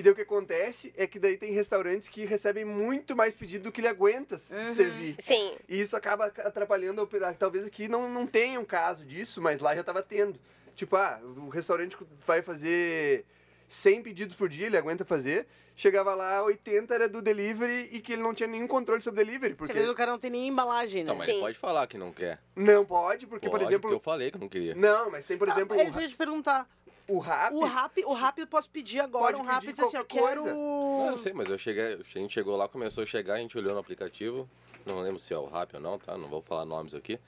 E 0.00 0.02
daí 0.02 0.12
o 0.12 0.16
que 0.16 0.22
acontece 0.22 0.94
é 0.96 1.06
que 1.06 1.18
daí 1.18 1.36
tem 1.36 1.52
restaurantes 1.52 2.08
que 2.08 2.24
recebem 2.24 2.64
muito 2.64 3.14
mais 3.14 3.36
pedido 3.36 3.64
do 3.64 3.72
que 3.72 3.82
ele 3.82 3.88
aguenta 3.88 4.36
Uhum. 4.36 4.68
servir. 4.68 5.14
Sim. 5.18 5.52
E 5.68 5.78
isso 5.78 5.94
acaba 5.94 6.24
atrapalhando 6.38 7.02
a 7.02 7.04
operar. 7.04 7.34
Talvez 7.36 7.66
aqui 7.66 7.86
não, 7.86 8.08
não 8.08 8.26
tenha 8.26 8.58
um 8.58 8.64
caso 8.64 9.04
disso, 9.04 9.42
mas 9.42 9.60
lá 9.60 9.74
já 9.74 9.82
estava 9.82 10.02
tendo. 10.02 10.40
Tipo, 10.74 10.96
ah, 10.96 11.20
o 11.36 11.50
restaurante 11.50 11.98
vai 12.26 12.40
fazer 12.40 13.26
100 13.68 14.02
pedidos 14.02 14.34
por 14.34 14.48
dia, 14.48 14.68
ele 14.68 14.78
aguenta 14.78 15.04
fazer. 15.04 15.46
Chegava 15.76 16.14
lá, 16.14 16.42
80 16.44 16.94
era 16.94 17.08
do 17.08 17.20
delivery 17.22 17.88
e 17.92 18.00
que 18.00 18.14
ele 18.14 18.22
não 18.22 18.34
tinha 18.34 18.46
nenhum 18.46 18.66
controle 18.66 19.00
sobre 19.02 19.22
delivery. 19.24 19.52
Você 19.54 19.58
Porque 19.58 19.72
vê 19.74 19.84
que 19.84 19.90
o 19.90 19.94
cara 19.94 20.10
não 20.12 20.18
tem 20.18 20.30
nem 20.30 20.48
embalagem, 20.48 21.04
né? 21.04 21.10
Então, 21.12 21.16
mas 21.16 21.26
Sim. 21.26 21.32
ele 21.32 21.40
pode 21.40 21.58
falar 21.58 21.86
que 21.86 21.96
não 21.98 22.10
quer. 22.12 22.38
não 22.56 22.84
pode, 22.86 23.26
porque, 23.26 23.46
por 23.48 23.52
Pode, 23.52 23.64
exemplo. 23.64 23.82
porque 23.82 23.94
eu 23.96 24.00
falei 24.00 24.30
que 24.30 24.36
eu 24.36 24.40
não 24.40 24.48
queria. 24.48 24.74
Não, 24.74 25.10
mas 25.10 25.26
tem, 25.26 25.38
por 25.38 25.48
exemplo, 25.48 25.74
Ah, 25.78 25.84
o, 25.84 25.88
eu 25.96 26.00
ia 26.02 26.08
te 26.08 26.16
perguntar. 26.16 26.68
O 27.10 27.18
rap. 27.18 27.52
O 27.54 27.64
rap, 27.64 28.04
o 28.04 28.12
rap 28.12 28.38
eu 28.38 28.46
posso 28.46 28.70
pedir 28.70 29.00
agora, 29.00 29.36
Pode 29.36 29.46
um 29.46 29.50
rap 29.50 29.64
e 29.64 29.72
dizer 29.72 29.84
assim, 29.84 29.96
eu 29.96 30.04
quero... 30.04 30.44
Não, 30.44 31.10
eu 31.10 31.18
sei, 31.18 31.32
mas 31.32 31.48
eu 31.48 31.58
cheguei, 31.58 31.94
a 31.94 32.18
gente 32.18 32.32
chegou 32.32 32.56
lá, 32.56 32.68
começou 32.68 33.02
a 33.02 33.06
chegar, 33.06 33.34
a 33.34 33.38
gente 33.38 33.56
olhou 33.56 33.72
no 33.72 33.80
aplicativo. 33.80 34.48
Não 34.84 35.00
lembro 35.00 35.18
se 35.18 35.34
é 35.34 35.38
o 35.38 35.46
Rap 35.46 35.74
ou 35.74 35.80
não, 35.80 35.98
tá? 35.98 36.16
Não 36.16 36.28
vou 36.28 36.42
falar 36.42 36.64
nomes 36.64 36.94
aqui. 36.94 37.18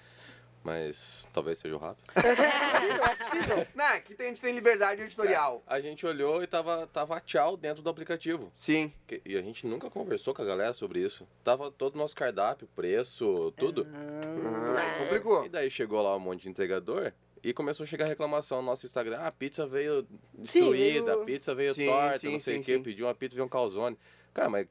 Mas 0.64 1.28
talvez 1.32 1.58
seja 1.58 1.74
o 1.74 1.78
Rap. 1.78 1.98
Não 2.14 3.04
é 3.04 3.16
possível. 3.16 3.66
Não, 3.74 3.84
aqui 3.84 4.14
tem, 4.14 4.26
a 4.26 4.28
gente 4.28 4.40
tem 4.40 4.54
liberdade 4.54 5.02
editorial. 5.02 5.60
A 5.66 5.80
gente 5.80 6.06
olhou 6.06 6.40
e 6.40 6.46
tava, 6.46 6.86
tava 6.86 7.20
tchau 7.20 7.56
dentro 7.56 7.82
do 7.82 7.90
aplicativo. 7.90 8.48
Sim. 8.54 8.92
E 9.24 9.36
a 9.36 9.42
gente 9.42 9.66
nunca 9.66 9.90
conversou 9.90 10.32
com 10.32 10.40
a 10.40 10.44
galera 10.44 10.72
sobre 10.72 11.00
isso. 11.00 11.26
Tava 11.42 11.68
todo 11.68 11.96
o 11.96 11.98
nosso 11.98 12.14
cardápio, 12.14 12.68
preço, 12.76 13.52
tudo. 13.56 13.88
Ah, 13.92 14.98
complicou. 15.00 15.44
E 15.44 15.48
daí 15.48 15.68
chegou 15.68 16.00
lá 16.00 16.16
um 16.16 16.20
monte 16.20 16.42
de 16.42 16.48
entregador 16.48 17.12
e 17.44 17.52
começou 17.52 17.84
a 17.84 17.86
chegar 17.86 18.06
reclamação 18.06 18.60
no 18.60 18.66
nosso 18.66 18.86
Instagram. 18.86 19.18
Ah, 19.20 19.26
a 19.28 19.32
pizza 19.32 19.66
veio 19.66 20.06
destruída, 20.34 21.04
veio- 21.12 21.22
a 21.22 21.24
pizza 21.24 21.54
veio 21.54 21.74
Sim, 21.74 21.86
torta, 21.86 22.18
sim, 22.18 22.32
não 22.32 22.38
sei 22.38 22.58
o 22.58 22.62
quê. 22.62 22.78
Pediu 22.78 23.06
uma 23.06 23.14
pizza, 23.14 23.34
veio 23.34 23.46
um 23.46 23.48
calzone. 23.48 23.98
Cara, 24.32 24.48
mas 24.48 24.66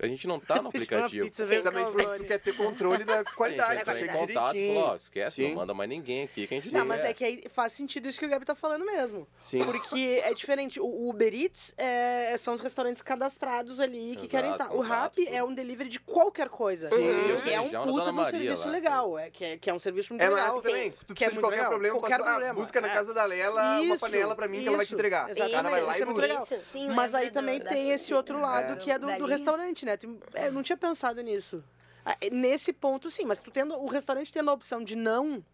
a 0.00 0.06
gente 0.08 0.26
não 0.26 0.38
tá 0.40 0.60
no 0.62 0.68
aplicativo. 0.70 1.24
pizza 1.26 1.44
veio 1.44 1.60
Exatamente 1.60 1.92
porque 1.92 2.18
tu 2.18 2.24
quer 2.24 2.38
ter 2.40 2.56
controle 2.56 3.04
da 3.04 3.14
A 3.14 3.18
gente 3.18 3.34
qualidade, 3.34 3.80
entrou 3.80 3.94
tá 3.94 4.00
em 4.00 4.08
contato 4.26 4.56
e 4.56 4.68
falou, 4.74 4.88
ó, 4.90 4.96
esquece, 4.96 5.36
Sim. 5.36 5.48
não 5.48 5.54
manda 5.56 5.74
mais 5.74 5.88
ninguém 5.90 6.24
aqui 6.24 6.46
que 6.46 6.54
a 6.54 6.60
gente 6.60 6.72
Não, 6.74 6.84
mas 6.84 7.04
é 7.04 7.12
que 7.12 7.24
aí 7.24 7.42
faz 7.50 7.72
sentido 7.72 8.08
isso 8.08 8.18
que 8.18 8.26
o 8.26 8.28
Gabi 8.28 8.44
tá 8.44 8.54
falando 8.54 8.84
mesmo. 8.84 9.26
Sim. 9.38 9.64
Porque 9.64 10.20
é 10.24 10.32
diferente. 10.34 10.80
O 10.80 11.08
Uber 11.08 11.34
Eats 11.34 11.74
é, 11.76 12.36
são 12.38 12.54
os 12.54 12.60
restaurantes 12.60 13.02
cadastrados 13.02 13.80
ali 13.80 14.10
que 14.16 14.26
Exato, 14.26 14.28
querem 14.28 14.52
estar. 14.52 14.66
O 14.72 14.76
contato, 14.78 14.88
Rap 15.18 15.28
é 15.28 15.42
um 15.44 15.52
delivery 15.52 15.88
de 15.88 16.00
qualquer 16.00 16.48
coisa. 16.48 16.88
Sim, 16.88 16.96
Que 16.96 17.50
o 17.50 17.52
é 17.52 17.60
um 17.60 17.68
puta 17.84 18.12
de 18.12 18.18
um 18.18 18.24
serviço 18.24 18.64
lá. 18.66 18.70
legal. 18.72 19.18
É, 19.18 19.30
que, 19.30 19.44
é, 19.44 19.58
que 19.58 19.68
é 19.70 19.74
um 19.74 19.78
serviço 19.78 20.12
muito 20.12 20.22
É 20.22 20.28
legal. 20.28 20.48
massa 20.54 20.62
também. 20.62 20.92
Tu 21.06 21.14
que 21.14 21.24
é 21.24 21.26
precisa 21.26 21.30
de 21.30 21.34
muito 21.34 21.40
qualquer 21.42 21.56
legal. 21.56 21.70
problema, 21.70 21.98
Qualquer 22.00 22.18
passa- 22.18 22.30
ah, 22.30 22.32
problema, 22.34 22.54
busca 22.54 22.80
na 22.80 22.88
é. 22.88 22.94
casa 22.94 23.14
da 23.14 23.24
Lela 23.24 23.62
uma 23.80 23.80
Isso, 23.84 23.98
panela 24.00 24.34
pra 24.34 24.48
mim 24.48 24.60
que 24.62 24.68
ela 24.68 24.76
vai 24.76 24.86
te 24.86 24.88
isso, 24.88 24.94
entregar. 24.94 25.30
exatamente, 25.30 25.52
O 25.52 25.56
cara 25.56 25.70
vai 25.70 25.82
lá 25.82 25.92
isso 25.92 26.00
e 26.00 26.02
é 26.02 26.06
busca. 26.06 26.94
Mas 26.94 27.14
aí 27.14 27.24
lembra 27.26 27.40
também 27.40 27.60
tem 27.60 27.90
esse 27.90 28.12
outro 28.14 28.40
lado 28.40 28.72
É. 28.72 28.76
que 28.76 28.90
é 28.90 28.98
do, 28.98 29.26
restaurante, 29.26 29.84
né? 29.84 29.89
Tu- 29.96 30.18
é, 30.34 30.48
Eu 30.48 30.52
não 30.52 30.62
tinha 30.62 30.76
pensado 30.76 31.20
nisso. 31.22 31.62
Ah, 32.04 32.16
é, 32.20 32.30
Nesse 32.30 32.72
ponto, 32.72 33.10
sim, 33.10 33.24
mas 33.24 33.40
tu 33.40 33.50
tendo 33.50 33.74
o 33.76 33.86
restaurante 33.86 34.32
tendo 34.32 34.50
a 34.50 34.52
opção 34.54 34.82
de 34.82 34.96
não 34.96 35.44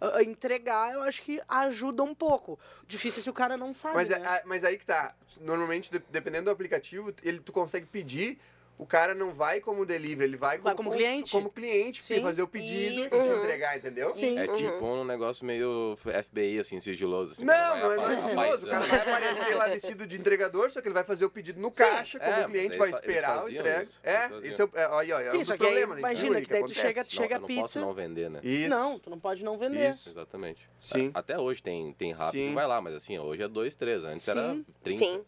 ah, 0.00 0.16
ah, 0.16 0.22
entregar, 0.22 0.92
eu 0.94 1.02
acho 1.02 1.22
que 1.22 1.40
ajuda 1.46 2.02
um 2.02 2.14
pouco. 2.14 2.58
Difícil 2.86 3.22
se 3.22 3.30
o 3.30 3.32
cara 3.32 3.56
não 3.56 3.74
sabe. 3.74 3.94
Mas, 3.94 4.10
é- 4.10 4.18
né? 4.18 4.26
ah, 4.26 4.42
mas 4.44 4.64
aí 4.64 4.76
que 4.78 4.86
tá. 4.86 5.14
Normalmente, 5.40 5.90
de- 5.90 6.02
dependendo 6.10 6.46
do 6.46 6.50
aplicativo, 6.50 7.12
ele, 7.22 7.38
tu 7.40 7.52
consegue 7.52 7.86
pedir 7.86 8.38
o 8.78 8.86
cara 8.86 9.14
não 9.14 9.32
vai 9.32 9.60
como 9.60 9.86
delivery, 9.86 10.24
ele 10.30 10.36
vai, 10.36 10.58
Vai 10.58 10.74
como 10.74 10.90
cons- 10.90 10.96
cliente. 10.98 11.30
como 11.30 11.50
cliente, 11.50 12.02
Sim. 12.02 12.20
fazer 12.20 12.42
o 12.42 12.48
pedido 12.48 13.04
Isso. 13.06 13.14
e 13.14 13.22
te 13.22 13.28
entregar, 13.38 13.76
entendeu? 13.76 14.12
Sim. 14.14 14.36
É 14.38 14.46
tipo 14.48 14.84
um 14.84 15.04
negócio 15.04 15.44
meio 15.46 15.96
FBI, 15.96 16.58
assim, 16.58 16.80
sigiloso. 16.80 17.32
Assim, 17.32 17.44
Não, 17.44 17.54
vai 17.54 17.96
não 17.96 18.10
é 18.10 18.16
sigiloso. 18.16 18.66
O 18.66 18.70
cara 18.70 18.86
vai 18.86 19.00
aparecer 19.00 19.54
lá 19.54 19.66
vestido 19.68 20.06
de 20.06 20.18
entregador, 20.18 20.70
só 20.70 20.80
que 20.80 20.88
ele 20.88 20.94
vai 20.94 21.04
fazer 21.04 21.24
o 21.24 21.30
pedido 21.30 21.60
no 21.60 21.70
caixa, 21.70 22.18
como 22.18 22.32
É, 22.32 22.44
o 22.44 22.48
cliente 22.48 22.76
vai 22.76 22.90
esperar 22.90 23.44
o 23.44 23.48
entrega. 23.48 23.82
isso, 23.82 24.00
É, 24.02 24.30
esse 24.42 24.60
é, 24.60 24.64
o- 24.64 24.70
é, 24.74 24.84
aí, 25.00 25.12
ó, 25.12 25.20
é 25.20 25.30
Sim, 25.30 25.36
um 25.36 25.40
dos 25.42 25.52
que 25.56 25.66
aí, 25.66 25.82
imagina 25.82 26.40
entendeu? 26.40 26.42
que 26.42 26.48
daí 26.50 26.64
tu 26.64 26.74
chega- 26.74 27.02
Não, 27.02 27.10
chega 27.10 27.34
a 27.34 27.36
eu 27.36 27.40
não 27.40 27.46
pizza. 27.46 27.62
posso 27.62 27.80
não 27.80 27.94
vender, 27.94 28.28
né? 28.30 28.40
Isso. 28.42 28.68
Não, 28.70 28.98
tu 28.98 29.10
não 29.10 29.20
pode 29.20 29.44
não 29.44 29.56
vender. 29.56 29.90
Isso, 29.90 30.10
exatamente. 30.10 30.68
Sim. 30.78 31.10
Até 31.14 31.38
hoje 31.38 31.62
tem, 31.62 31.92
tem 31.92 32.12
rápido 32.12 32.32
Sim. 32.40 32.48
que 32.48 32.54
vai 32.54 32.66
lá, 32.66 32.80
mas 32.80 32.94
assim, 32.94 33.18
hoje 33.18 33.42
é 33.42 33.48
2, 33.48 33.74
3. 33.76 34.04
Antes 34.04 34.26
era 34.26 34.54
Sim. 34.54 34.66
30. 34.82 34.98
Sim. 34.98 35.24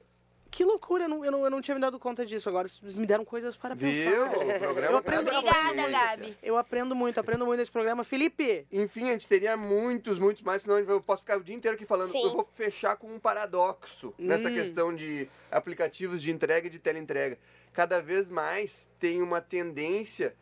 Que 0.55 0.65
loucura, 0.65 1.07
eu 1.07 1.09
não, 1.09 1.25
eu, 1.25 1.33
não, 1.33 1.45
eu 1.45 1.51
não 1.51 1.61
tinha 1.61 1.75
me 1.75 1.81
dado 1.81 1.99
conta 1.99 2.25
disso. 2.25 2.49
Agora 2.49 2.69
vocês 2.69 2.95
me 2.95 3.05
deram 3.05 3.25
coisas 3.25 3.57
para 3.57 3.75
Viu? 3.75 3.91
pensar. 3.91 4.37
O 4.57 4.59
programa 4.61 4.93
Eu 4.93 4.97
aprendi- 4.99 5.25
traz 5.25 5.37
a 5.37 5.41
Obrigada. 5.71 5.91
Gabi. 5.91 6.39
Eu 6.41 6.57
aprendo 6.57 6.95
muito, 6.95 7.19
aprendo 7.19 7.45
muito 7.45 7.59
nesse 7.59 7.73
programa. 7.73 8.05
Felipe, 8.05 8.65
Enfim, 8.71 9.09
a 9.09 9.13
gente 9.15 9.27
teria 9.27 9.57
muitos, 9.57 10.17
muitos 10.17 10.45
mais, 10.45 10.63
senão 10.63 10.79
eu 10.79 11.01
posso 11.01 11.23
ficar 11.23 11.39
o 11.39 11.43
dia 11.43 11.57
inteiro 11.57 11.75
aqui 11.77 11.85
falando. 11.85 12.13
Sim. 12.13 12.23
Eu 12.23 12.31
vou 12.35 12.49
fechar 12.55 12.95
com 12.97 13.13
um 13.13 13.19
paradoxo 13.19 14.15
nessa 14.17 14.49
Hum. 14.49 14.55
questão 14.55 14.95
de 14.95 15.29
aplicativos 15.51 16.23
de 16.23 16.31
entrega 16.31 16.69
e 16.69 16.71
de 16.71 16.79
teleentrega. 16.79 17.37
Cada 17.73 18.01
vez 18.01 18.31
mais 18.31 18.89
tem 19.01 19.21
uma 19.23 19.41
tendência 19.41 20.37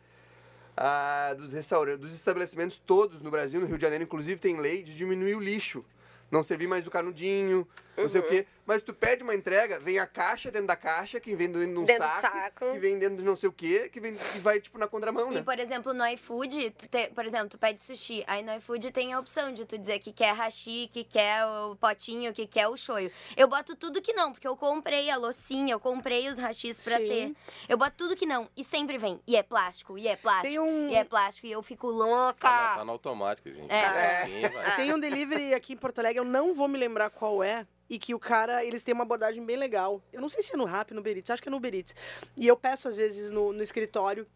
ah, 0.77 1.33
dos 1.35 1.53
restaurantes, 1.53 2.01
dos 2.01 2.13
estabelecimentos 2.13 2.77
todos 2.77 3.19
no 3.19 3.31
Brasil, 3.31 3.59
no 3.59 3.65
Rio 3.65 3.77
de 3.77 3.81
Janeiro, 3.81 4.03
inclusive, 4.03 4.39
tem 4.39 4.59
lei 4.59 4.83
de 4.83 4.95
diminuir 4.95 5.33
o 5.35 5.39
lixo. 5.39 5.83
Não 6.31 6.41
servir 6.41 6.67
mais 6.67 6.87
o 6.87 6.89
canudinho, 6.89 7.67
não 7.97 8.09
sei 8.09 8.21
o 8.21 8.27
quê. 8.27 8.45
Mas 8.65 8.81
tu 8.81 8.93
pede 8.93 9.23
uma 9.23 9.35
entrega, 9.35 9.77
vem 9.77 9.99
a 9.99 10.07
caixa 10.07 10.49
dentro 10.49 10.67
da 10.67 10.75
caixa, 10.77 11.19
que 11.19 11.35
vem 11.35 11.47
dentro 11.51 11.67
de 11.69 11.77
um 11.77 11.83
Dentro 11.83 12.01
do 12.07 12.21
saco, 12.21 12.21
saco. 12.21 12.71
que 12.71 12.79
vem 12.79 12.97
dentro 12.97 13.17
de 13.17 13.23
não 13.23 13.35
sei 13.35 13.49
o 13.49 13.51
quê, 13.51 13.89
que, 13.91 13.99
vem, 13.99 14.15
que 14.15 14.39
vai, 14.39 14.57
tipo, 14.61 14.77
na 14.77 14.87
contramão, 14.87 15.29
E, 15.33 15.35
né? 15.35 15.43
por 15.43 15.59
exemplo, 15.59 15.93
no 15.93 16.05
iFood, 16.07 16.71
tu 16.71 16.87
te- 16.87 17.09
por 17.13 17.25
exemplo, 17.25 17.49
tu 17.49 17.57
pede 17.57 17.81
sushi. 17.81 18.23
Aí 18.25 18.41
no 18.41 18.53
iFood 18.55 18.89
tem 18.93 19.11
a 19.11 19.19
opção 19.19 19.53
de 19.53 19.65
tu 19.65 19.77
dizer 19.77 19.99
que 19.99 20.13
quer 20.13 20.33
hashi, 20.33 20.87
que 20.89 21.03
quer 21.03 21.45
o 21.45 21.75
potinho, 21.75 22.31
que 22.31 22.47
quer 22.47 22.69
o 22.69 22.77
shoyu. 22.77 23.11
Eu 23.35 23.49
boto 23.49 23.75
tudo 23.75 24.01
que 24.01 24.13
não, 24.13 24.31
porque 24.31 24.47
eu 24.47 24.55
comprei 24.55 25.09
a 25.09 25.17
loucinha, 25.17 25.73
eu 25.73 25.79
comprei 25.79 26.29
os 26.29 26.37
hashis 26.37 26.79
pra 26.79 26.99
Sim. 26.99 27.05
ter. 27.07 27.35
Eu 27.67 27.77
boto 27.77 27.95
tudo 27.97 28.15
que 28.15 28.25
não. 28.25 28.49
E 28.55 28.63
sempre 28.63 28.97
vem. 28.97 29.19
E 29.27 29.35
é 29.35 29.43
plástico, 29.43 29.97
e 29.97 30.07
é 30.07 30.15
plástico, 30.15 30.47
Tem 30.47 30.59
um- 30.59 30.87
e 30.87 30.95
é 30.95 31.03
plástico. 31.03 31.47
E 31.47 31.51
eu 31.51 31.61
fico 31.61 31.87
louca. 31.87 32.35
Tá, 32.39 32.69
na- 32.69 32.75
tá 32.77 32.85
no 32.85 32.91
automático, 32.93 33.49
gente. 33.49 33.69
É. 33.69 34.47
Vai. 34.49 34.75
tem 34.77 34.93
um 34.93 34.99
delivery 35.01 35.53
aqui 35.53 35.73
em 35.73 35.77
Porto 35.77 35.99
Alegre, 35.99 36.19
eu 36.19 36.23
não 36.25 36.53
vou 36.53 36.69
me 36.69 36.77
lembrar 36.79 37.09
qual 37.09 37.43
é. 37.43 37.67
E 37.89 37.99
que 37.99 38.15
o 38.15 38.19
cara, 38.19 38.63
eles 38.63 38.83
têm 38.83 38.93
uma 38.93 39.03
abordagem 39.03 39.45
bem 39.45 39.57
legal. 39.57 40.01
Eu 40.11 40.21
não 40.21 40.29
sei 40.29 40.41
se 40.41 40.53
é 40.53 40.57
no 40.57 40.65
Rap, 40.65 40.93
no 40.93 41.01
Uber 41.01 41.17
Eats, 41.17 41.29
acho 41.29 41.41
que 41.41 41.49
é 41.49 41.51
no 41.51 41.57
Uber 41.57 41.73
Eats. 41.73 41.95
E 42.37 42.47
eu 42.47 42.55
peço, 42.55 42.87
às 42.87 42.95
vezes, 42.95 43.29
no, 43.29 43.53
no 43.53 43.61
escritório, 43.61 44.27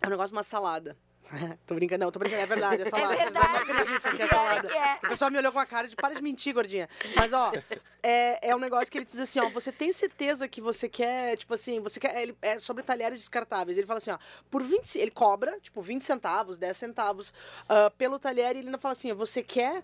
é 0.00 0.06
um 0.06 0.10
negócio 0.10 0.30
de 0.30 0.36
uma 0.36 0.42
salada. 0.42 0.96
tô 1.66 1.74
brincando, 1.74 2.04
não, 2.04 2.12
tô 2.12 2.18
brincando, 2.18 2.42
é 2.42 2.46
verdade, 2.46 2.82
é 2.82 2.84
salada. 2.84 3.16
Vocês 3.16 3.34
não 3.34 3.40
verdade. 3.42 3.70
acreditam 3.70 4.16
que 4.16 4.22
é 4.22 4.26
salada. 4.28 4.68
que 4.68 4.76
é. 4.76 4.92
A 5.02 5.08
pessoa 5.08 5.30
me 5.30 5.38
olhou 5.38 5.52
com 5.52 5.58
a 5.58 5.66
cara 5.66 5.88
de 5.88 5.96
para 5.96 6.14
de 6.14 6.22
mentir, 6.22 6.54
gordinha. 6.54 6.88
Mas, 7.14 7.32
ó, 7.32 7.52
é, 8.02 8.50
é 8.50 8.56
um 8.56 8.58
negócio 8.58 8.90
que 8.90 8.98
ele 8.98 9.04
diz 9.04 9.18
assim, 9.18 9.40
ó, 9.40 9.48
você 9.50 9.72
tem 9.72 9.92
certeza 9.92 10.48
que 10.48 10.60
você 10.60 10.88
quer, 10.88 11.36
tipo 11.36 11.52
assim, 11.54 11.80
você 11.80 11.98
quer. 11.98 12.22
Ele, 12.22 12.36
é 12.40 12.58
sobre 12.58 12.82
talheres 12.82 13.18
descartáveis. 13.18 13.76
Ele 13.76 13.86
fala 13.86 13.98
assim, 13.98 14.10
ó, 14.10 14.18
por 14.50 14.62
20. 14.62 14.98
Ele 14.98 15.10
cobra, 15.10 15.58
tipo, 15.60 15.82
20 15.82 16.02
centavos, 16.02 16.58
10 16.58 16.76
centavos 16.76 17.32
ah, 17.68 17.90
pelo 17.96 18.18
talher, 18.18 18.54
e 18.54 18.60
ele 18.60 18.68
ainda 18.68 18.78
fala 18.78 18.92
assim, 18.92 19.12
você 19.12 19.42
quer. 19.42 19.82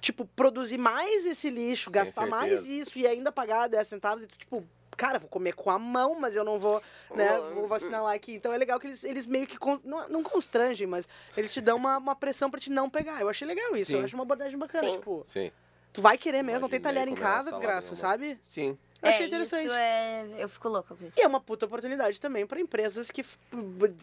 Tipo, 0.00 0.26
produzir 0.26 0.78
mais 0.78 1.24
esse 1.26 1.48
lixo, 1.50 1.90
gastar 1.90 2.26
mais 2.26 2.66
isso 2.66 2.98
e 2.98 3.06
ainda 3.06 3.32
pagar 3.32 3.66
10 3.68 3.88
centavos, 3.88 4.22
e 4.24 4.26
tu, 4.26 4.36
tipo, 4.38 4.64
cara, 4.96 5.18
vou 5.18 5.28
comer 5.28 5.54
com 5.54 5.70
a 5.70 5.78
mão, 5.78 6.14
mas 6.20 6.36
eu 6.36 6.44
não 6.44 6.58
vou, 6.58 6.82
né, 7.14 7.38
Oh. 7.40 7.54
vou 7.54 7.66
vacinar 7.66 8.02
lá 8.02 8.12
aqui. 8.14 8.34
Então 8.34 8.52
é 8.52 8.56
legal 8.58 8.78
que 8.78 8.86
eles, 8.86 9.04
eles 9.04 9.26
meio 9.26 9.46
que, 9.46 9.58
con- 9.58 9.80
não, 9.84 10.08
não 10.08 10.22
constrangem, 10.22 10.86
mas 10.86 11.08
eles 11.36 11.52
te 11.52 11.60
dão 11.60 11.76
uma, 11.76 11.96
uma 11.98 12.14
pressão 12.14 12.50
pra 12.50 12.60
te 12.60 12.70
não 12.70 12.90
pegar. 12.90 13.20
Eu 13.20 13.28
achei 13.28 13.46
legal 13.48 13.74
isso, 13.74 13.92
Sim. 13.92 13.98
eu 13.98 14.04
acho 14.04 14.14
uma 14.16 14.22
abordagem 14.24 14.58
bacana, 14.58 14.88
Sim. 14.88 14.96
tipo... 14.96 15.22
Sim. 15.24 15.50
Tu 15.92 16.02
vai 16.02 16.18
querer 16.18 16.42
mesmo, 16.42 16.60
não 16.60 16.68
tem 16.68 16.78
Imaginei 16.78 17.04
talher 17.04 17.12
em 17.12 17.14
casa, 17.18 17.50
desgraça, 17.50 17.94
sabe? 17.96 18.38
Sim. 18.42 18.76
Eu 19.02 19.08
achei 19.08 19.24
é, 19.24 19.28
interessante. 19.28 19.66
Isso 19.66 19.74
é... 19.74 20.26
Eu 20.38 20.48
fico 20.48 20.68
louca 20.68 20.94
com 20.94 21.06
isso. 21.06 21.18
E 21.18 21.22
é 21.22 21.26
uma 21.26 21.40
puta 21.40 21.66
oportunidade 21.66 22.20
também 22.20 22.46
para 22.46 22.60
empresas 22.60 23.10
que. 23.10 23.24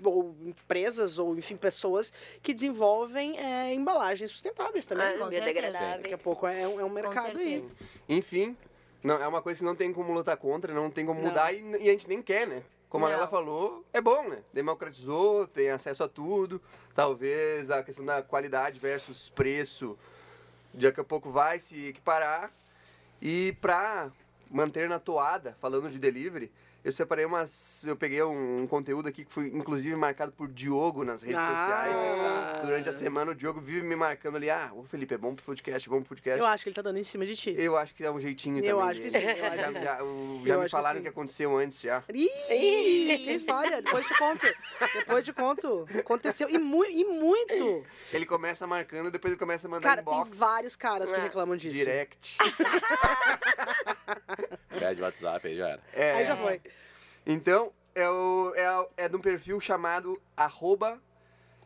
ou 0.04 0.36
empresas, 0.46 1.18
ou 1.18 1.38
enfim, 1.38 1.56
pessoas 1.56 2.14
que 2.42 2.54
desenvolvem 2.54 3.38
é, 3.40 3.74
embalagens 3.74 4.30
sustentáveis 4.32 4.86
também. 4.86 5.08
Ah, 5.08 5.18
com 5.18 5.30
biodegradáveis. 5.30 6.04
Daqui 6.04 6.14
a 6.14 6.18
pouco 6.18 6.48
é 6.48 6.68
um, 6.68 6.80
é 6.80 6.86
um 6.86 6.90
mercado 6.90 7.38
aí. 7.38 7.62
certeza. 7.62 7.76
Enfim, 8.08 8.56
não, 9.04 9.16
é 9.22 9.28
uma 9.28 9.42
coisa 9.42 9.60
que 9.60 9.66
não 9.66 9.76
tem 9.76 9.92
como 9.92 10.14
lutar 10.14 10.38
contra, 10.38 10.74
não 10.74 10.90
tem 10.90 11.06
como 11.06 11.22
Não. 11.22 11.28
mudar 11.28 11.52
e, 11.54 11.60
e 11.60 11.90
a 11.90 11.92
gente 11.92 12.08
nem 12.08 12.22
quer, 12.22 12.48
né? 12.48 12.64
Como 12.88 13.06
a 13.06 13.10
Não. 13.10 13.16
Lela 13.16 13.28
falou, 13.28 13.84
é 13.92 14.00
bom, 14.00 14.30
né? 14.30 14.44
Democratizou, 14.54 15.48
tem 15.48 15.70
acesso 15.70 16.04
a 16.04 16.08
tudo. 16.08 16.62
Talvez 16.96 17.70
a 17.70 17.84
questão 17.84 18.06
da 18.06 18.22
qualidade 18.22 18.80
versus 18.80 19.30
preço 19.30 19.98
daqui 20.74 21.02
a 21.02 21.04
pouco 21.04 21.30
vai 21.30 21.60
se 21.60 21.88
equiparar. 21.88 22.52
E 23.22 23.58
pra 23.60 24.12
manter 24.54 24.88
na 24.88 25.00
toada, 25.00 25.58
falando 25.60 25.90
de 25.90 25.98
delivery, 26.00 26.52
eu 26.84 26.92
separei 26.92 27.24
umas. 27.24 27.86
Eu 27.86 27.96
peguei 27.96 28.22
um, 28.24 28.64
um 28.64 28.68
conteúdo 28.68 29.08
aqui 29.08 29.24
que 29.24 29.32
foi 29.34 29.48
inclusive 29.48 29.96
marcado 29.96 30.34
por 30.34 30.50
Diogo 30.50 31.06
nas 31.06 31.22
redes 31.24 31.42
Ah. 31.42 31.56
sociais. 31.56 32.62
Durante 32.66 32.90
a 32.90 32.92
semana, 32.92 33.32
o 33.32 33.36
Diogo 33.36 33.62
vive 33.62 33.84
me 33.88 33.96
marcando 33.96 34.36
ali. 34.36 34.50
Ah, 34.50 34.70
o 34.76 34.84
Felipe 34.84 35.14
é 35.14 35.18
bom 35.18 35.34
pro 35.34 35.46
podcast, 35.46 35.88
é 35.88 35.90
bom 35.90 36.00
pro 36.02 36.10
podcast. 36.10 36.40
Eu 36.42 36.46
acho 36.46 36.64
que 36.64 36.70
ele 36.70 36.76
tá 36.76 36.82
dando 36.82 37.00
em 37.00 37.04
cima 37.04 37.26
de 37.26 37.38
ti. 37.38 37.56
Eu 37.58 37.78
acho 37.78 37.96
que 37.96 38.04
é 38.04 38.12
um 38.12 38.20
jeitinho 38.20 38.58
Eu 38.66 38.78
também. 38.80 38.92
acho 38.92 39.02
que 39.02 39.10
sim, 39.12 39.18
eu 39.18 39.24
acho 39.48 39.56
já 39.58 39.68
que 39.68 39.74
sim. 39.76 39.84
já, 39.84 40.04
o- 40.04 40.42
já 40.46 40.58
me 40.58 40.64
que 40.66 40.70
falaram 40.72 41.00
o 41.00 41.04
que 41.04 41.08
aconteceu 41.10 41.58
antes 41.58 41.80
já. 41.80 42.04
Ih, 42.14 43.18
que 43.24 43.32
história. 43.32 43.82
Depois 43.82 44.06
te 44.06 44.18
conto. 44.18 44.48
Depois 44.94 45.24
te 45.26 45.32
conto. 45.34 45.88
Aconteceu. 46.00 46.50
E, 46.50 46.58
mu 46.60 46.84
e 46.84 47.06
muito. 47.06 47.86
Ele 48.12 48.26
começa 48.26 48.68
marcando, 48.68 49.10
depois 49.10 49.32
ele 49.32 49.40
começa 49.40 49.68
a 49.68 49.72
mandar 49.72 49.88
Cara, 49.88 50.04
tem 50.04 50.24
vários 50.38 50.76
caras 50.76 51.10
que 51.10 51.18
É. 51.18 51.24
reclamam 51.24 51.56
disso. 51.56 51.74
Direct. 51.76 52.38
Pede 54.80 55.02
WhatsApp 55.02 55.48
aí 55.48 55.56
já 55.56 55.70
era. 55.70 55.82
É, 55.94 56.12
Aí 56.14 56.26
já 56.26 56.38
foi. 56.38 56.62
Então, 57.26 57.72
é, 57.96 58.08
o, 58.10 58.54
é, 58.56 59.06
é 59.06 59.10
de 59.10 59.16
um 59.16 59.22
perfil 59.22 59.60
chamado 59.60 60.22
arroba 60.36 61.02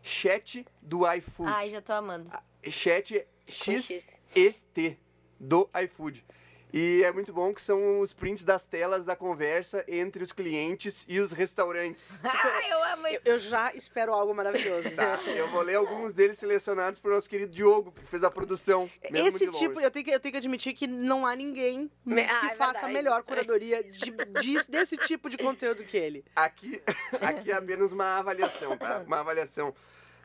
chat 0.01 0.65
do 0.81 1.11
iFood. 1.13 1.51
Ai, 1.51 1.69
já 1.69 1.81
tô 1.81 1.93
amando. 1.93 2.31
Chat 2.63 3.27
X. 3.45 4.19
X-E-T 4.35 4.97
do 5.39 5.69
iFood. 5.83 6.25
E 6.73 7.01
é 7.03 7.11
muito 7.13 7.31
bom 7.31 7.53
que 7.53 7.61
são 7.61 8.01
os 8.01 8.13
prints 8.13 8.43
das 8.43 8.65
telas 8.65 9.05
da 9.05 9.15
conversa 9.15 9.85
entre 9.87 10.21
os 10.21 10.33
clientes 10.33 11.05
e 11.07 11.17
os 11.19 11.31
restaurantes. 11.31 12.21
Ai, 12.25 12.67
eu 12.71 12.83
amo 12.83 13.07
Eu, 13.07 13.13
isso. 13.13 13.21
eu 13.23 13.37
já 13.37 13.73
espero 13.73 14.13
algo 14.13 14.35
maravilhoso. 14.35 14.91
Tá? 14.91 15.17
Eu 15.27 15.47
vou 15.49 15.61
ler 15.61 15.75
alguns 15.75 16.13
deles 16.13 16.37
selecionados 16.37 16.99
por 16.99 17.11
nosso 17.11 17.29
querido 17.29 17.53
Diogo, 17.53 17.93
que 17.93 18.05
fez 18.05 18.21
a 18.23 18.29
produção. 18.29 18.89
mesmo 19.09 19.27
Esse 19.29 19.47
tipo, 19.51 19.79
eu 19.79 19.89
tenho, 19.89 20.03
que, 20.05 20.11
eu 20.11 20.19
tenho 20.19 20.31
que 20.33 20.37
admitir 20.37 20.73
que 20.73 20.87
não 20.87 21.25
há 21.25 21.35
ninguém 21.37 21.89
Me- 22.05 22.23
que 22.25 22.29
Ah, 22.29 22.49
é 22.51 22.55
faça 22.55 22.69
a 22.69 22.73
verdade. 22.87 22.93
melhor 22.93 23.23
curadoria 23.23 23.81
de, 23.83 24.11
de- 24.11 24.67
desse 24.69 24.97
tipo 24.97 25.29
de 25.29 25.37
conteúdo 25.37 25.83
que 25.85 25.95
ele. 25.95 26.25
Aqui, 26.35 26.81
aqui 27.21 27.49
é 27.51 27.55
apenas 27.55 27.93
uma 27.93 28.17
avaliação, 28.19 28.77
tá? 28.77 29.03
Uma 29.07 29.21
avaliação 29.21 29.73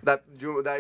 da, 0.03 0.21
de 0.27 0.49
um- 0.49 0.61
da 0.61 0.73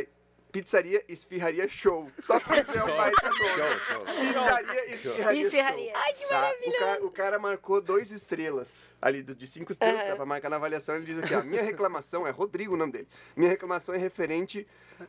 pizzaria 0.52 1.02
Esfirraria 1.08 1.66
Show. 1.68 2.08
Só 2.22 2.38
pra 2.38 2.62
ser 2.64 2.82
o 2.82 2.86
pai 2.96 3.10
do 3.10 3.24
nome. 3.24 3.38
Show, 3.38 3.80
show. 3.88 4.04
Pizzaria 4.04 4.94
Esfirraria 4.94 5.40
Esfirraria. 5.42 5.92
Show. 5.92 6.02
Ai, 6.04 6.12
que 6.12 6.26
maravilha! 6.32 6.68
O 6.76 6.78
cara, 6.78 7.04
o 7.06 7.10
cara 7.10 7.38
marcou 7.38 7.80
dois 7.80 8.10
estrelas 8.10 8.92
ali, 9.00 9.22
do- 9.22 9.34
de 9.34 9.46
cinco 9.46 9.72
estrelas, 9.72 10.00
Aham. 10.02 10.08
dá 10.10 10.16
pra 10.16 10.26
marcar 10.26 10.48
na 10.50 10.56
avaliação. 10.56 10.94
Ele 10.94 11.06
diz 11.06 11.18
aqui, 11.18 11.34
ó, 11.34 11.42
minha 11.42 11.62
reclamação, 11.62 12.26
é 12.26 12.30
Rodrigo 12.30 12.74
o 12.74 12.76
nome 12.76 12.92
dele. 12.92 13.08
Minha 13.34 13.50
reclamação 13.50 13.94
é 13.94 13.98
referente 13.98 14.66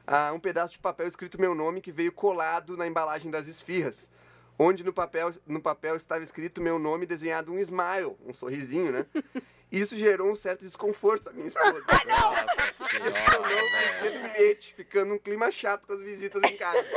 a 0.08 0.32
um 0.32 0.39
pedaço 0.39 0.73
de 0.73 0.79
papel 0.79 1.08
escrito 1.08 1.39
meu 1.39 1.53
nome 1.53 1.82
que 1.82 1.91
veio 1.91 2.12
colado 2.12 2.75
na 2.77 2.88
embalagem 2.88 3.29
das 3.29 3.47
esfirras. 3.47 4.10
Onde 4.58 4.84
no 4.84 4.93
papel, 4.93 5.32
no 5.47 5.60
papel 5.60 5.95
estava 5.95 6.23
escrito 6.23 6.62
meu 6.62 6.77
nome 6.79 7.06
desenhado 7.08 7.51
um 7.51 7.60
smile, 7.60 8.15
um 8.25 8.34
sorrisinho, 8.34 8.91
né? 8.91 9.06
Isso 9.73 9.97
gerou 9.97 10.29
um 10.31 10.36
certo 10.36 10.59
desconforto 10.63 11.29
à 11.29 11.33
minha 11.33 11.47
esposa. 11.47 11.81
Nossa 12.05 12.86
Tornou 12.89 13.12
senhora, 13.12 14.01
velho. 14.01 14.19
bilhete 14.21 14.71
ficando 14.75 15.15
um 15.15 15.17
clima 15.17 15.49
chato 15.51 15.88
com 15.88 15.93
as 15.93 16.01
visitas 16.03 16.43
em 16.43 16.55
casa. 16.55 16.88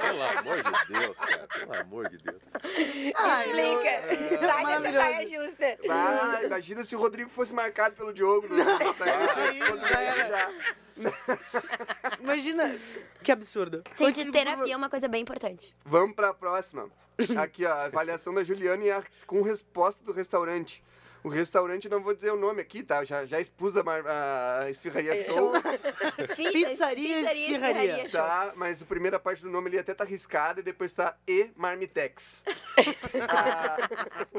Pelo 0.00 0.22
amor 0.38 0.62
de 0.62 1.00
Deus, 1.00 1.18
cara. 1.18 1.48
Pelo 1.48 1.74
amor 1.80 2.08
de 2.10 2.18
Deus. 2.18 2.40
Explica. 2.62 4.38
Sai 4.38 4.66
dessa 4.66 4.92
saia 4.92 5.26
justa. 5.26 5.78
Ah, 5.90 6.40
imagina 6.44 6.84
se 6.84 6.94
o 6.94 6.98
Rodrigo 7.00 7.28
fosse 7.28 7.52
marcado 7.52 7.96
pelo 7.96 8.12
Diogo. 8.14 8.46
No 8.48 8.56
Instagram, 8.60 9.32
a 9.34 9.46
esposa 9.48 9.86
já 9.88 10.00
era. 10.00 10.50
Imagina, 12.20 12.76
que 13.22 13.32
absurdo. 13.32 13.82
Gente, 13.88 13.98
Continua, 13.98 14.32
terapia 14.32 14.74
é 14.74 14.76
uma 14.76 14.88
coisa 14.88 15.08
bem 15.08 15.22
importante. 15.22 15.74
Vamos 15.84 16.14
pra 16.14 16.32
próxima. 16.32 16.88
Aqui, 17.36 17.64
ó, 17.64 17.72
a 17.72 17.84
avaliação 17.86 18.32
da 18.32 18.44
Juliane 18.44 18.88
é 18.88 18.92
a- 18.92 19.04
com 19.26 19.42
resposta 19.42 20.04
do 20.04 20.12
restaurante. 20.12 20.84
O 21.24 21.28
restaurante, 21.28 21.88
não 21.88 22.02
vou 22.02 22.14
dizer 22.14 22.30
o 22.32 22.36
nome 22.36 22.60
aqui, 22.60 22.82
tá? 22.82 23.02
Eu 23.02 23.04
já, 23.06 23.26
já 23.26 23.40
expus 23.40 23.76
a, 23.76 23.82
mar- 23.82 24.04
a 24.06 24.70
esfirraria 24.70 25.24
show. 25.24 25.52
Fi- 26.36 26.52
Pizzaria 26.52 27.20
e 27.20 27.24
esfirraria. 27.24 28.08
show. 28.08 28.20
Tá, 28.20 28.52
mas 28.56 28.80
a 28.80 28.84
primeira 28.86 29.18
parte 29.18 29.42
do 29.42 29.50
nome 29.50 29.68
ali 29.68 29.78
até 29.78 29.92
tá 29.94 30.04
arriscada 30.04 30.60
e 30.60 30.62
depois 30.62 30.94
tá 30.94 31.16
E 31.26 31.50
Marmitex. 31.56 32.44
Ah, 33.28 33.76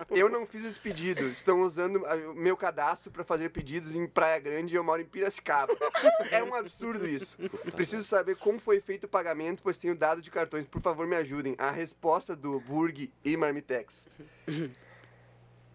eu 0.09 0.29
não 0.29 0.45
fiz 0.45 0.63
esse 0.63 0.79
pedido. 0.79 1.27
Estão 1.29 1.61
usando 1.61 2.03
ah, 2.05 2.15
o 2.31 2.33
meu 2.33 2.55
cadastro 2.55 3.11
para 3.11 3.23
fazer 3.23 3.49
pedidos 3.49 3.95
em 3.95 4.07
Praia 4.07 4.39
Grande 4.39 4.73
e 4.73 4.77
eu 4.77 4.83
moro 4.83 5.01
em 5.01 5.05
Piracicaba. 5.05 5.75
É 6.31 6.43
um 6.43 6.53
absurdo 6.55 7.07
isso. 7.07 7.37
Preciso 7.75 8.03
saber 8.03 8.35
como 8.37 8.59
foi 8.59 8.79
feito 8.79 9.03
o 9.05 9.07
pagamento, 9.07 9.61
pois 9.63 9.77
tenho 9.77 9.95
dado 9.95 10.21
de 10.21 10.29
cartões. 10.31 10.65
Por 10.65 10.81
favor, 10.81 11.05
me 11.07 11.15
ajudem. 11.15 11.55
A 11.57 11.71
resposta 11.71 12.35
do 12.35 12.59
Burg 12.61 13.11
e 13.23 13.35
Marmitex. 13.37 14.07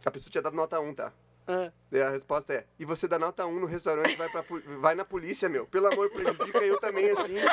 A 0.04 0.10
pessoa 0.10 0.30
tinha 0.30 0.42
dado 0.42 0.54
nota 0.56 0.78
1, 0.80 0.94
tá? 0.94 1.12
Ah. 1.46 1.70
E 1.92 2.00
a 2.00 2.10
resposta 2.10 2.52
é: 2.54 2.64
e 2.78 2.84
você 2.84 3.06
dá 3.06 3.18
nota 3.18 3.46
1 3.46 3.60
no 3.60 3.66
restaurante, 3.66 4.16
vai, 4.16 4.28
pra, 4.28 4.44
vai 4.78 4.94
na 4.94 5.04
polícia, 5.04 5.48
meu. 5.48 5.66
Pelo 5.66 5.86
amor, 5.92 6.10
prejudica 6.10 6.58
eu 6.58 6.78
também 6.80 7.10
assim. 7.10 7.34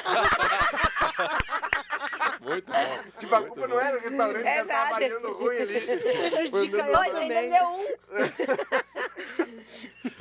Muito 2.42 2.72
bom. 2.72 3.04
Tipo, 3.20 3.36
a 3.36 3.40
muito 3.40 3.54
culpa 3.54 3.68
bom. 3.68 3.76
não 3.76 3.82
é 3.82 3.92
do 3.92 4.00
restaurante, 4.00 4.44
que 4.44 4.50
Exato. 4.50 4.68
tá 4.68 4.88
avaliando 4.88 5.34
ruim 5.34 5.58
ali. 5.58 5.80
Dica 5.80 6.78
eu 6.78 7.00
Hoje 7.00 7.12
ainda 7.12 7.12
também. 7.12 7.50
deu 7.52 7.68
um. 7.68 7.86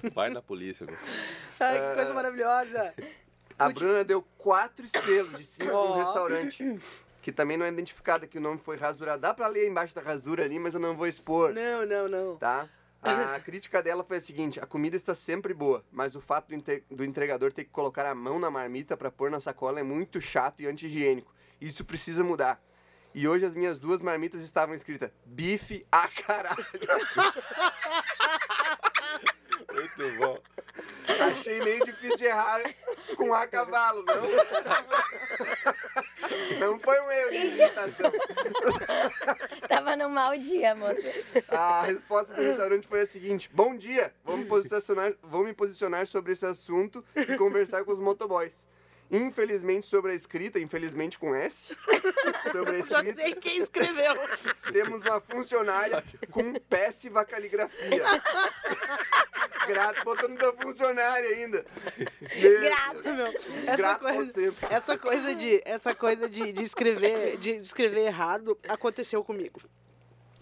Vai 0.14 0.28
na 0.28 0.43
polícia, 0.43 0.87
meu. 0.87 0.99
Ai, 1.59 1.78
que 1.78 1.95
coisa 1.95 2.12
maravilhosa. 2.12 2.95
A 3.59 3.70
Bruna 3.70 4.05
deu 4.05 4.22
4 4.37 4.85
estrelas 4.85 5.39
de 5.39 5.45
5 5.45 5.70
Ó. 5.72 5.89
no 5.89 6.05
restaurante. 6.05 6.78
Que 7.23 7.31
também 7.31 7.57
não 7.57 7.66
é 7.66 7.68
identificado, 7.68 8.27
que 8.27 8.39
o 8.39 8.41
nome 8.41 8.59
foi 8.59 8.77
rasura. 8.77 9.18
Dá 9.18 9.35
pra 9.35 9.47
ler 9.47 9.68
embaixo 9.68 9.95
da 9.95 10.01
rasura 10.01 10.45
ali, 10.45 10.59
mas 10.59 10.75
eu 10.75 10.81
não 10.81 10.97
vou 10.97 11.07
expor, 11.07 11.53
Não, 11.53 11.85
não, 11.85 12.09
não. 12.09 12.37
tá? 12.37 12.68
A 13.03 13.39
crítica 13.45 13.83
dela 13.83 14.03
foi 14.05 14.16
a 14.18 14.21
seguinte: 14.21 14.59
a 14.61 14.66
comida 14.66 14.97
está 14.97 15.14
sempre 15.14 15.53
boa, 15.55 15.85
mas 15.91 16.14
o 16.14 16.21
fato 16.21 16.49
do, 16.91 17.05
entregador 17.05 17.53
ter 17.53 17.64
que 17.64 17.71
colocar 17.71 18.07
a 18.07 18.14
mão 18.14 18.39
na 18.39 18.51
marmita 18.51 18.97
pra 18.97 19.11
pôr 19.11 19.31
na 19.31 19.41
sacola 19.41 19.81
é 19.81 19.83
muito 19.83 20.21
chato 20.21 20.61
e 20.61 20.66
anti-higiênico. 20.66 21.35
Isso 21.61 21.85
precisa 21.85 22.25
mudar. 22.25 22.61
E 23.14 23.27
hoje 23.27 23.45
as 23.45 23.55
minhas 23.55 23.79
duas 23.79 24.01
marmitas 24.01 24.41
estavam 24.43 24.75
escritas 24.75 25.11
bife 25.27 25.85
a 25.91 26.07
caralho. 26.09 26.64
Muito 29.73 30.18
bom. 30.18 30.39
Achei 31.31 31.61
meio 31.62 31.85
difícil 31.85 32.16
de 32.16 32.25
errar 32.25 32.62
com 33.16 33.33
a 33.33 33.47
cavalo, 33.47 34.05
não? 34.05 34.14
Não 36.59 36.78
foi 36.78 37.01
um 37.01 37.11
erro 37.11 37.31
de 37.31 37.51
digitação. 37.51 38.12
Tava 39.68 39.97
num 39.97 40.09
mau 40.09 40.37
dia, 40.37 40.74
moça. 40.74 41.12
A 41.49 41.83
resposta 41.83 42.35
do 42.35 42.43
restaurante 42.43 42.87
foi 42.87 43.03
a 43.03 43.07
seguinte: 43.07 43.51
Bom 43.53 43.76
dia, 43.76 44.12
vou 44.24 44.37
me 44.37 44.45
posicionar, 44.45 45.12
vou 45.22 45.45
me 45.45 45.53
posicionar 45.53 46.07
sobre 46.07 46.33
esse 46.33 46.47
assunto 46.47 47.05
e 47.14 47.37
conversar 47.37 47.85
com 47.85 47.93
os 47.93 48.01
motoboys. 48.01 48.66
Infelizmente, 49.11 49.87
sobre 49.87 50.13
a 50.13 50.15
escrita, 50.15 50.61
infelizmente 50.61 51.19
com 51.19 51.35
S, 51.35 51.77
sobre 52.53 52.77
a 52.77 52.83
Já 52.83 53.03
escrita, 53.03 53.15
sei 53.15 53.35
quem 53.35 53.59
escreveu. 53.59 54.15
temos 54.73 55.05
uma 55.05 55.21
funcionária 55.21 56.03
com 56.31 56.55
péssima 56.55 57.25
caligrafia. 57.25 58.05
Grato, 59.67 60.05
botando 60.05 60.39
da 60.39 60.53
funcionária 60.53 61.29
ainda. 61.29 61.65
Grato. 62.63 63.15
Meu, 63.15 63.27
essa 63.67 63.77
Grato 63.77 64.05
coisa, 64.05 64.55
essa 64.71 64.99
coisa 64.99 65.35
de, 65.35 65.63
essa 65.65 65.95
coisa 65.95 66.29
de, 66.29 66.53
de 66.53 66.63
escrever, 66.65 67.37
de 67.37 67.51
escrever 67.57 68.07
errado 68.07 68.59
aconteceu 68.69 69.23
comigo. 69.25 69.61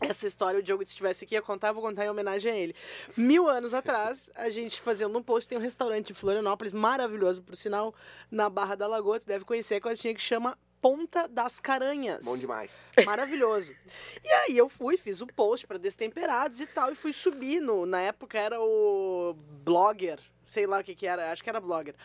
Essa 0.01 0.26
história, 0.26 0.61
o 0.61 0.62
Diogo, 0.62 0.84
se 0.84 0.90
estivesse 0.90 1.24
aqui, 1.24 1.34
ia 1.34 1.42
contar, 1.42 1.68
eu 1.68 1.74
vou 1.74 1.82
contar 1.82 2.05
em 2.05 2.11
homenagem 2.11 2.53
a 2.53 2.57
ele. 2.57 2.74
Mil 3.16 3.49
anos 3.49 3.74
atrás, 3.74 4.30
a 4.34 4.49
gente 4.49 4.80
fazendo 4.80 5.18
um 5.18 5.22
post, 5.22 5.49
tem 5.49 5.59
um 5.59 5.61
restaurante 5.61 6.11
em 6.11 6.14
Florianópolis, 6.14 6.72
maravilhoso, 6.72 7.42
por 7.42 7.57
sinal, 7.57 7.94
na 8.30 8.49
Barra 8.49 8.76
da 8.76 8.86
Lagoa, 8.86 9.18
tu 9.18 9.26
deve 9.26 9.44
conhecer, 9.44 9.76
a 9.76 9.80
coisinha 9.80 10.14
que 10.14 10.20
chama 10.20 10.57
Ponta 10.80 11.26
das 11.26 11.59
Caranhas. 11.59 12.24
Bom 12.24 12.36
demais. 12.36 12.90
Maravilhoso. 13.05 13.74
E 14.22 14.28
aí 14.28 14.57
eu 14.57 14.68
fui, 14.68 14.96
fiz 14.96 15.20
o 15.20 15.26
post 15.26 15.66
para 15.66 15.78
destemperados 15.78 16.61
e 16.61 16.66
tal, 16.66 16.92
e 16.92 16.94
fui 16.94 17.12
subir 17.12 17.61
no. 17.61 17.84
Na 17.84 18.01
época 18.01 18.38
era 18.38 18.61
o 18.61 19.34
Blogger, 19.64 20.20
sei 20.46 20.66
lá 20.66 20.80
o 20.80 20.84
que 20.84 20.94
que 20.94 21.07
era, 21.07 21.32
acho 21.32 21.42
que 21.42 21.51
era 21.51 21.61
Blogger. 21.61 21.96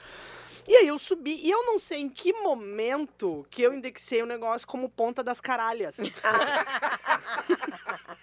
E 0.68 0.76
aí 0.76 0.88
eu 0.88 0.98
subi, 0.98 1.40
e 1.44 1.52
eu 1.52 1.66
não 1.66 1.78
sei 1.78 2.00
em 2.00 2.10
que 2.10 2.34
momento 2.34 3.46
que 3.50 3.62
eu 3.62 3.74
indexei 3.74 4.22
o 4.22 4.26
negócio 4.26 4.68
como 4.68 4.90
ponta 4.90 5.24
das 5.24 5.42
caralhas. 5.42 5.98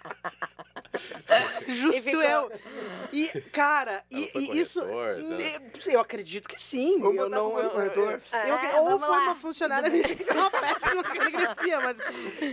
Justo 1.67 1.97
E 1.97 2.01
ficou- 2.01 2.21
eu. 2.21 2.51
E, 3.13 3.27
cara, 3.51 4.03
e, 4.09 4.31
e 4.35 4.61
isso. 4.61 4.81
Eu 5.89 5.99
acredito 5.99 6.47
que 6.47 6.61
sim. 6.61 6.99
Vamos 6.99 7.17
eu 7.21 7.29
não, 7.29 7.57
eu- 7.59 7.69
corretor? 7.69 8.21
eu- 8.33 8.37
É, 8.39 8.49
eu- 8.51 8.79
ou 8.81 8.85
vamos 8.89 9.05
foi 9.05 9.15
lá. 9.17 9.23
uma 9.23 9.35
funcionária 9.35 9.89
minha 9.89 10.03
que 10.03 10.23
tem 10.23 10.35
uma 10.37 10.51
péssima 10.51 11.03
caligrafia, 11.03 11.79
mas, 11.79 11.97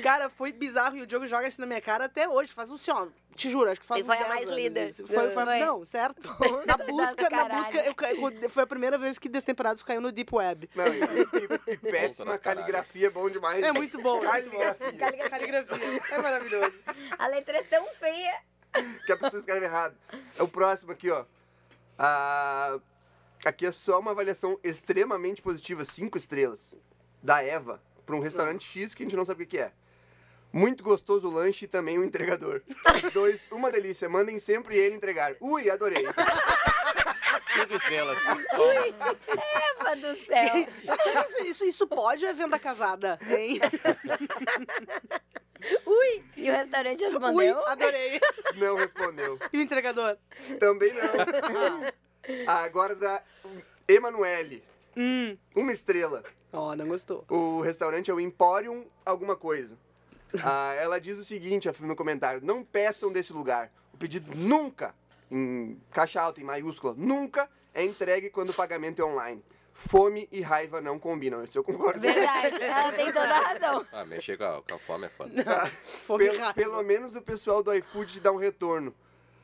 cara, 0.02 0.28
foi 0.28 0.52
bizarro 0.52 0.96
e 0.96 1.02
o 1.02 1.06
Diogo 1.06 1.26
joga 1.26 1.46
isso 1.48 1.60
na 1.60 1.66
minha 1.66 1.80
cara 1.80 2.04
até 2.04 2.28
hoje. 2.28 2.52
Faz 2.52 2.70
um 2.70 2.74
assim, 2.74 2.90
ó, 2.90 3.06
te 3.36 3.48
juro, 3.50 3.70
acho 3.70 3.80
que 3.80 3.86
faz 3.86 4.02
E 4.02 4.04
foi 4.04 4.14
a 4.16 4.18
10 4.18 4.28
mais 4.28 4.48
anos 4.50 4.90
isso. 4.90 5.06
Foi, 5.06 5.30
foi- 5.30 5.44
Foi. 5.44 5.58
não, 5.60 5.84
certo? 5.84 6.22
Na 6.66 6.76
busca, 6.76 7.30
na 7.30 7.44
busca, 7.44 7.78
eu, 7.78 8.48
foi 8.50 8.62
a 8.62 8.66
primeira 8.66 8.98
vez 8.98 9.18
que 9.18 9.28
Destemperados 9.28 9.82
caiu 9.82 10.00
no 10.00 10.10
Deep 10.10 10.34
Web. 10.34 10.68
Não, 10.74 10.86
e, 10.88 10.98
e- 10.98 11.72
e 11.74 11.76
péssima 11.78 12.36
caligrafia 12.38 13.06
é 13.06 13.10
bom 13.10 13.30
demais. 13.30 13.62
É 13.62 13.70
muito 13.72 14.00
bom. 14.00 14.24
é 14.24 14.32
muito 14.42 14.50
bom. 14.50 14.58
Caligrafia. 14.58 15.30
Caligrafia. 15.30 16.02
É 16.10 16.18
maravilhoso. 16.22 16.72
A 17.18 17.28
letra 17.28 17.58
é 17.58 17.62
tão 17.62 17.86
feia. 17.94 18.37
que 19.06 19.12
a 19.12 19.16
pessoa 19.16 19.38
escreve 19.38 19.66
errado. 19.66 19.96
É 20.36 20.42
o 20.42 20.48
próximo 20.48 20.92
aqui, 20.92 21.10
ó. 21.10 21.24
Ah, 21.98 22.78
aqui 23.44 23.66
é 23.66 23.72
só 23.72 23.98
uma 23.98 24.12
avaliação 24.12 24.58
extremamente 24.62 25.42
positiva, 25.42 25.84
cinco 25.84 26.16
estrelas, 26.16 26.76
da 27.22 27.42
Eva, 27.42 27.82
para 28.06 28.16
um 28.16 28.20
restaurante 28.20 28.64
X 28.64 28.94
que 28.94 29.02
a 29.02 29.06
gente 29.06 29.16
não 29.16 29.24
sabe 29.24 29.44
o 29.44 29.46
que 29.46 29.58
é. 29.58 29.72
Muito 30.52 30.82
gostoso 30.82 31.28
o 31.28 31.30
lanche 31.30 31.66
e 31.66 31.68
também 31.68 31.98
o 31.98 32.04
entregador. 32.04 32.62
Dois, 33.12 33.46
uma 33.50 33.70
delícia. 33.70 34.08
Mandem 34.08 34.38
sempre 34.38 34.78
ele 34.78 34.94
entregar. 34.94 35.36
Ui, 35.40 35.68
adorei. 35.68 36.04
Cinco 37.40 37.74
estrelas. 37.74 38.18
Eva 38.26 39.96
do 39.96 40.16
céu. 40.24 40.66
Isso, 41.26 41.44
isso, 41.44 41.64
isso 41.64 41.86
pode 41.86 42.24
ou 42.24 42.30
é 42.30 42.34
venda 42.34 42.58
casada? 42.58 43.18
Hein? 43.28 43.60
E 46.36 46.48
o 46.50 46.52
restaurante 46.52 47.02
Ui, 47.02 47.10
respondeu? 47.10 47.66
adorei. 47.66 48.20
Não 48.56 48.76
respondeu. 48.76 49.38
E 49.52 49.58
o 49.58 49.60
entregador? 49.60 50.16
Também 50.58 50.92
não. 50.92 51.92
Ah, 52.46 52.62
Agora 52.62 52.94
da 52.94 53.22
Emanuele. 53.88 54.62
Hum. 54.96 55.36
Uma 55.56 55.72
estrela. 55.72 56.22
Ó, 56.52 56.74
não 56.76 56.86
gostou. 56.86 57.24
O 57.28 57.60
restaurante 57.60 58.10
é 58.10 58.14
o 58.14 58.20
Emporium 58.20 58.86
alguma 59.04 59.34
coisa. 59.36 59.76
Ah, 60.44 60.74
ela 60.74 61.00
diz 61.00 61.18
o 61.18 61.24
seguinte 61.24 61.68
no 61.80 61.96
comentário: 61.96 62.40
não 62.44 62.62
peçam 62.64 63.12
desse 63.12 63.32
lugar. 63.32 63.72
O 63.92 63.96
pedido 63.96 64.30
nunca, 64.36 64.94
em 65.30 65.80
caixa 65.90 66.20
alta, 66.20 66.40
em 66.40 66.44
maiúscula, 66.44 66.94
nunca 66.96 67.48
é 67.74 67.84
entregue 67.84 68.30
quando 68.30 68.50
o 68.50 68.54
pagamento 68.54 69.00
é 69.00 69.04
online. 69.04 69.42
Fome 69.72 70.28
e 70.32 70.40
raiva 70.40 70.80
não 70.80 70.98
combinam. 70.98 71.44
Isso 71.44 71.56
eu 71.56 71.62
concordo. 71.62 72.00
Verdade. 72.00 72.60
Ela 72.62 72.92
tem 72.92 73.06
toda 73.06 73.32
a 73.32 73.40
razão. 73.40 73.86
Ah, 73.92 74.04
mexer 74.04 74.36
com 74.36 74.44
a, 74.44 74.62
com 74.62 74.74
a 74.74 74.78
fome 74.78 75.06
é 75.06 75.08
foda. 75.08 75.70
Fome 76.04 76.28
Pelo, 76.28 76.54
pelo 76.54 76.82
menos 76.82 77.14
o 77.14 77.22
pessoal 77.22 77.62
do 77.62 77.72
iFood 77.72 78.14
te 78.14 78.20
dá 78.20 78.32
um 78.32 78.36
retorno. 78.36 78.92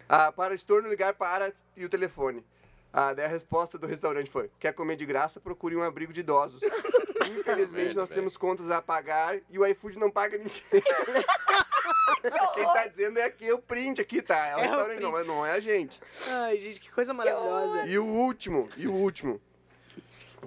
Ah, 0.08 0.32
para 0.32 0.52
o 0.52 0.54
estorno, 0.54 0.88
ligar 0.88 1.14
para 1.14 1.52
e 1.76 1.84
o 1.84 1.88
telefone. 1.88 2.44
Ah, 2.92 3.12
daí 3.12 3.24
a 3.24 3.28
resposta 3.28 3.78
do 3.78 3.86
restaurante 3.86 4.30
foi: 4.30 4.50
quer 4.58 4.72
comer 4.72 4.96
de 4.96 5.06
graça, 5.06 5.40
procure 5.40 5.76
um 5.76 5.82
abrigo 5.82 6.12
de 6.12 6.20
idosos. 6.20 6.62
Infelizmente, 7.38 7.96
nós 7.96 8.08
temos 8.08 8.36
contas 8.36 8.70
a 8.70 8.82
pagar 8.82 9.38
e 9.50 9.58
o 9.58 9.66
iFood 9.66 9.98
não 9.98 10.10
paga 10.10 10.36
ninguém. 10.36 10.62
Quem 12.54 12.64
tá 12.64 12.86
dizendo 12.86 13.18
é 13.18 13.24
aqui 13.24 13.52
o 13.52 13.58
print 13.58 14.00
aqui, 14.00 14.22
tá? 14.22 14.46
É 14.46 14.56
o 14.56 14.58
É 14.58 14.58
o 14.58 14.60
restaurante, 14.62 15.00
não, 15.00 15.18
é- 15.18 15.24
não 15.24 15.46
é 15.46 15.52
a 15.52 15.60
gente. 15.60 16.00
Ai, 16.28 16.58
gente, 16.58 16.80
que 16.80 16.90
coisa 16.90 17.12
maravilhosa. 17.12 17.86
E 17.86 17.98
o 17.98 18.04
último, 18.04 18.68
e 18.76 18.86
o 18.88 18.92
último. 18.92 19.40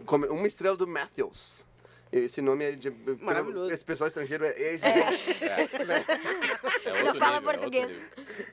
Come- 0.06 0.28
Uma 0.28 0.48
estrela 0.48 0.76
do 0.78 0.88
Matthews. 0.88 1.66
Esse 2.12 2.42
nome 2.42 2.64
é 2.66 2.72
de. 2.72 2.90
Maravilhoso. 3.20 3.74
Esse 3.74 3.84
pessoal 3.84 4.08
estrangeiro 4.08 4.46
é, 4.46 4.50
é 4.50 4.74
excelente. 4.76 5.24
É 6.88 7.04
outro 7.04 7.06
Não 7.06 7.14
fala 7.16 7.16
nível, 7.16 7.24
é 7.24 7.36
outro 7.36 7.42
português. 7.44 7.88
nível. 7.90 8.10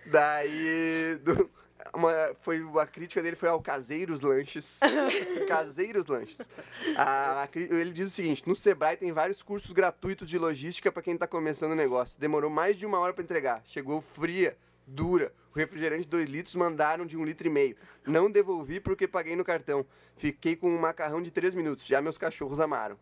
Daí. 0.06 1.16
do- 1.22 1.50
uma, 1.94 2.10
foi, 2.40 2.60
a 2.80 2.86
crítica 2.86 3.22
dele 3.22 3.36
foi 3.36 3.48
ao 3.48 3.60
Caseiros 3.60 4.20
Lanches. 4.20 4.80
Caseiros 5.48 6.06
Lanches. 6.06 6.48
A- 6.96 7.42
a 7.44 7.48
ele 7.54 7.92
diz 7.92 8.08
o 8.08 8.10
seguinte: 8.10 8.46
no 8.46 8.54
Sebrae 8.56 8.96
tem 8.96 9.12
vários 9.12 9.42
cursos 9.42 9.72
gratuitos 9.72 10.28
de 10.28 10.38
logística 10.38 10.90
para 10.92 11.02
quem 11.02 11.16
tá 11.16 11.26
começando 11.26 11.72
o 11.72 11.76
negócio. 11.76 12.18
Demorou 12.18 12.50
mais 12.50 12.76
de 12.76 12.86
uma 12.86 12.98
hora 12.98 13.12
para 13.12 13.22
entregar. 13.24 13.62
Chegou 13.64 14.00
fria, 14.00 14.56
dura. 14.86 15.32
O 15.54 15.58
refrigerante 15.58 16.02
de 16.02 16.08
2 16.08 16.28
litros 16.28 16.54
mandaram 16.56 17.06
de 17.06 17.16
um 17.16 17.24
litro 17.24 17.46
e 17.46 17.50
meio. 17.50 17.76
Não 18.04 18.28
devolvi 18.28 18.80
porque 18.80 19.06
paguei 19.06 19.36
no 19.36 19.44
cartão. 19.44 19.86
Fiquei 20.16 20.56
com 20.56 20.68
um 20.68 20.78
macarrão 20.80 21.22
de 21.22 21.30
3 21.30 21.54
minutos. 21.54 21.86
Já 21.86 22.02
meus 22.02 22.18
cachorros 22.18 22.58
amaram. 22.58 22.98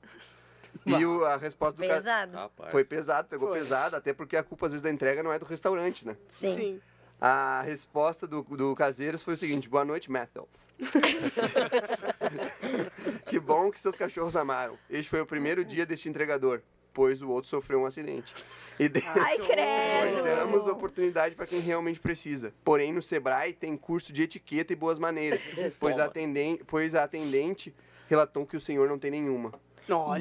E 0.86 1.04
o- 1.04 1.24
a 1.24 1.36
resposta 1.36 1.80
do 1.80 1.86
cara 1.88 2.00
Pesado. 2.00 2.50
Foi 2.70 2.84
pesado, 2.84 3.28
pegou 3.28 3.48
Foi. 3.48 3.58
pesado, 3.58 3.96
até 3.96 4.12
porque 4.12 4.36
a 4.36 4.42
culpa 4.42 4.66
às 4.66 4.72
vezes 4.72 4.82
da 4.82 4.90
entrega 4.90 5.22
não 5.22 5.32
é 5.32 5.38
do 5.38 5.44
restaurante, 5.46 6.06
né? 6.06 6.16
Sim. 6.28 6.80
A 7.24 7.62
resposta 7.64 8.26
do, 8.26 8.42
do 8.42 8.74
Caseiros 8.74 9.22
foi 9.22 9.34
o 9.34 9.36
seguinte: 9.36 9.68
Boa 9.68 9.84
noite, 9.84 10.10
Mathels. 10.10 10.66
que 13.26 13.38
bom 13.38 13.70
que 13.70 13.78
seus 13.78 13.96
cachorros 13.96 14.34
amaram. 14.34 14.76
Este 14.90 15.08
foi 15.08 15.20
o 15.20 15.26
primeiro 15.26 15.64
dia 15.64 15.86
deste 15.86 16.08
entregador, 16.08 16.62
pois 16.92 17.22
o 17.22 17.30
outro 17.30 17.48
sofreu 17.48 17.82
um 17.82 17.86
acidente. 17.86 18.34
E 18.76 18.88
de- 18.88 19.04
Ai, 19.06 19.38
credo. 19.46 20.24
damos 20.24 20.66
oportunidade 20.66 21.36
para 21.36 21.46
quem 21.46 21.60
realmente 21.60 22.00
precisa. 22.00 22.52
Porém, 22.64 22.92
no 22.92 23.00
Sebrae 23.00 23.52
tem 23.52 23.76
curso 23.76 24.12
de 24.12 24.22
etiqueta 24.22 24.72
e 24.72 24.76
boas 24.76 24.98
maneiras, 24.98 25.42
pois 25.78 26.00
a, 26.00 26.06
atenden- 26.06 26.58
pois 26.66 26.92
a 26.96 27.04
atendente 27.04 27.72
relatou 28.08 28.44
que 28.44 28.56
o 28.56 28.60
senhor 28.60 28.88
não 28.88 28.98
tem 28.98 29.12
nenhuma. 29.12 29.52
Olha! 29.88 30.20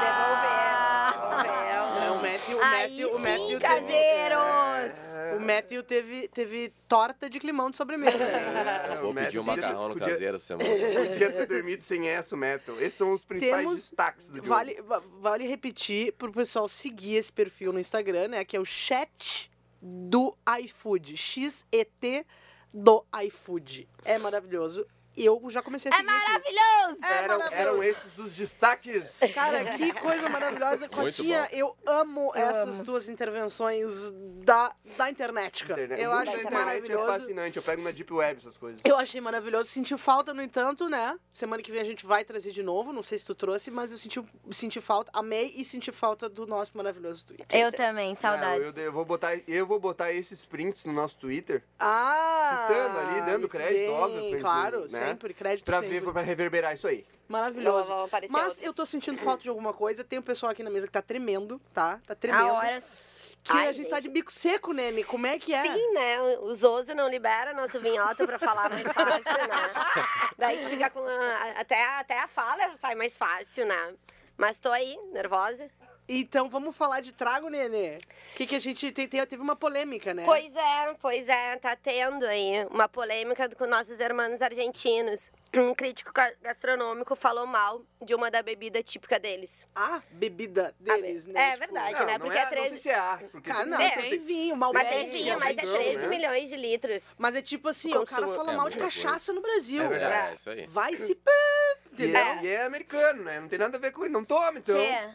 Devolver. 0.00 2.04
É, 2.04 2.10
o 2.10 2.20
Matthew, 2.54 2.58
o 2.58 2.62
Aí 2.62 2.88
Matthew, 2.88 3.08
o 3.10 3.18
Matthew 3.18 3.36
sim, 3.38 3.58
teve, 3.58 3.60
caseiros! 3.60 4.92
o 5.36 5.40
Matthew 5.40 5.82
teve, 5.82 6.28
teve 6.28 6.72
torta 6.88 7.28
de 7.28 7.38
climão 7.40 7.70
de 7.70 7.76
sobremesa. 7.76 8.16
Eu 8.94 9.02
vou 9.02 9.14
pedir 9.14 9.38
um 9.38 9.42
macarrão 9.42 9.88
no 9.88 9.94
podia- 9.94 10.08
caseiro 10.10 10.36
essa 10.36 10.44
semana. 10.46 10.68
Podia 11.10 11.32
ter 11.32 11.46
dormido 11.46 11.82
sem 11.82 12.08
essa, 12.08 12.34
o 12.34 12.38
Metal. 12.38 12.76
Esses 12.76 12.94
são 12.94 13.12
os 13.12 13.24
principais 13.24 13.62
Temos- 13.62 13.76
destaques 13.76 14.28
do 14.30 14.36
jogo. 14.36 14.48
Vale, 14.48 14.80
va- 14.82 15.02
vale 15.20 15.46
repetir 15.46 16.12
pro 16.12 16.30
pessoal 16.32 16.68
seguir 16.68 17.16
esse 17.16 17.32
perfil 17.32 17.72
no 17.72 17.80
Instagram, 17.80 18.28
né? 18.28 18.44
Que 18.44 18.56
é 18.56 18.60
o 18.60 18.64
chat 18.64 19.50
do 19.82 20.36
iFood. 20.60 21.16
XET 21.16 22.26
do 22.72 23.04
iFood. 23.24 23.88
É 24.04 24.18
maravilhoso. 24.18 24.86
Eu 25.16 25.42
já 25.48 25.62
comecei 25.62 25.90
a 25.90 25.94
É 25.94 25.98
seguir. 25.98 26.10
aqui. 26.10 26.26
maravilhoso! 26.26 27.04
É 27.04 27.12
eram, 27.24 27.38
maravilhoso. 27.38 27.54
eram 27.54 27.82
esses 27.82 28.18
os 28.18 28.36
destaques. 28.36 29.20
Cara, 29.34 29.64
que 29.76 29.92
coisa 30.00 30.28
maravilhosa. 30.28 30.88
Cotinha, 30.88 31.42
bom. 31.50 31.56
eu 31.56 31.76
amo 31.86 32.32
essas 32.34 32.80
tuas 32.80 33.08
intervenções 33.08 34.10
da, 34.44 34.74
da 34.96 35.10
internet, 35.10 35.64
cara. 35.64 35.82
Internet. 35.84 36.02
Eu 36.02 36.10
O 36.10 36.14
mundo 36.14 36.22
acho 36.22 36.32
da 36.32 36.38
internet 36.38 36.54
é 36.60 36.64
maravilhoso. 36.64 37.06
fascinante. 37.12 37.56
Eu 37.56 37.62
pego 37.62 37.82
na 37.82 37.90
Deep 37.90 38.12
Web 38.12 38.38
essas 38.40 38.56
coisas. 38.56 38.80
Eu 38.84 38.96
achei 38.96 39.20
maravilhoso. 39.20 39.68
Sentiu 39.70 39.96
falta, 39.98 40.34
no 40.34 40.42
entanto, 40.42 40.88
né? 40.88 41.18
Semana 41.32 41.62
que 41.62 41.72
vem 41.72 41.80
a 41.80 41.84
gente 41.84 42.04
vai 42.06 42.24
trazer 42.24 42.50
de 42.52 42.62
novo. 42.62 42.92
Não 42.92 43.02
sei 43.02 43.18
se 43.18 43.24
tu 43.24 43.34
trouxe, 43.34 43.70
mas 43.70 43.92
eu 43.92 43.98
senti, 43.98 44.22
senti 44.50 44.80
falta. 44.80 45.10
Amei 45.14 45.52
e 45.56 45.64
senti 45.64 45.90
falta 45.90 46.28
do 46.28 46.46
nosso 46.46 46.72
maravilhoso 46.76 47.26
Twitter. 47.26 47.58
Eu 47.58 47.72
também, 47.72 48.14
saudades. 48.14 48.76
Ah, 48.76 48.80
eu, 48.80 48.84
eu 48.86 48.92
vou 48.92 49.04
botar, 49.04 49.38
eu 49.48 49.66
vou 49.66 49.80
botar 49.80 50.12
esses 50.12 50.44
prints 50.44 50.84
no 50.84 50.92
nosso 50.92 51.16
Twitter 51.16 51.62
Ah! 51.78 52.66
Citando 52.68 52.98
ali, 52.98 53.20
dando 53.22 53.30
muito 53.40 53.48
crédito, 53.48 53.78
bem. 53.80 53.90
óbvio, 53.90 54.18
pra 54.20 54.28
eles, 54.28 54.42
Claro, 54.42 54.80
né? 54.90 55.05
Sempre. 55.08 55.34
Crédito 55.34 55.64
pra, 55.66 55.80
sempre. 55.82 56.00
ver, 56.00 56.12
pra 56.12 56.22
reverberar 56.22 56.74
isso 56.74 56.86
aí. 56.86 57.06
Maravilhoso. 57.28 57.88
Vão- 57.88 57.96
vão 57.98 58.06
aparecer 58.06 58.32
Mas 58.32 58.44
outros. 58.46 58.64
eu 58.66 58.74
tô 58.74 58.86
sentindo 58.86 59.18
falta 59.18 59.42
de 59.42 59.48
alguma 59.48 59.72
coisa. 59.72 60.04
Tem 60.04 60.18
um 60.18 60.22
pessoal 60.22 60.52
aqui 60.52 60.62
na 60.62 60.70
mesa 60.70 60.86
que 60.86 60.92
tá 60.92 61.02
tremendo, 61.02 61.60
tá? 61.74 62.00
Tá 62.06 62.14
tremendo. 62.14 62.48
A 62.48 62.52
horas. 62.54 63.16
Que 63.42 63.52
Ai, 63.52 63.68
a 63.68 63.72
gente 63.72 63.88
tá 63.88 63.96
gente. 63.96 64.04
de 64.04 64.08
bico 64.10 64.32
seco, 64.32 64.72
Nene. 64.72 65.04
Como 65.04 65.24
é 65.24 65.38
que 65.38 65.54
é? 65.54 65.62
Sim, 65.62 65.92
né? 65.92 66.20
O 66.40 66.52
Zoso 66.52 66.92
não 66.96 67.08
libera 67.08 67.52
nosso 67.54 67.78
vinhota 67.78 68.26
pra 68.26 68.40
falar 68.40 68.68
mais 68.70 68.82
fácil, 68.82 69.22
né? 69.48 70.02
Daí 70.36 70.58
a 70.58 70.60
gente 70.60 70.70
fica 70.70 70.90
com. 70.90 71.00
a- 71.04 71.52
até, 71.60 71.84
até 71.98 72.18
a 72.18 72.26
fala 72.26 72.74
sai 72.76 72.96
mais 72.96 73.16
fácil, 73.16 73.64
né? 73.66 73.94
Mas 74.36 74.58
tô 74.58 74.70
aí, 74.72 74.98
nervosa. 75.12 75.70
Então 76.08 76.48
vamos 76.48 76.76
falar 76.76 77.00
de 77.00 77.12
trago, 77.12 77.48
Nenê. 77.48 77.96
O 78.32 78.36
que, 78.36 78.46
que 78.46 78.54
a 78.54 78.60
gente 78.60 78.92
tem, 78.92 79.08
tem- 79.08 79.26
teve 79.26 79.42
uma 79.42 79.56
polêmica, 79.56 80.14
né? 80.14 80.22
Pois 80.24 80.54
é, 80.54 80.94
pois 81.00 81.28
é, 81.28 81.56
tá 81.56 81.74
tendo 81.74 82.24
aí 82.26 82.64
uma 82.70 82.88
polêmica 82.88 83.48
com 83.56 83.66
nossos 83.66 83.98
irmãos 83.98 84.40
argentinos. 84.40 85.32
Um 85.54 85.74
crítico 85.74 86.12
ga- 86.12 86.32
gastronômico 86.42 87.16
falou 87.16 87.46
mal 87.46 87.82
de 88.02 88.14
uma 88.14 88.30
da 88.30 88.42
bebida 88.42 88.82
típica 88.82 89.18
deles. 89.18 89.66
A 89.74 90.00
bebida 90.10 90.74
deles, 90.78 91.24
A 91.24 91.26
be- 91.28 91.32
né? 91.32 91.40
é 91.40 91.52
Tipo, 91.54 91.58
verdade. 91.66 91.98
não, 91.98 92.06
né? 92.06 92.12
não 92.18 92.26
Porque 92.26 92.38
é, 92.38 92.40
é 92.40 92.44
não 92.44 92.50
13 92.50 92.68
sei 92.68 92.78
se 92.78 92.90
é 92.90 92.94
ar, 92.94 93.18
porque 93.24 93.50
Cara, 93.50 93.62
tem- 93.64 93.70
não, 93.72 93.80
É. 93.80 93.90
tem 93.90 94.18
vinho, 94.20 94.56
Malbec. 94.56 94.84
Mas 94.84 94.94
tem 94.94 95.10
vinho, 95.10 95.38
mas 95.40 95.48
é 95.48 95.52
Então, 95.52 95.74
13 95.74 95.96
né? 95.96 96.06
milhões 96.08 96.48
de 96.48 96.56
litros. 96.56 97.02
Mas 97.18 97.34
é 97.34 97.42
tipo 97.42 97.68
assim, 97.68 97.96
ó, 97.96 98.02
o 98.02 98.06
cara 98.06 98.28
fala 98.28 98.52
É 98.52 98.56
mal 98.56 98.68
de 98.68 98.76
cachaça 98.78 99.32
no 99.32 99.40
Brasil. 99.40 99.82
É 99.82 99.88
verdade. 99.88 100.30
É, 100.30 100.34
isso 100.34 100.50
aí. 100.50 100.66
Vai 100.66 100.96
se... 100.96 101.12
E 101.12 101.94
Entendeu? 101.94 102.20
é, 102.20 102.42
e 102.42 102.48
é 102.48 102.64
americano, 102.64 103.24
né? 103.24 103.40
Não 103.40 103.48
tem 103.48 103.58
nada 103.58 103.78
a 103.78 103.80
ver 103.80 103.90
com 103.92 104.02
isso. 104.04 104.12
Não 104.12 104.24
toma, 104.24 104.58
então. 104.58 104.76
Tchê, 104.76 105.08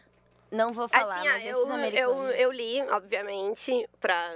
não 0.52 0.72
vou 0.72 0.88
falar, 0.88 1.16
assim, 1.18 1.28
mas 1.28 1.42
eu, 1.44 1.50
esses 1.58 1.68
eu, 1.68 1.74
americanos... 1.74 2.34
eu 2.36 2.52
li, 2.52 2.80
obviamente, 2.82 3.88
pra. 4.00 4.34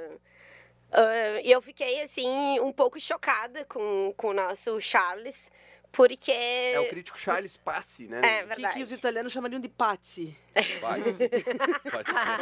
ah, 0.93 1.41
E 1.43 1.51
eu 1.53 1.61
fiquei, 1.62 2.01
assim, 2.01 2.59
um 2.61 2.73
pouco 2.73 2.99
chocada 2.99 3.64
com, 3.67 4.12
com 4.17 4.29
o 4.29 4.33
nosso 4.35 4.81
Charles, 4.81 5.51
porque. 5.93 6.33
É 6.33 6.81
o 6.81 6.89
crítico 6.89 7.19
Charles 7.19 7.57
Passi, 7.57 8.07
né? 8.09 8.21
É, 8.23 8.39
O 8.39 8.41
que, 8.43 8.47
verdade. 8.49 8.75
que 8.75 8.83
os 8.83 8.93
italianos 8.93 9.33
chamariam 9.33 9.61
de 9.61 9.69
pazzi. 9.69 10.37
Pode 10.81 11.12
ser. 11.14 11.31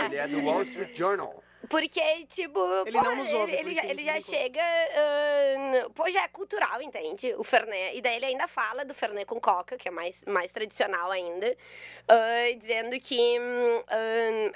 Ele 0.07 0.17
é 0.17 0.29
do 0.29 0.45
Wall 0.45 0.63
Street 0.63 0.97
Journal. 0.97 1.43
Porque, 1.69 2.27
tipo, 2.27 2.59
Ele 2.87 2.99
pô, 2.99 3.05
não 3.05 3.17
nos 3.17 3.33
ouve, 3.33 3.53
ele, 3.53 3.61
ele 3.71 3.75
já, 3.75 3.85
ele 3.85 4.05
já 4.05 4.21
chega. 4.21 4.61
ah, 4.63 5.91
pô, 5.95 6.11
já 6.11 6.23
é 6.25 6.29
cultural, 6.29 6.83
entende? 6.83 7.35
O 7.39 7.45
Fernet. 7.45 7.97
E 7.97 8.01
daí 8.03 8.17
ele 8.17 8.27
ainda 8.27 8.47
fala 8.49 8.85
do 8.85 8.93
Fernet 8.95 9.25
com 9.27 9.41
Coca, 9.41 9.77
que 9.77 9.89
é 9.89 9.91
mais, 9.91 10.23
mais 10.27 10.51
tradicional 10.53 11.11
ainda, 11.11 11.57
ah, 12.09 12.15
dizendo 12.59 12.99
que 13.01 13.37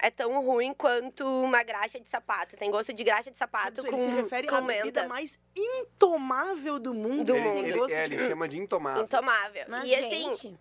é 0.01 0.11
tão 0.11 0.43
ruim 0.45 0.75
quanto 0.75 1.25
uma 1.27 1.63
graxa 1.63 1.99
de 2.01 2.09
sapato. 2.09 2.57
Tem 2.57 2.71
gosto 2.71 2.93
de 2.93 3.05
graxa 3.05 3.31
de 3.31 3.37
sapato 3.39 3.81
Ele 3.83 3.91
com, 3.91 3.99
se 3.99 4.11
refere 4.11 4.47
com 4.49 4.55
à 4.57 4.61
bebida 4.61 5.03
menta. 5.03 5.09
mais 5.09 5.39
intomável 5.57 6.79
do 6.79 6.93
mundo. 6.95 7.25
Do 7.25 7.37
Ele 7.37 7.45
mundo. 7.49 7.67
Ele, 7.67 7.79
gosto 7.79 7.95
é, 7.95 8.03
de- 8.09 8.15
ele 8.15 8.29
chama 8.29 8.49
de 8.49 8.59
intomável. 8.59 9.03
Intomável. 9.05 9.65
Mas, 9.69 9.89
e 9.89 9.95
assim, 9.95 10.33
gente... 10.35 10.59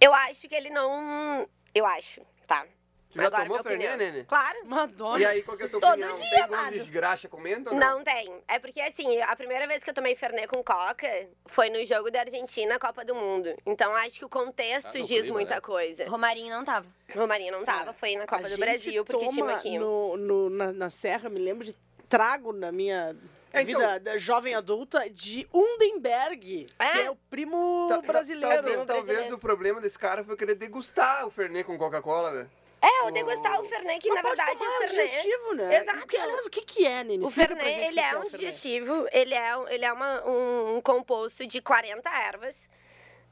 eu 0.00 0.14
acho 0.14 0.48
que 0.48 0.54
ele 0.54 0.70
não. 0.70 1.48
Eu 1.74 1.84
acho, 1.86 2.20
tá? 2.46 2.66
Tu 3.10 3.18
já 3.20 3.28
Agora, 3.28 3.44
tomou. 3.44 3.62
Fernet, 3.62 3.96
Nenê? 3.96 4.24
Claro. 4.24 4.58
Madonna. 4.66 5.18
E 5.18 5.24
aí, 5.24 5.42
qual 5.42 5.56
que 5.56 5.62
é 5.62 5.66
a 5.66 5.68
tua 5.70 5.80
Todo 5.80 5.90
opinião? 5.92 6.14
dia, 6.14 6.28
tem 6.30 6.38
gosto 6.48 6.54
amado. 6.54 6.78
de 6.80 6.90
graxa 6.90 7.28
comendo 7.28 7.70
ou 7.70 7.76
não? 7.76 7.96
Não 7.98 8.04
tem. 8.04 8.42
É 8.46 8.58
porque, 8.58 8.80
assim, 8.80 9.20
a 9.22 9.34
primeira 9.34 9.66
vez 9.66 9.82
que 9.82 9.88
eu 9.90 9.94
tomei 9.94 10.14
Fernet 10.14 10.46
com 10.48 10.62
Coca 10.62 11.08
foi 11.46 11.70
no 11.70 11.82
jogo 11.86 12.10
da 12.10 12.20
Argentina, 12.20 12.78
Copa 12.78 13.04
do 13.04 13.14
Mundo. 13.14 13.54
Então, 13.64 13.94
acho 13.96 14.18
que 14.18 14.24
o 14.24 14.28
contexto 14.28 14.92
Tá 14.92 14.98
no 14.98 15.04
diz 15.04 15.20
clima, 15.22 15.34
muita 15.34 15.54
né? 15.54 15.60
coisa. 15.60 16.06
Romarinho 16.08 16.50
não 16.54 16.64
tava. 16.64 16.86
Romarinho 17.14 17.52
não 17.52 17.64
tava, 17.64 17.92
foi 17.94 18.16
na 18.16 18.26
Copa 18.26 18.46
a 18.46 18.50
do 18.50 18.58
Brasil, 18.58 19.04
porque 19.04 19.28
tinha 19.28 19.44
toma 19.44 19.56
aqui. 19.56 19.78
no, 19.78 20.16
no- 20.16 20.50
na, 20.50 20.72
na 20.72 20.90
Serra, 20.90 21.28
me 21.30 21.38
lembro 21.38 21.64
de 21.64 21.74
trago 22.08 22.52
na 22.52 22.70
minha 22.70 23.16
É, 23.52 23.62
então- 23.62 23.80
vida 23.80 23.98
da 24.00 24.18
jovem 24.18 24.54
adulta 24.54 25.08
de 25.08 25.48
Undenberg, 25.54 26.66
É? 26.78 26.92
que 26.92 26.98
é 27.00 27.10
o 27.10 27.16
primo 27.30 27.86
Ta- 27.88 27.96
ta- 28.00 28.06
brasileiro. 28.06 28.48
Talvez, 28.56 28.76
talvez 28.86 29.04
brasileiro. 29.06 29.36
o 29.36 29.38
problema 29.38 29.80
desse 29.80 29.98
cara 29.98 30.22
foi 30.22 30.36
querer 30.36 30.54
degustar 30.56 31.26
o 31.26 31.30
Fernet 31.30 31.64
com 31.64 31.78
Coca-Cola, 31.78 32.30
né? 32.32 32.46
É, 32.82 33.06
eu 33.06 33.10
degustar 33.10 33.60
o 33.60 33.64
Fernet, 33.64 34.00
que 34.00 34.08
Mas 34.08 34.16
na 34.16 34.22
pode 34.22 34.36
verdade 34.36 34.58
tomar, 34.58 34.70
o 34.70 34.74
é 34.74 34.76
um 34.84 34.88
Fernet. 34.88 35.08
digestivo, 35.10 35.54
né? 35.54 35.76
Exato. 35.80 35.98
O 36.00 36.06
que, 36.06 36.16
aliás, 36.16 36.46
o 36.46 36.50
que, 36.50 36.62
que 36.62 36.86
é, 36.86 37.04
Nini? 37.04 37.24
O 37.24 37.28
Explica 37.28 37.54
pra 37.56 37.64
Fernet, 37.64 37.80
gente 37.80 37.88
ele 37.90 38.00
o 38.00 38.02
que 38.02 38.06
é 38.06 38.10
que 38.10 38.16
um 38.16 38.20
o 38.20 38.22
Fernet. 38.30 38.38
digestivo, 38.38 39.08
ele 39.12 39.34
é, 39.34 39.56
um- 39.56 39.68
ele 39.68 39.84
é 39.84 39.92
uma, 39.92 40.24
um, 40.26 40.76
um 40.76 40.80
composto 40.82 41.46
de 41.46 41.60
40 41.60 42.08
ervas, 42.10 42.68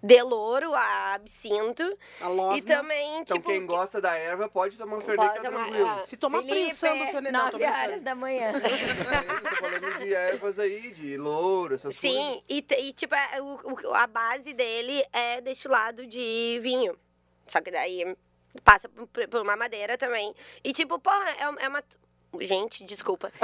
de 0.02 0.22
louro 0.22 0.74
a 0.74 1.14
absinto, 1.14 1.82
A 2.20 2.28
losna. 2.28 2.58
e 2.58 2.62
também, 2.62 3.18
Então 3.20 3.36
tipo... 3.36 3.48
quem 3.48 3.60
que- 3.60 3.66
gosta 3.66 4.00
da 4.00 4.16
erva 4.16 4.48
pode 4.48 4.76
tomar 4.76 4.96
um 4.96 5.00
Fernet, 5.02 5.34
tá 5.36 5.42
tomar, 5.42 5.64
tranquilo. 5.64 5.88
ah, 5.88 6.02
Se 6.04 6.16
tomar 6.16 6.38
Felipe, 6.42 6.54
prensando 6.64 7.04
o 7.04 7.06
Fernet, 7.06 7.32
não, 7.32 7.40
tô 7.50 7.58
9 7.58 7.64
brincando. 7.64 7.80
horas 7.88 8.02
da 8.02 8.14
manhã. 8.14 8.52
É, 9.14 9.30
eu 9.30 9.40
tô 9.50 9.56
falando 9.56 9.98
de 10.00 10.14
ervas 10.14 10.58
aí, 10.58 10.90
de 10.90 11.16
louro, 11.16 11.74
essas 11.74 11.94
Sim, 11.96 12.14
coisas. 12.16 12.44
e, 12.48 12.62
te- 12.62 12.80
e, 12.80 12.92
tipo, 12.92 13.14
é, 13.14 13.40
o- 13.40 13.60
o- 13.88 13.94
a 13.94 14.06
base 14.06 14.52
dele 14.52 15.04
é 15.12 15.40
destilado 15.40 16.06
de 16.06 16.58
vinho. 16.62 16.98
Só 17.46 17.60
que 17.60 17.70
daí 17.70 18.16
passa 18.62 18.88
por, 18.88 19.40
uma 19.40 19.56
madeira 19.56 19.96
também. 19.98 20.34
E 20.62 20.72
tipo, 20.72 20.98
porra, 20.98 21.30
é, 21.30 21.64
é 21.64 21.68
uma. 21.68 21.82
Gente, 22.40 22.84
desculpa. 22.84 23.32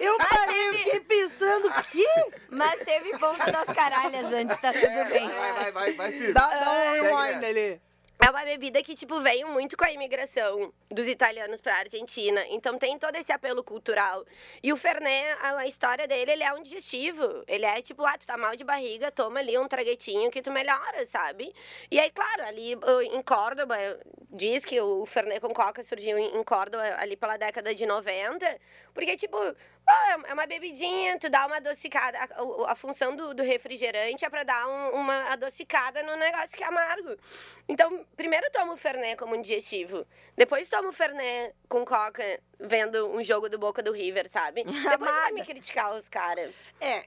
Eu 0.00 0.16
parei, 0.18 0.68
eu 0.68 0.74
fiquei 0.74 1.00
pensando, 1.00 1.68
que? 1.90 2.06
Mas 2.50 2.80
teve 2.82 3.18
ponta 3.18 3.50
das 3.50 3.66
caralhas 3.66 4.32
antes, 4.32 4.60
tá 4.60 4.72
tudo 4.72 5.04
bem. 5.08 5.28
Vai, 5.28 5.52
vai, 5.52 5.72
vai, 5.72 5.92
vai, 5.92 6.12
firme. 6.12 6.32
Dá, 6.32 6.48
dá 6.48 6.72
um 6.72 6.90
rewind 6.90 7.44
ali. 7.44 7.80
É 8.26 8.30
uma 8.30 8.44
bebida 8.44 8.82
que, 8.82 8.96
tipo, 8.96 9.20
veio 9.20 9.46
muito 9.50 9.76
com 9.76 9.84
a 9.84 9.92
imigração 9.92 10.72
dos 10.90 11.06
italianos 11.06 11.60
pra 11.60 11.76
Argentina. 11.76 12.44
Então 12.48 12.76
tem 12.76 12.98
todo 12.98 13.14
esse 13.14 13.30
apelo 13.30 13.62
cultural. 13.62 14.26
E 14.60 14.72
o 14.72 14.76
Fernet, 14.76 15.38
a, 15.40 15.58
a 15.58 15.66
história 15.68 16.08
dele, 16.08 16.32
ele 16.32 16.42
é 16.42 16.52
um 16.52 16.60
digestivo. 16.60 17.44
Ele 17.46 17.64
é 17.64 17.80
tipo, 17.80 18.04
ah, 18.04 18.18
tu 18.18 18.26
tá 18.26 18.36
mal 18.36 18.56
de 18.56 18.64
barriga, 18.64 19.12
toma 19.12 19.38
ali 19.38 19.56
um 19.56 19.68
traguetinho 19.68 20.28
que 20.28 20.42
tu 20.42 20.50
melhora, 20.50 21.06
sabe? 21.06 21.54
E 21.88 22.00
aí, 22.00 22.10
claro, 22.10 22.42
ali 22.42 22.72
em 23.12 23.22
Córdoba, 23.22 23.76
diz 24.28 24.64
que 24.64 24.80
o 24.80 25.06
Fernet 25.06 25.40
com 25.40 25.54
Coca 25.54 25.84
surgiu 25.84 26.18
em 26.18 26.42
Córdoba 26.42 26.82
ali 26.98 27.16
pela 27.16 27.36
década 27.36 27.72
de 27.72 27.86
90. 27.86 28.58
Porque, 28.92 29.14
tipo, 29.14 29.38
ah, 29.88 30.18
é 30.26 30.32
uma 30.34 30.46
bebidinha, 30.46 31.18
tu 31.18 31.28
dá 31.30 31.46
uma 31.46 31.56
adocicada. 31.56 32.18
A, 32.18 32.72
a 32.72 32.74
função 32.74 33.14
do, 33.14 33.34
do 33.34 33.42
refrigerante 33.42 34.24
é 34.24 34.28
pra 34.30 34.42
dar 34.42 34.66
um- 34.66 34.90
uma 35.00 35.32
adocicada 35.32 36.02
no 36.02 36.16
negócio 36.16 36.56
que 36.56 36.64
é 36.64 36.66
amargo. 36.66 37.16
Então, 37.68 38.04
primeiro 38.16 38.50
toma 38.50 38.72
o 38.72 38.76
Fernet 38.76 39.16
como 39.16 39.36
um 39.36 39.40
digestivo. 39.42 40.06
Depois 40.36 40.68
toma 40.68 40.88
o 40.88 40.92
Fernet 40.92 41.54
com 41.68 41.84
coca, 41.84 42.40
vendo 42.58 43.08
um 43.10 43.22
jogo 43.22 43.48
do 43.48 43.58
Boca 43.58 43.82
do 43.82 43.92
River, 43.92 44.28
sabe? 44.28 44.64
Depois 44.98 45.10
vai 45.10 45.32
me 45.32 45.44
criticar 45.44 45.92
os 45.94 46.08
caras. 46.08 46.52
É, 46.80 47.04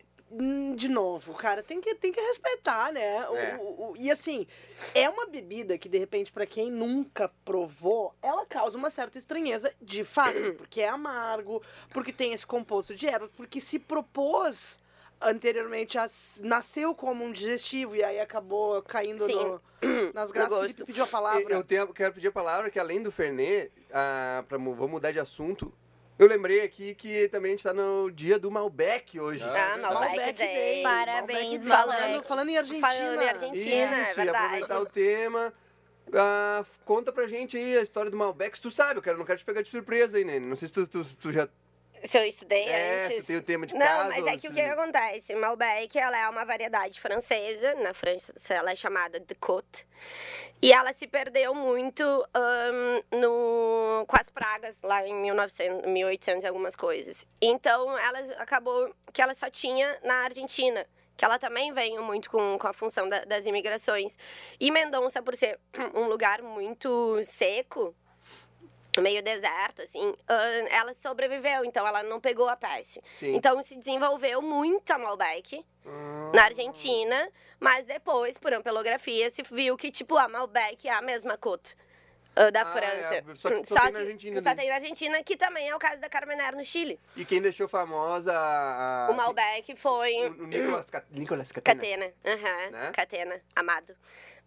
de 0.76 0.88
novo, 0.90 1.34
cara, 1.34 1.64
tem 1.64 1.82
que, 1.82 1.96
tem 1.96 2.12
que 2.12 2.22
respeitar, 2.22 2.92
né? 2.92 3.28
O- 3.30 3.36
É. 3.36 3.58
o- 3.58 3.92
o- 3.92 3.94
e 3.98 4.12
assim, 4.12 4.46
é 4.94 5.10
uma 5.10 5.26
bebida 5.26 5.78
que, 5.78 5.90
de 5.90 5.98
repente, 5.98 6.32
pra 6.32 6.46
quem 6.46 6.70
nunca 6.70 7.32
provou, 7.44 8.14
ela 8.22 8.46
causa 8.46 8.78
uma 8.78 8.90
certa 8.90 9.18
estranheza, 9.18 9.74
de 9.82 10.04
fato, 10.04 10.34
porque 10.58 10.82
é 10.82 10.88
amargo, 10.90 11.62
porque 11.92 12.14
tem 12.14 12.34
esse 12.34 12.46
composto 12.46 12.94
de 12.96 13.08
ervas, 13.08 13.30
porque 13.36 13.60
se 13.60 13.80
propôs 13.80 14.80
anteriormente, 15.22 15.98
a, 15.98 16.08
nasceu 16.42 16.96
como 16.96 17.26
um 17.26 17.32
digestivo 17.32 17.96
e 17.96 18.04
aí 18.04 18.20
acabou 18.22 18.82
caindo 18.84 19.26
Sim. 19.26 19.36
no- 19.36 19.62
nas 20.14 20.32
graças. 20.32 20.60
Felipe 20.60 20.86
pediu 20.86 21.04
a 21.04 21.08
palavra. 21.08 21.54
Eu 21.54 21.64
tenho, 21.64 21.88
quero 21.94 22.14
pedir 22.14 22.28
a 22.28 22.32
palavra 22.32 22.70
que 22.70 22.80
além 22.80 23.02
do 23.04 23.12
Fernet, 23.12 23.72
ah, 23.92 24.46
pra, 24.48 24.58
vou 24.58 24.88
mudar 24.88 25.12
de 25.12 25.20
assunto. 25.20 25.74
Eu 26.20 26.28
lembrei 26.28 26.62
aqui 26.62 26.94
que 26.94 27.30
também 27.30 27.54
a 27.54 27.56
gente 27.56 27.64
tá 27.64 27.74
no 27.74 28.12
dia 28.12 28.38
do 28.38 28.52
Malbec 28.52 29.18
hoje. 29.18 29.42
Ah, 29.42 29.74
Ah, 29.74 29.78
Malbec, 29.78 30.16
Malbec 30.18 30.34
Day. 30.38 30.54
Day. 30.54 30.84
Parabéns, 30.84 31.64
Malbec. 31.64 31.98
Falando, 32.02 32.24
falando 32.24 32.50
em 32.50 32.58
Argentina. 32.58 32.88
Falando 32.88 33.22
em 33.22 33.30
Argentina, 33.30 33.98
é 33.98 34.02
Isso, 34.02 34.12
e 34.12 34.16
verdade. 34.16 34.38
aproveitar 34.38 34.80
o 34.82 34.86
tema. 34.86 35.54
Ah, 36.14 36.66
conta 36.84 37.14
pra 37.14 37.26
gente 37.26 37.56
aí 37.56 37.78
a 37.78 37.82
história 37.82 38.12
do 38.12 38.18
Malbec. 38.18 38.58
Se 38.58 38.62
tu 38.62 38.70
sabe, 38.70 39.00
eu 39.00 39.02
quero, 39.02 39.18
não 39.18 39.26
quero 39.26 39.40
te 39.40 39.46
pegar 39.46 39.62
de 39.62 39.70
surpresa 39.70 40.18
aí, 40.18 40.26
Nene. 40.26 40.46
Não 40.46 40.58
sei 40.58 40.68
se 40.68 40.74
tu, 40.74 40.86
tu, 40.86 41.06
tu 41.06 41.32
já 41.32 41.48
Se 42.04 42.18
eu 42.18 42.24
estudei 42.26 42.64
é, 42.68 43.06
antes. 43.06 43.18
se 43.22 43.24
tem 43.28 43.36
o 43.38 43.42
tema 43.42 43.66
de 43.66 43.74
Não, 43.76 44.10
mas 44.10 44.26
é 44.26 44.38
que 44.38 44.48
o 44.48 44.54
que 44.54 44.62
acontece? 44.62 45.36
Malbec, 45.36 45.98
ela 45.98 46.18
é 46.18 46.30
uma 46.30 46.46
variedade 46.46 47.00
francesa. 47.00 47.74
Na 47.76 47.94
França, 47.94 48.34
ela 48.54 48.72
é 48.72 48.76
chamada 48.76 49.20
de 49.20 49.36
Côte. 49.36 49.86
E 50.62 50.72
ela 50.74 50.92
se 50.94 51.08
perdeu 51.08 51.54
muito 51.54 52.04
ahn, 52.34 53.02
no, 53.12 54.06
com 54.08 54.18
as 54.18 54.30
pragas 54.30 54.82
lá 54.82 55.06
em 55.08 55.14
1900, 55.14 55.90
1800 55.90 56.44
e 56.44 56.48
algumas 56.48 56.76
coisas. 56.76 57.26
Então, 57.42 57.98
ela 57.98 58.20
acabou 58.38 58.94
que 59.14 59.22
ela 59.22 59.34
só 59.34 59.50
tinha 59.50 59.98
na 60.04 60.24
Argentina. 60.26 60.86
Que 61.16 61.26
ela 61.26 61.38
também 61.38 61.74
veio 61.74 62.02
muito 62.02 62.30
com, 62.30 62.58
com 62.58 62.68
a 62.68 62.72
função 62.74 63.10
da- 63.10 63.26
das 63.26 63.46
imigrações. 63.46 64.18
E 64.58 64.72
Mendonça, 64.72 65.22
por 65.22 65.36
ser 65.36 65.60
um 65.94 66.06
lugar 66.08 66.42
muito 66.42 67.20
seco, 67.26 67.94
meio 69.02 69.22
deserto, 69.24 69.82
assim, 69.82 70.14
ela 70.70 70.94
sobreviveu. 70.94 71.64
Então, 71.66 71.86
ela 71.88 72.04
não 72.04 72.20
pegou 72.20 72.48
a 72.50 72.56
peste. 72.56 73.02
Sim. 73.12 73.36
Então 73.36 73.62
se 73.64 73.76
desenvolveu 73.76 74.42
muito 74.42 74.92
a 74.92 74.98
Malbec 74.98 75.66
Ah, 75.86 76.32
na 76.34 76.44
Argentina, 76.46 77.30
mas 77.60 77.86
depois, 77.86 78.38
por 78.38 78.54
ampelografia, 78.54 79.30
se 79.30 79.42
viu 79.44 79.76
que, 79.78 79.92
tipo, 79.92 80.18
a 80.18 80.28
Malbec 80.28 80.88
é 80.88 80.92
a 80.94 81.02
mesma 81.02 81.38
côte 81.38 81.76
ah, 82.36 82.50
da 82.52 82.62
Ah, 82.62 82.66
França. 82.72 83.16
é, 83.16 83.24
só 83.36 83.50
que 83.50 83.66
só 83.66 83.82
tem 83.82 83.92
na 83.92 84.00
Argentina 84.00 84.42
Só 84.42 84.50
daí. 84.50 84.56
tem 84.58 84.70
na 84.70 84.76
Argentina, 84.76 85.24
que 85.24 85.36
também 85.36 85.68
é 85.68 85.76
o 85.76 85.80
caso 85.80 86.00
da 86.00 86.08
Carmener 86.08 86.56
no 86.56 86.64
Chile. 86.64 87.00
E 87.16 87.26
quem 87.26 87.42
deixou 87.42 87.68
famosa 87.68 88.32
a. 88.34 89.08
o 89.12 89.14
Malbec 89.14 89.76
foi 89.76 90.14
O, 90.30 90.44
o 90.44 90.48
Nicolas, 90.48 90.92
Nicolas 91.12 91.52
Catena. 91.52 91.82
Catena. 91.82 92.14
Aham, 92.26 92.70
Né? 92.72 92.92
Catena, 92.94 93.42
amado. 93.56 93.96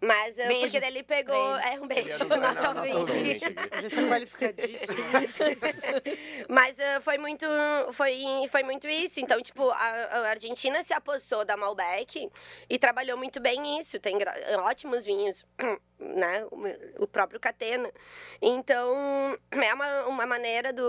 Mas 0.03 0.37
ah, 0.37 0.49
Beijo 0.49 0.63
porque 0.63 0.81
daí 0.81 0.91
ele 0.91 1.05
pegou... 1.05 1.57
É, 1.59 1.79
um 1.81 1.87
beijo, 1.87 2.11
nosso 2.11 2.27
não, 2.27 2.37
nosso 2.41 2.69
ouvinte. 2.69 2.97
ouvinte. 2.97 3.45
Já 3.83 3.89
se 3.89 4.09
qualificadíssimo. 4.09 4.99
Mas 6.51 6.77
ah, 6.81 7.01
foi 7.01 7.19
muito 7.19 7.47
foi, 7.93 8.21
foi 8.51 8.65
muito 8.65 8.89
isso. 8.89 9.21
Então, 9.21 9.41
tipo, 9.41 9.71
a, 9.71 9.77
a 9.77 10.29
Argentina 10.31 10.83
se 10.83 10.93
apossou 10.93 11.45
da 11.45 11.57
Malbec 11.57 12.29
e 12.69 12.79
trabalhou 12.81 13.17
muito 13.17 13.39
bem 13.39 13.79
isso. 13.79 14.01
Tem 14.01 14.19
ótimos 14.65 15.05
vinhos, 15.05 15.47
né? 16.01 16.45
O- 16.99 17.07
próprio 17.07 17.39
Catena. 17.39 17.89
Então, 18.41 19.39
é 19.53 19.73
uma, 19.73 20.07
uma 20.07 20.27
maneira 20.27 20.73
do, 20.73 20.83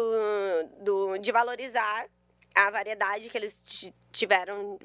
do, 0.80 1.18
de 1.20 1.32
valorizar 1.32 2.08
a 2.56 2.72
variedade 2.72 3.30
que 3.30 3.38
eles 3.38 3.56
tiveram, 4.14 4.80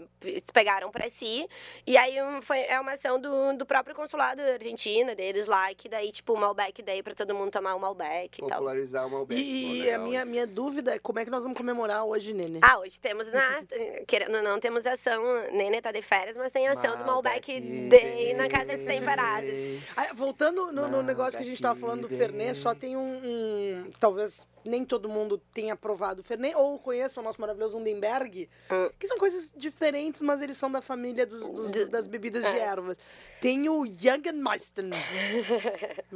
pegaram 0.52 0.90
para 0.90 1.08
si. 1.08 1.46
E 1.86 1.96
aí 1.96 2.16
foi, 2.42 2.60
é 2.62 2.80
uma 2.80 2.92
ação 2.92 3.20
do, 3.20 3.52
do 3.56 3.64
próprio 3.66 3.94
consulado 3.94 4.40
argentina, 4.42 5.14
deles 5.14 5.46
lá, 5.46 5.72
que 5.74 5.88
daí, 5.88 6.10
tipo, 6.10 6.32
o 6.32 6.36
Malbec 6.36 6.82
daí 6.82 7.02
para 7.02 7.14
todo 7.14 7.34
mundo 7.34 7.50
tomar 7.52 7.74
o 7.74 7.78
Malbec 7.80 8.38
e 8.38 8.40
tal. 8.40 8.58
Popularizar 8.58 9.06
o 9.06 9.10
Malbec. 9.10 9.40
E, 9.40 9.84
Pô, 9.86 9.94
a 9.94 9.98
minha, 9.98 10.24
minha 10.24 10.46
dúvida 10.46 10.94
é 10.94 10.98
como 10.98 11.18
é 11.18 11.24
que 11.24 11.30
nós 11.30 11.42
vamos 11.44 11.56
comemorar 11.56 12.04
hoje, 12.04 12.32
Nenê? 12.32 12.58
Ah, 12.62 12.78
hoje 12.80 13.00
temos 13.00 13.30
na. 13.30 13.60
Querendo 14.08 14.36
ou 14.36 14.42
não, 14.42 14.58
temos 14.58 14.86
ação. 14.86 15.22
Nenê 15.52 15.80
tá 15.80 15.92
de 15.92 16.02
férias, 16.02 16.36
mas 16.36 16.50
tem 16.50 16.66
ação 16.66 16.96
do 16.96 17.04
Malbec 17.04 17.60
Day 17.88 18.34
na 18.34 18.48
Casa 18.48 18.76
dos 18.76 18.86
Temperados. 18.86 19.50
Ah, 19.96 20.08
voltando 20.14 20.72
no, 20.72 20.88
no 20.88 21.02
negócio 21.02 21.38
que 21.38 21.44
a 21.44 21.46
gente 21.48 21.60
tava 21.60 21.78
falando 21.78 22.02
do 22.02 22.08
Malbec 22.08 22.18
Fernet, 22.18 22.56
só 22.56 22.74
tem 22.74 22.96
um, 22.96 23.18
um- 23.22 23.90
Talvez 24.00 24.46
nem 24.64 24.84
todo 24.84 25.08
mundo 25.08 25.38
tenha 25.52 25.76
provado 25.76 26.20
o 26.20 26.24
Fernet, 26.24 26.54
ou 26.56 26.78
conheça 26.78 27.20
o 27.20 27.22
nosso 27.22 27.40
maravilhoso 27.40 27.76
Undenberg, 27.78 28.48
Hum. 28.70 28.90
que 28.98 29.06
são 29.06 29.17
coisas 29.18 29.52
diferentes, 29.56 30.22
mas 30.22 30.40
eles 30.40 30.56
são 30.56 30.70
da 30.70 30.80
família 30.80 31.26
dos, 31.26 31.40
dos- 31.50 31.70
Do- 31.70 31.88
das 31.88 32.06
bebidas 32.06 32.44
de 32.44 32.56
é. 32.56 32.58
ervas. 32.60 32.96
Tem 33.40 33.68
o 33.68 33.84
Jägermeister. 33.86 34.84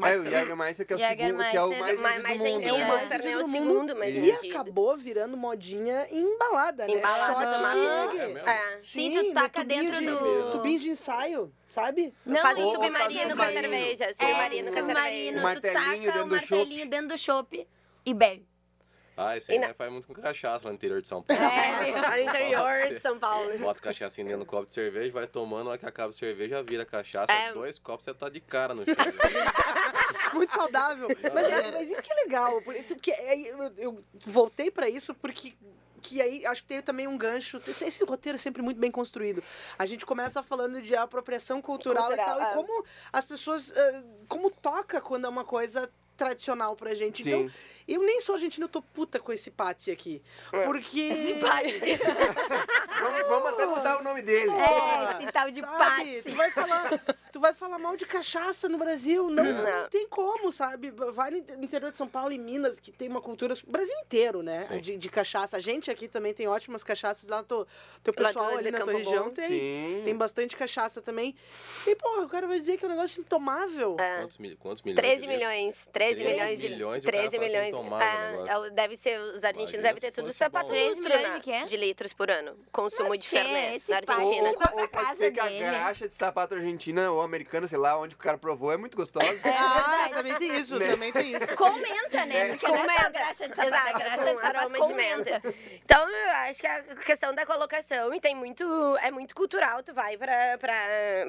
É, 0.03 0.17
o 0.19 0.25
Jägermeister, 0.25 0.87
que 0.87 0.93
é 0.93 0.97
o 0.97 0.99
segundo, 0.99 1.45
que 1.51 1.57
é 1.57 1.63
o 1.63 1.79
mais 1.79 2.01
Mais, 2.01 2.39
vendido 2.39 2.73
do 2.75 2.79
mundo. 2.79 2.83
É 2.83 2.85
o 2.85 2.89
mais 2.89 3.11
é 3.13 3.19
vendido 3.19 3.39
o 3.39 3.43
do 3.47 3.53
segundo 3.53 3.97
mais 3.97 4.15
E 4.17 4.21
vendido. 4.21 4.55
acabou 4.55 4.97
virando 4.97 5.37
modinha 5.37 6.07
em 6.11 6.23
embalada, 6.23 6.87
né? 6.87 6.95
Embalada, 6.95 7.35
Shot 7.35 7.57
tomar- 7.57 7.75
de 7.75 8.17
Jäger. 8.19 8.37
É? 8.47 8.51
É. 8.51 8.79
Sim, 8.83 9.11
tu 9.13 9.23
no 9.23 9.35
taca 9.35 9.65
dentro 9.65 9.97
de- 9.99 10.07
do- 10.07 10.51
Tubinho 10.53 10.79
de 10.81 10.91
ensaio, 10.91 11.53
sabe? 11.69 12.13
Não, 12.27 12.41
Faz 12.41 12.59
um 12.59 12.73
submarino 12.73 13.37
com 13.37 13.43
a 13.43 13.47
submarino. 13.47 13.61
cerveja. 13.61 14.13
Submarino 14.13 14.69
é, 14.69 14.73
com 14.73 14.79
a 14.79 14.83
submarino, 14.83 14.93
cerveja. 14.93 15.31
Um 15.33 15.41
tu 15.41 15.43
martelinho 15.43 16.13
taca 16.13 16.25
o 16.25 16.27
martelinho 16.29 16.89
dentro 16.89 17.09
do 17.09 17.19
chopp 17.19 17.69
e 18.05 18.15
bebe. 18.15 18.47
Ah, 19.29 19.37
isso 19.37 19.51
E 19.51 19.55
aí 19.55 19.59
na- 19.61 19.68
né, 19.68 19.75
faz 19.75 19.91
muito 19.93 20.07
com 20.09 20.14
cachaça 20.14 20.64
lá 20.64 20.70
no 20.70 20.77
interior 20.77 21.01
de 21.01 21.09
São 21.09 21.23
Paulo. 21.23 21.43
É, 21.43 21.91
no 22.25 22.29
interior 22.31 22.73
de 22.89 23.01
São 23.01 23.18
Paulo. 23.18 23.59
Bota 23.59 23.81
cachaça 23.81 24.23
dentro 24.23 24.39
do 24.39 24.47
copo 24.47 24.66
de 24.66 24.73
cerveja, 24.73 25.12
vai 25.12 25.27
tomando, 25.27 25.64
na 25.64 25.70
hora 25.70 25.79
que 25.79 25.87
acaba 25.87 26.11
a 26.11 26.12
cerveja, 26.12 26.62
vira 26.62 26.85
cachaça. 26.85 27.33
É. 27.33 27.53
Dois 27.53 27.79
copos, 27.79 28.05
você 28.05 28.14
tá 28.14 28.29
de 28.29 28.41
cara 28.41 28.75
no 28.75 28.85
chão. 28.85 28.95
Muito 30.35 30.53
saudável. 30.53 31.09
Mas, 31.35 31.45
é- 31.45 31.73
mas 31.73 31.91
isso 31.91 32.03
que 32.03 32.11
é 32.12 32.16
legal. 32.16 32.62
Porque, 32.62 33.12
aí 33.12 33.47
eu, 33.47 33.73
eu 33.77 34.05
voltei 34.27 34.70
pra 34.70 34.89
isso 34.89 35.14
porque. 35.14 35.53
Que 36.01 36.20
aí 36.20 36.45
acho 36.47 36.62
que 36.62 36.68
tem 36.68 36.83
também 36.83 37.07
um 37.07 37.16
gancho. 37.16 37.62
Esse, 37.66 37.85
esse 37.85 38.05
roteiro 38.05 38.35
é 38.35 38.39
sempre 38.39 38.61
muito 38.61 38.77
bem 38.81 38.91
construído. 38.91 39.41
A 39.79 39.87
gente 39.87 40.05
começa 40.05 40.43
falando 40.43 40.83
de 40.83 40.97
apropriação 40.97 41.62
cultural, 41.62 42.09
Cultural, 42.09 42.37
e 42.39 42.41
tal. 42.41 42.49
é. 42.49 42.51
E 42.51 42.55
como 42.57 42.85
as 43.12 43.25
pessoas. 43.25 43.73
como 44.27 44.51
toca 44.51 45.01
quando 45.01 45.27
é 45.27 45.29
uma 45.29 45.45
coisa 45.45 45.89
tradicional 46.23 46.77
pra 46.77 46.95
gente. 46.95 47.23
Então, 47.23 47.49
Sim. 47.49 47.51
eu 47.89 48.03
nem 48.03 48.20
sou 48.20 48.35
argentina, 48.35 48.64
eu 48.64 48.68
tô 48.68 48.81
puta 48.81 49.18
com 49.18 49.33
esse 49.33 49.51
Patsy 49.51 49.91
aqui. 49.91 50.23
Porque. 50.64 51.01
Esse 51.01 51.35
Patsy. 51.35 51.99
Vamos, 53.03 53.29
vamos 53.29 53.49
até 53.49 53.66
mudar 53.66 53.99
o 53.99 54.05
nome 54.05 54.23
dele. 54.23 54.53
É, 54.53 55.16
esse 55.16 55.33
tal 55.33 55.51
de? 55.51 55.61
Patsy. 55.61 56.23
Tu 56.25 56.37
vai 56.37 56.51
falar, 56.53 56.89
tu 57.33 57.41
vai 57.41 57.55
falar 57.55 57.78
mal 57.78 57.97
de 57.97 58.05
cachaça 58.05 58.68
no 58.68 58.76
Brasil, 58.76 59.30
não, 59.30 59.43
não 59.43 59.62
Não. 59.62 59.89
tem 59.89 60.07
como, 60.07 60.53
sabe? 60.53 60.91
Vai 60.91 61.30
no 61.30 61.39
interior 61.64 61.91
de 61.91 61.97
São 61.97 62.07
Paulo 62.07 62.30
e 62.33 62.39
Minas, 62.39 62.78
que 62.78 62.93
tem 62.93 63.09
uma 63.09 63.22
cultura, 63.22 63.55
o 63.66 63.70
Brasil 63.70 63.97
inteiro, 64.05 64.43
né? 64.43 64.61
De, 64.80 64.99
de 64.99 65.09
cachaça. 65.09 65.57
A 65.57 65.61
gente 65.61 65.91
aqui 65.91 66.07
também 66.07 66.35
tem 66.35 66.47
ótimas 66.47 66.85
cachaças 66.85 67.28
lá, 67.28 67.43
teu, 67.43 67.66
teu 68.03 68.12
pessoal 68.12 68.51
ali 68.59 68.70
na 68.70 68.80
tua 68.80 68.93
região 68.93 69.24
Bom. 69.24 69.30
tem. 69.30 69.49
Sim. 69.49 70.03
Tem 70.05 70.14
bastante 70.14 70.57
cachaça 70.57 71.01
também. 71.01 71.35
E, 71.87 71.97
porra, 71.97 72.22
o 72.24 72.28
cara 72.28 72.47
vai 72.47 72.61
dizer 72.61 72.76
que 72.76 72.85
é 72.85 72.89
um 72.89 72.91
negócio 72.91 73.20
intomável. 73.20 73.97
É. 73.99 74.20
Quantos, 74.20 74.39
mil, 74.39 74.57
quantos 74.59 74.83
milhões? 74.83 75.01
13 75.01 75.20
de 75.22 75.26
litros? 75.26 75.39
milhões. 75.39 75.89
13 75.93 76.14
13 76.22 76.30
milhões 76.33 76.61
de. 76.61 76.68
milhões 76.68 77.05
e 77.05 77.09
o 77.09 77.11
cara 77.11 77.28
13 77.28 77.37
fala 77.37 77.49
que 77.49 77.57
é 77.57 77.62
milhões. 77.62 77.74
o 77.74 78.62
É, 78.62 78.66
é 78.66 78.70
deve 78.70 78.97
ser, 78.97 79.18
os 79.18 79.43
argentinos 79.43 79.83
devem 79.83 80.01
ter 80.01 80.11
tudo 80.11 80.33
só 80.33 80.45
bom. 80.47 80.51
pra 80.51 80.64
13 80.64 80.89
lustro, 80.89 81.05
milhões 81.05 81.28
né? 81.28 81.35
de 81.35 81.41
quê? 81.41 81.64
De 81.64 81.76
litros 81.78 82.12
por 82.12 82.30
ano. 82.30 82.57
Consumo 82.70 83.09
Mas, 83.09 83.22
de 83.22 83.28
tchê, 83.28 83.37
Fernet 83.39 83.76
esse 83.76 83.91
na 83.91 83.97
Argentina. 83.97 84.53
pra 84.53 84.70
Ou 84.72 84.76
pode 84.89 84.89
casa 84.91 85.14
ser 85.14 85.33
que 85.33 85.41
a 85.41 85.49
graxa 85.49 86.09
de 86.09 86.14
sapato 86.14 86.55
argentina 86.55 87.11
ou 87.23 87.27
americana, 87.27 87.66
sei 87.66 87.79
lá, 87.79 87.99
onde 87.99 88.14
o 88.14 88.18
cara 88.18 88.37
provou, 88.37 88.73
é 88.73 88.77
muito 88.77 88.97
gostosa. 88.97 89.27
ah, 89.47 90.11
também 90.14 90.35
tem 90.37 90.57
isso, 90.59 90.79
Né? 90.79 90.89
também 90.91 91.12
tem 91.12 91.33
isso. 91.33 91.55
Comenta, 91.57 92.27
né? 92.27 92.37
É. 92.37 92.49
Porque 92.51 92.66
não 92.68 92.75
é 92.75 92.79
só 92.79 92.85
Comenta. 92.95 93.11
graxa 93.11 93.49
de 93.49 93.57
sapato, 93.57 93.75
é 93.75 93.91
Exato, 93.91 93.99
graxa 93.99 94.16
com 94.27 94.35
de 94.35 94.41
sapato 94.41 94.73
de 94.73 94.79
comenta. 94.79 95.41
menta. 95.43 95.55
Então, 95.85 96.09
eu 96.09 96.31
acho 96.31 96.61
que 96.61 96.66
a 96.66 96.83
questão 96.97 97.35
da 97.35 97.47
colocação, 97.47 98.12
e 98.14 98.20
tem 98.20 98.35
muito, 98.35 98.64
é 98.99 99.11
muito 99.11 99.35
cultural, 99.35 99.83
tu 99.83 99.95
vai 99.95 100.16
pra, 100.16 100.59
pra, 100.59 100.75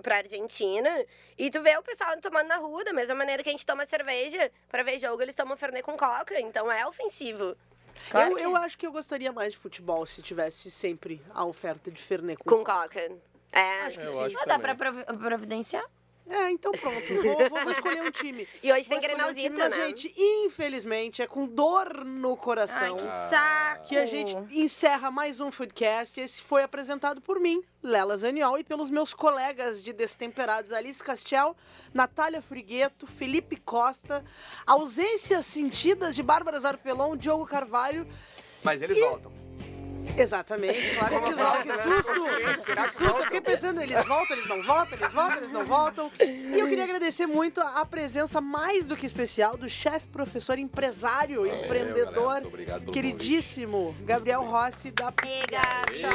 pra 0.01 0.17
Argentina 0.17 0.89
e 1.37 1.49
tu 1.49 1.61
vê 1.61 1.77
o 1.77 1.83
pessoal 1.83 2.19
tomando 2.19 2.47
na 2.47 2.57
rua, 2.57 2.83
da 2.83 2.93
mesma 2.93 3.15
maneira 3.15 3.41
que 3.43 3.49
a 3.49 3.51
gente 3.51 3.65
toma 3.65 3.85
cerveja, 3.85 4.51
pra 4.69 4.83
ver 4.83 4.99
jogo, 4.99 5.21
eles 5.21 5.35
tomam 5.35 5.55
Fernet 5.55 5.83
com 5.83 5.95
coca, 5.95 6.39
então 6.39 6.71
é 6.71 6.85
ofensivo. 6.85 7.55
Claro 8.09 8.31
eu, 8.31 8.35
que 8.37 8.43
eu 8.43 8.57
é. 8.57 8.59
acho 8.61 8.77
que 8.77 8.87
eu 8.87 8.91
gostaria 8.91 9.31
mais 9.31 9.53
de 9.53 9.59
futebol 9.59 10.05
se 10.05 10.21
tivesse 10.21 10.69
sempre 10.71 11.21
a 11.33 11.45
oferta 11.45 11.91
de 11.91 12.01
Fernet 12.01 12.37
com, 12.43 12.57
Com 12.57 12.63
coca. 12.63 13.11
É, 13.53 13.81
Acho 13.83 13.99
que 13.99 14.07
sim. 14.07 14.23
acho 14.25 14.37
Ah, 14.39 14.45
dá 14.45 14.59
pra 14.59 14.75
provi- 14.75 15.03
providenciar? 15.05 15.83
É, 16.25 16.49
então 16.51 16.71
pronto. 16.71 17.13
Vou, 17.21 17.49
vou- 17.49 17.63
vou 17.63 17.71
escolher 17.71 18.01
um 18.01 18.09
time. 18.09 18.47
E 18.63 18.71
hoje 18.71 18.87
Vou 18.87 18.97
tem 18.97 19.09
escolher 19.09 19.29
um 19.29 19.33
time, 19.35 19.57
mas, 19.57 19.75
né? 19.77 19.85
gente, 19.87 20.13
infelizmente, 20.17 21.21
é 21.21 21.27
com 21.27 21.45
dor 21.45 22.05
no 22.05 22.31
Ai, 22.31 22.37
coração. 22.37 22.95
que 22.95 23.03
Ah. 23.05 23.27
saco. 23.29 23.83
que 23.89 23.97
a 23.97 24.05
gente 24.05 24.33
encerra 24.49 25.11
mais 25.11 25.41
um 25.41 25.51
Foodcast. 25.51 26.17
Esse 26.21 26.41
foi 26.41 26.63
apresentado 26.63 27.19
por 27.19 27.37
mim, 27.41 27.61
Lela 27.83 28.15
Zaniol, 28.15 28.57
e 28.57 28.63
pelos 28.63 28.89
meus 28.89 29.13
colegas 29.13 29.83
de 29.83 29.91
Destemperados, 29.91 30.71
Alice 30.71 31.03
Castel, 31.03 31.55
Natália 31.93 32.41
Frigueto, 32.41 33.05
Felipe 33.05 33.57
Costa, 33.57 34.23
ausências 34.65 35.45
sentidas 35.45 36.15
de 36.15 36.23
Bárbara 36.23 36.57
Zarpelon, 36.61 37.17
Diogo 37.17 37.45
Carvalho. 37.45 38.07
Mas 38.63 38.81
eles 38.81 38.97
voltam. 38.97 39.33
Exatamente, 40.17 40.95
claro 40.95 41.19
que 41.21 41.25
eles 41.29 41.37
voltam. 41.37 41.61
Que 41.63 41.83
susto! 41.83 42.63
Será 42.65 42.83
Que 42.83 42.93
susto! 42.93 43.23
Fiquei 43.23 43.41
pensando, 43.41 43.81
eles 43.81 44.03
voltam, 44.05 44.37
eles 44.37 44.49
não 44.49 44.61
voltam, 44.63 44.97
eles 44.99 45.13
voltam, 45.13 45.37
eles 45.37 45.51
não 45.51 45.65
voltam. 45.65 46.11
E 46.19 46.59
eu 46.59 46.67
queria 46.67 46.83
agradecer 46.83 47.25
muito 47.25 47.61
a 47.61 47.85
presença 47.85 48.39
mais 48.39 48.85
do 48.85 48.95
que 48.95 49.05
especial 49.05 49.57
do 49.57 49.69
chefe, 49.69 50.07
professor, 50.09 50.57
empresário, 50.59 51.43
galera. 51.43 51.65
empreendedor, 51.65 52.41
Muito 52.41 52.91
queridíssimo 52.91 53.95
Gabriel 54.01 54.43
Rossi 54.43 54.91
da 54.91 55.11
Pizza. 55.11 55.45
Gabi. 55.49 55.97
Tchau. 55.97 56.11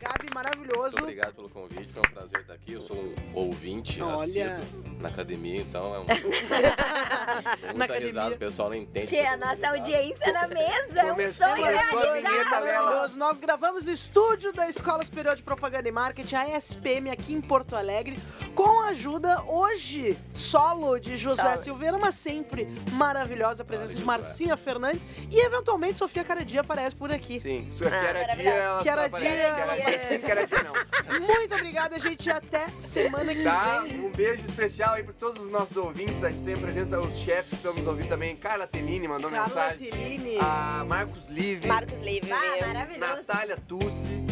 Gabi, 0.00 0.22
Muito 0.22 0.34
maravilhoso. 0.34 0.96
obrigado 0.98 1.34
pelo 1.34 1.48
convite, 1.50 1.92
foi 1.92 2.02
um 2.06 2.12
prazer 2.14 2.40
estar 2.40 2.54
aqui. 2.54 2.72
Eu 2.72 2.80
sou 2.82 2.96
um 2.96 3.14
ouvinte 3.34 4.00
Olha. 4.00 4.56
assíduo 4.56 4.97
na 5.00 5.08
academia, 5.08 5.60
então 5.60 5.94
é 5.94 5.98
um. 6.00 6.04
Na 7.68 7.72
Muita 7.72 7.84
academia. 7.84 8.06
risada, 8.06 8.34
o 8.34 8.38
pessoal 8.38 8.68
não 8.70 8.76
entende. 8.76 9.08
Tia, 9.08 9.36
nossa 9.36 9.68
audiência 9.68 10.32
na 10.32 10.46
mesa. 10.48 11.00
É 11.00 11.12
um 11.12 11.32
sonho 11.32 11.64
realizado. 11.64 13.16
Nós 13.16 13.38
gravamos 13.38 13.84
no 13.84 13.92
estúdio 13.92 14.52
da 14.52 14.68
Escola 14.68 15.04
Superior 15.04 15.34
de 15.36 15.42
Propaganda 15.42 15.88
e 15.88 15.92
Marketing, 15.92 16.34
a 16.34 16.56
ESPM, 16.56 17.10
aqui 17.10 17.32
em 17.34 17.40
Porto 17.40 17.76
Alegre, 17.76 18.18
com 18.54 18.80
a 18.82 18.88
ajuda 18.88 19.42
hoje 19.46 20.18
solo 20.34 20.98
de 20.98 21.16
Josué 21.16 21.44
Solo. 21.52 21.58
Silveira, 21.64 21.98
mas 21.98 22.14
sempre 22.14 22.66
maravilhosa 22.92 23.62
a 23.62 23.66
presença 23.66 23.88
Valeu, 23.94 24.00
de 24.00 24.06
Marcinha 24.06 24.56
Fernandes 24.56 25.06
e 25.30 25.40
eventualmente 25.44 25.98
Sofia 25.98 26.24
Caradia 26.24 26.60
aparece 26.60 26.94
por 26.96 27.10
aqui. 27.12 27.38
Sim, 27.40 27.68
Ah, 27.70 27.76
que 27.78 27.84
era 27.84 28.12
dia, 28.12 28.20
maravilhoso. 28.20 28.58
ela 28.58 28.82
só 28.82 29.06
aparece. 29.06 29.60
ela 29.60 29.76
dia 29.76 29.98
sim, 30.00 30.18
que 30.18 30.30
era 30.30 30.46
dia 30.46 30.62
não. 30.62 31.20
Muito 31.26 31.54
obrigada, 31.54 31.98
gente, 31.98 32.26
e 32.26 32.30
até 32.30 32.66
semana 32.78 33.34
que 33.34 33.42
Tá? 33.44 33.80
vem. 33.80 34.06
Um 34.06 34.10
beijo 34.10 34.44
especial 34.46 34.87
aí 34.94 35.02
para 35.02 35.14
todos 35.14 35.42
os 35.42 35.50
nossos 35.50 35.76
ouvintes. 35.76 36.22
A 36.24 36.30
gente 36.30 36.42
tem 36.42 36.54
a 36.54 36.58
presença 36.58 36.96
dos 37.00 37.16
chefes 37.18 37.50
que 37.50 37.56
estão 37.56 37.74
nos 37.74 37.86
ouvindo 37.86 38.08
também. 38.08 38.36
Carla 38.36 38.66
Tenini 38.66 39.06
mandou 39.08 39.30
Carla 39.30 39.46
mensagem. 39.46 39.90
Tellini, 39.90 40.36
A 40.40 40.84
Marcos 40.86 41.28
Live. 41.28 41.66
Marcos 41.66 42.00
Livre, 42.00 42.30
Ah, 42.32 42.66
maravilhoso. 42.66 43.12
Natália 43.16 43.56
Tussi. 43.68 44.24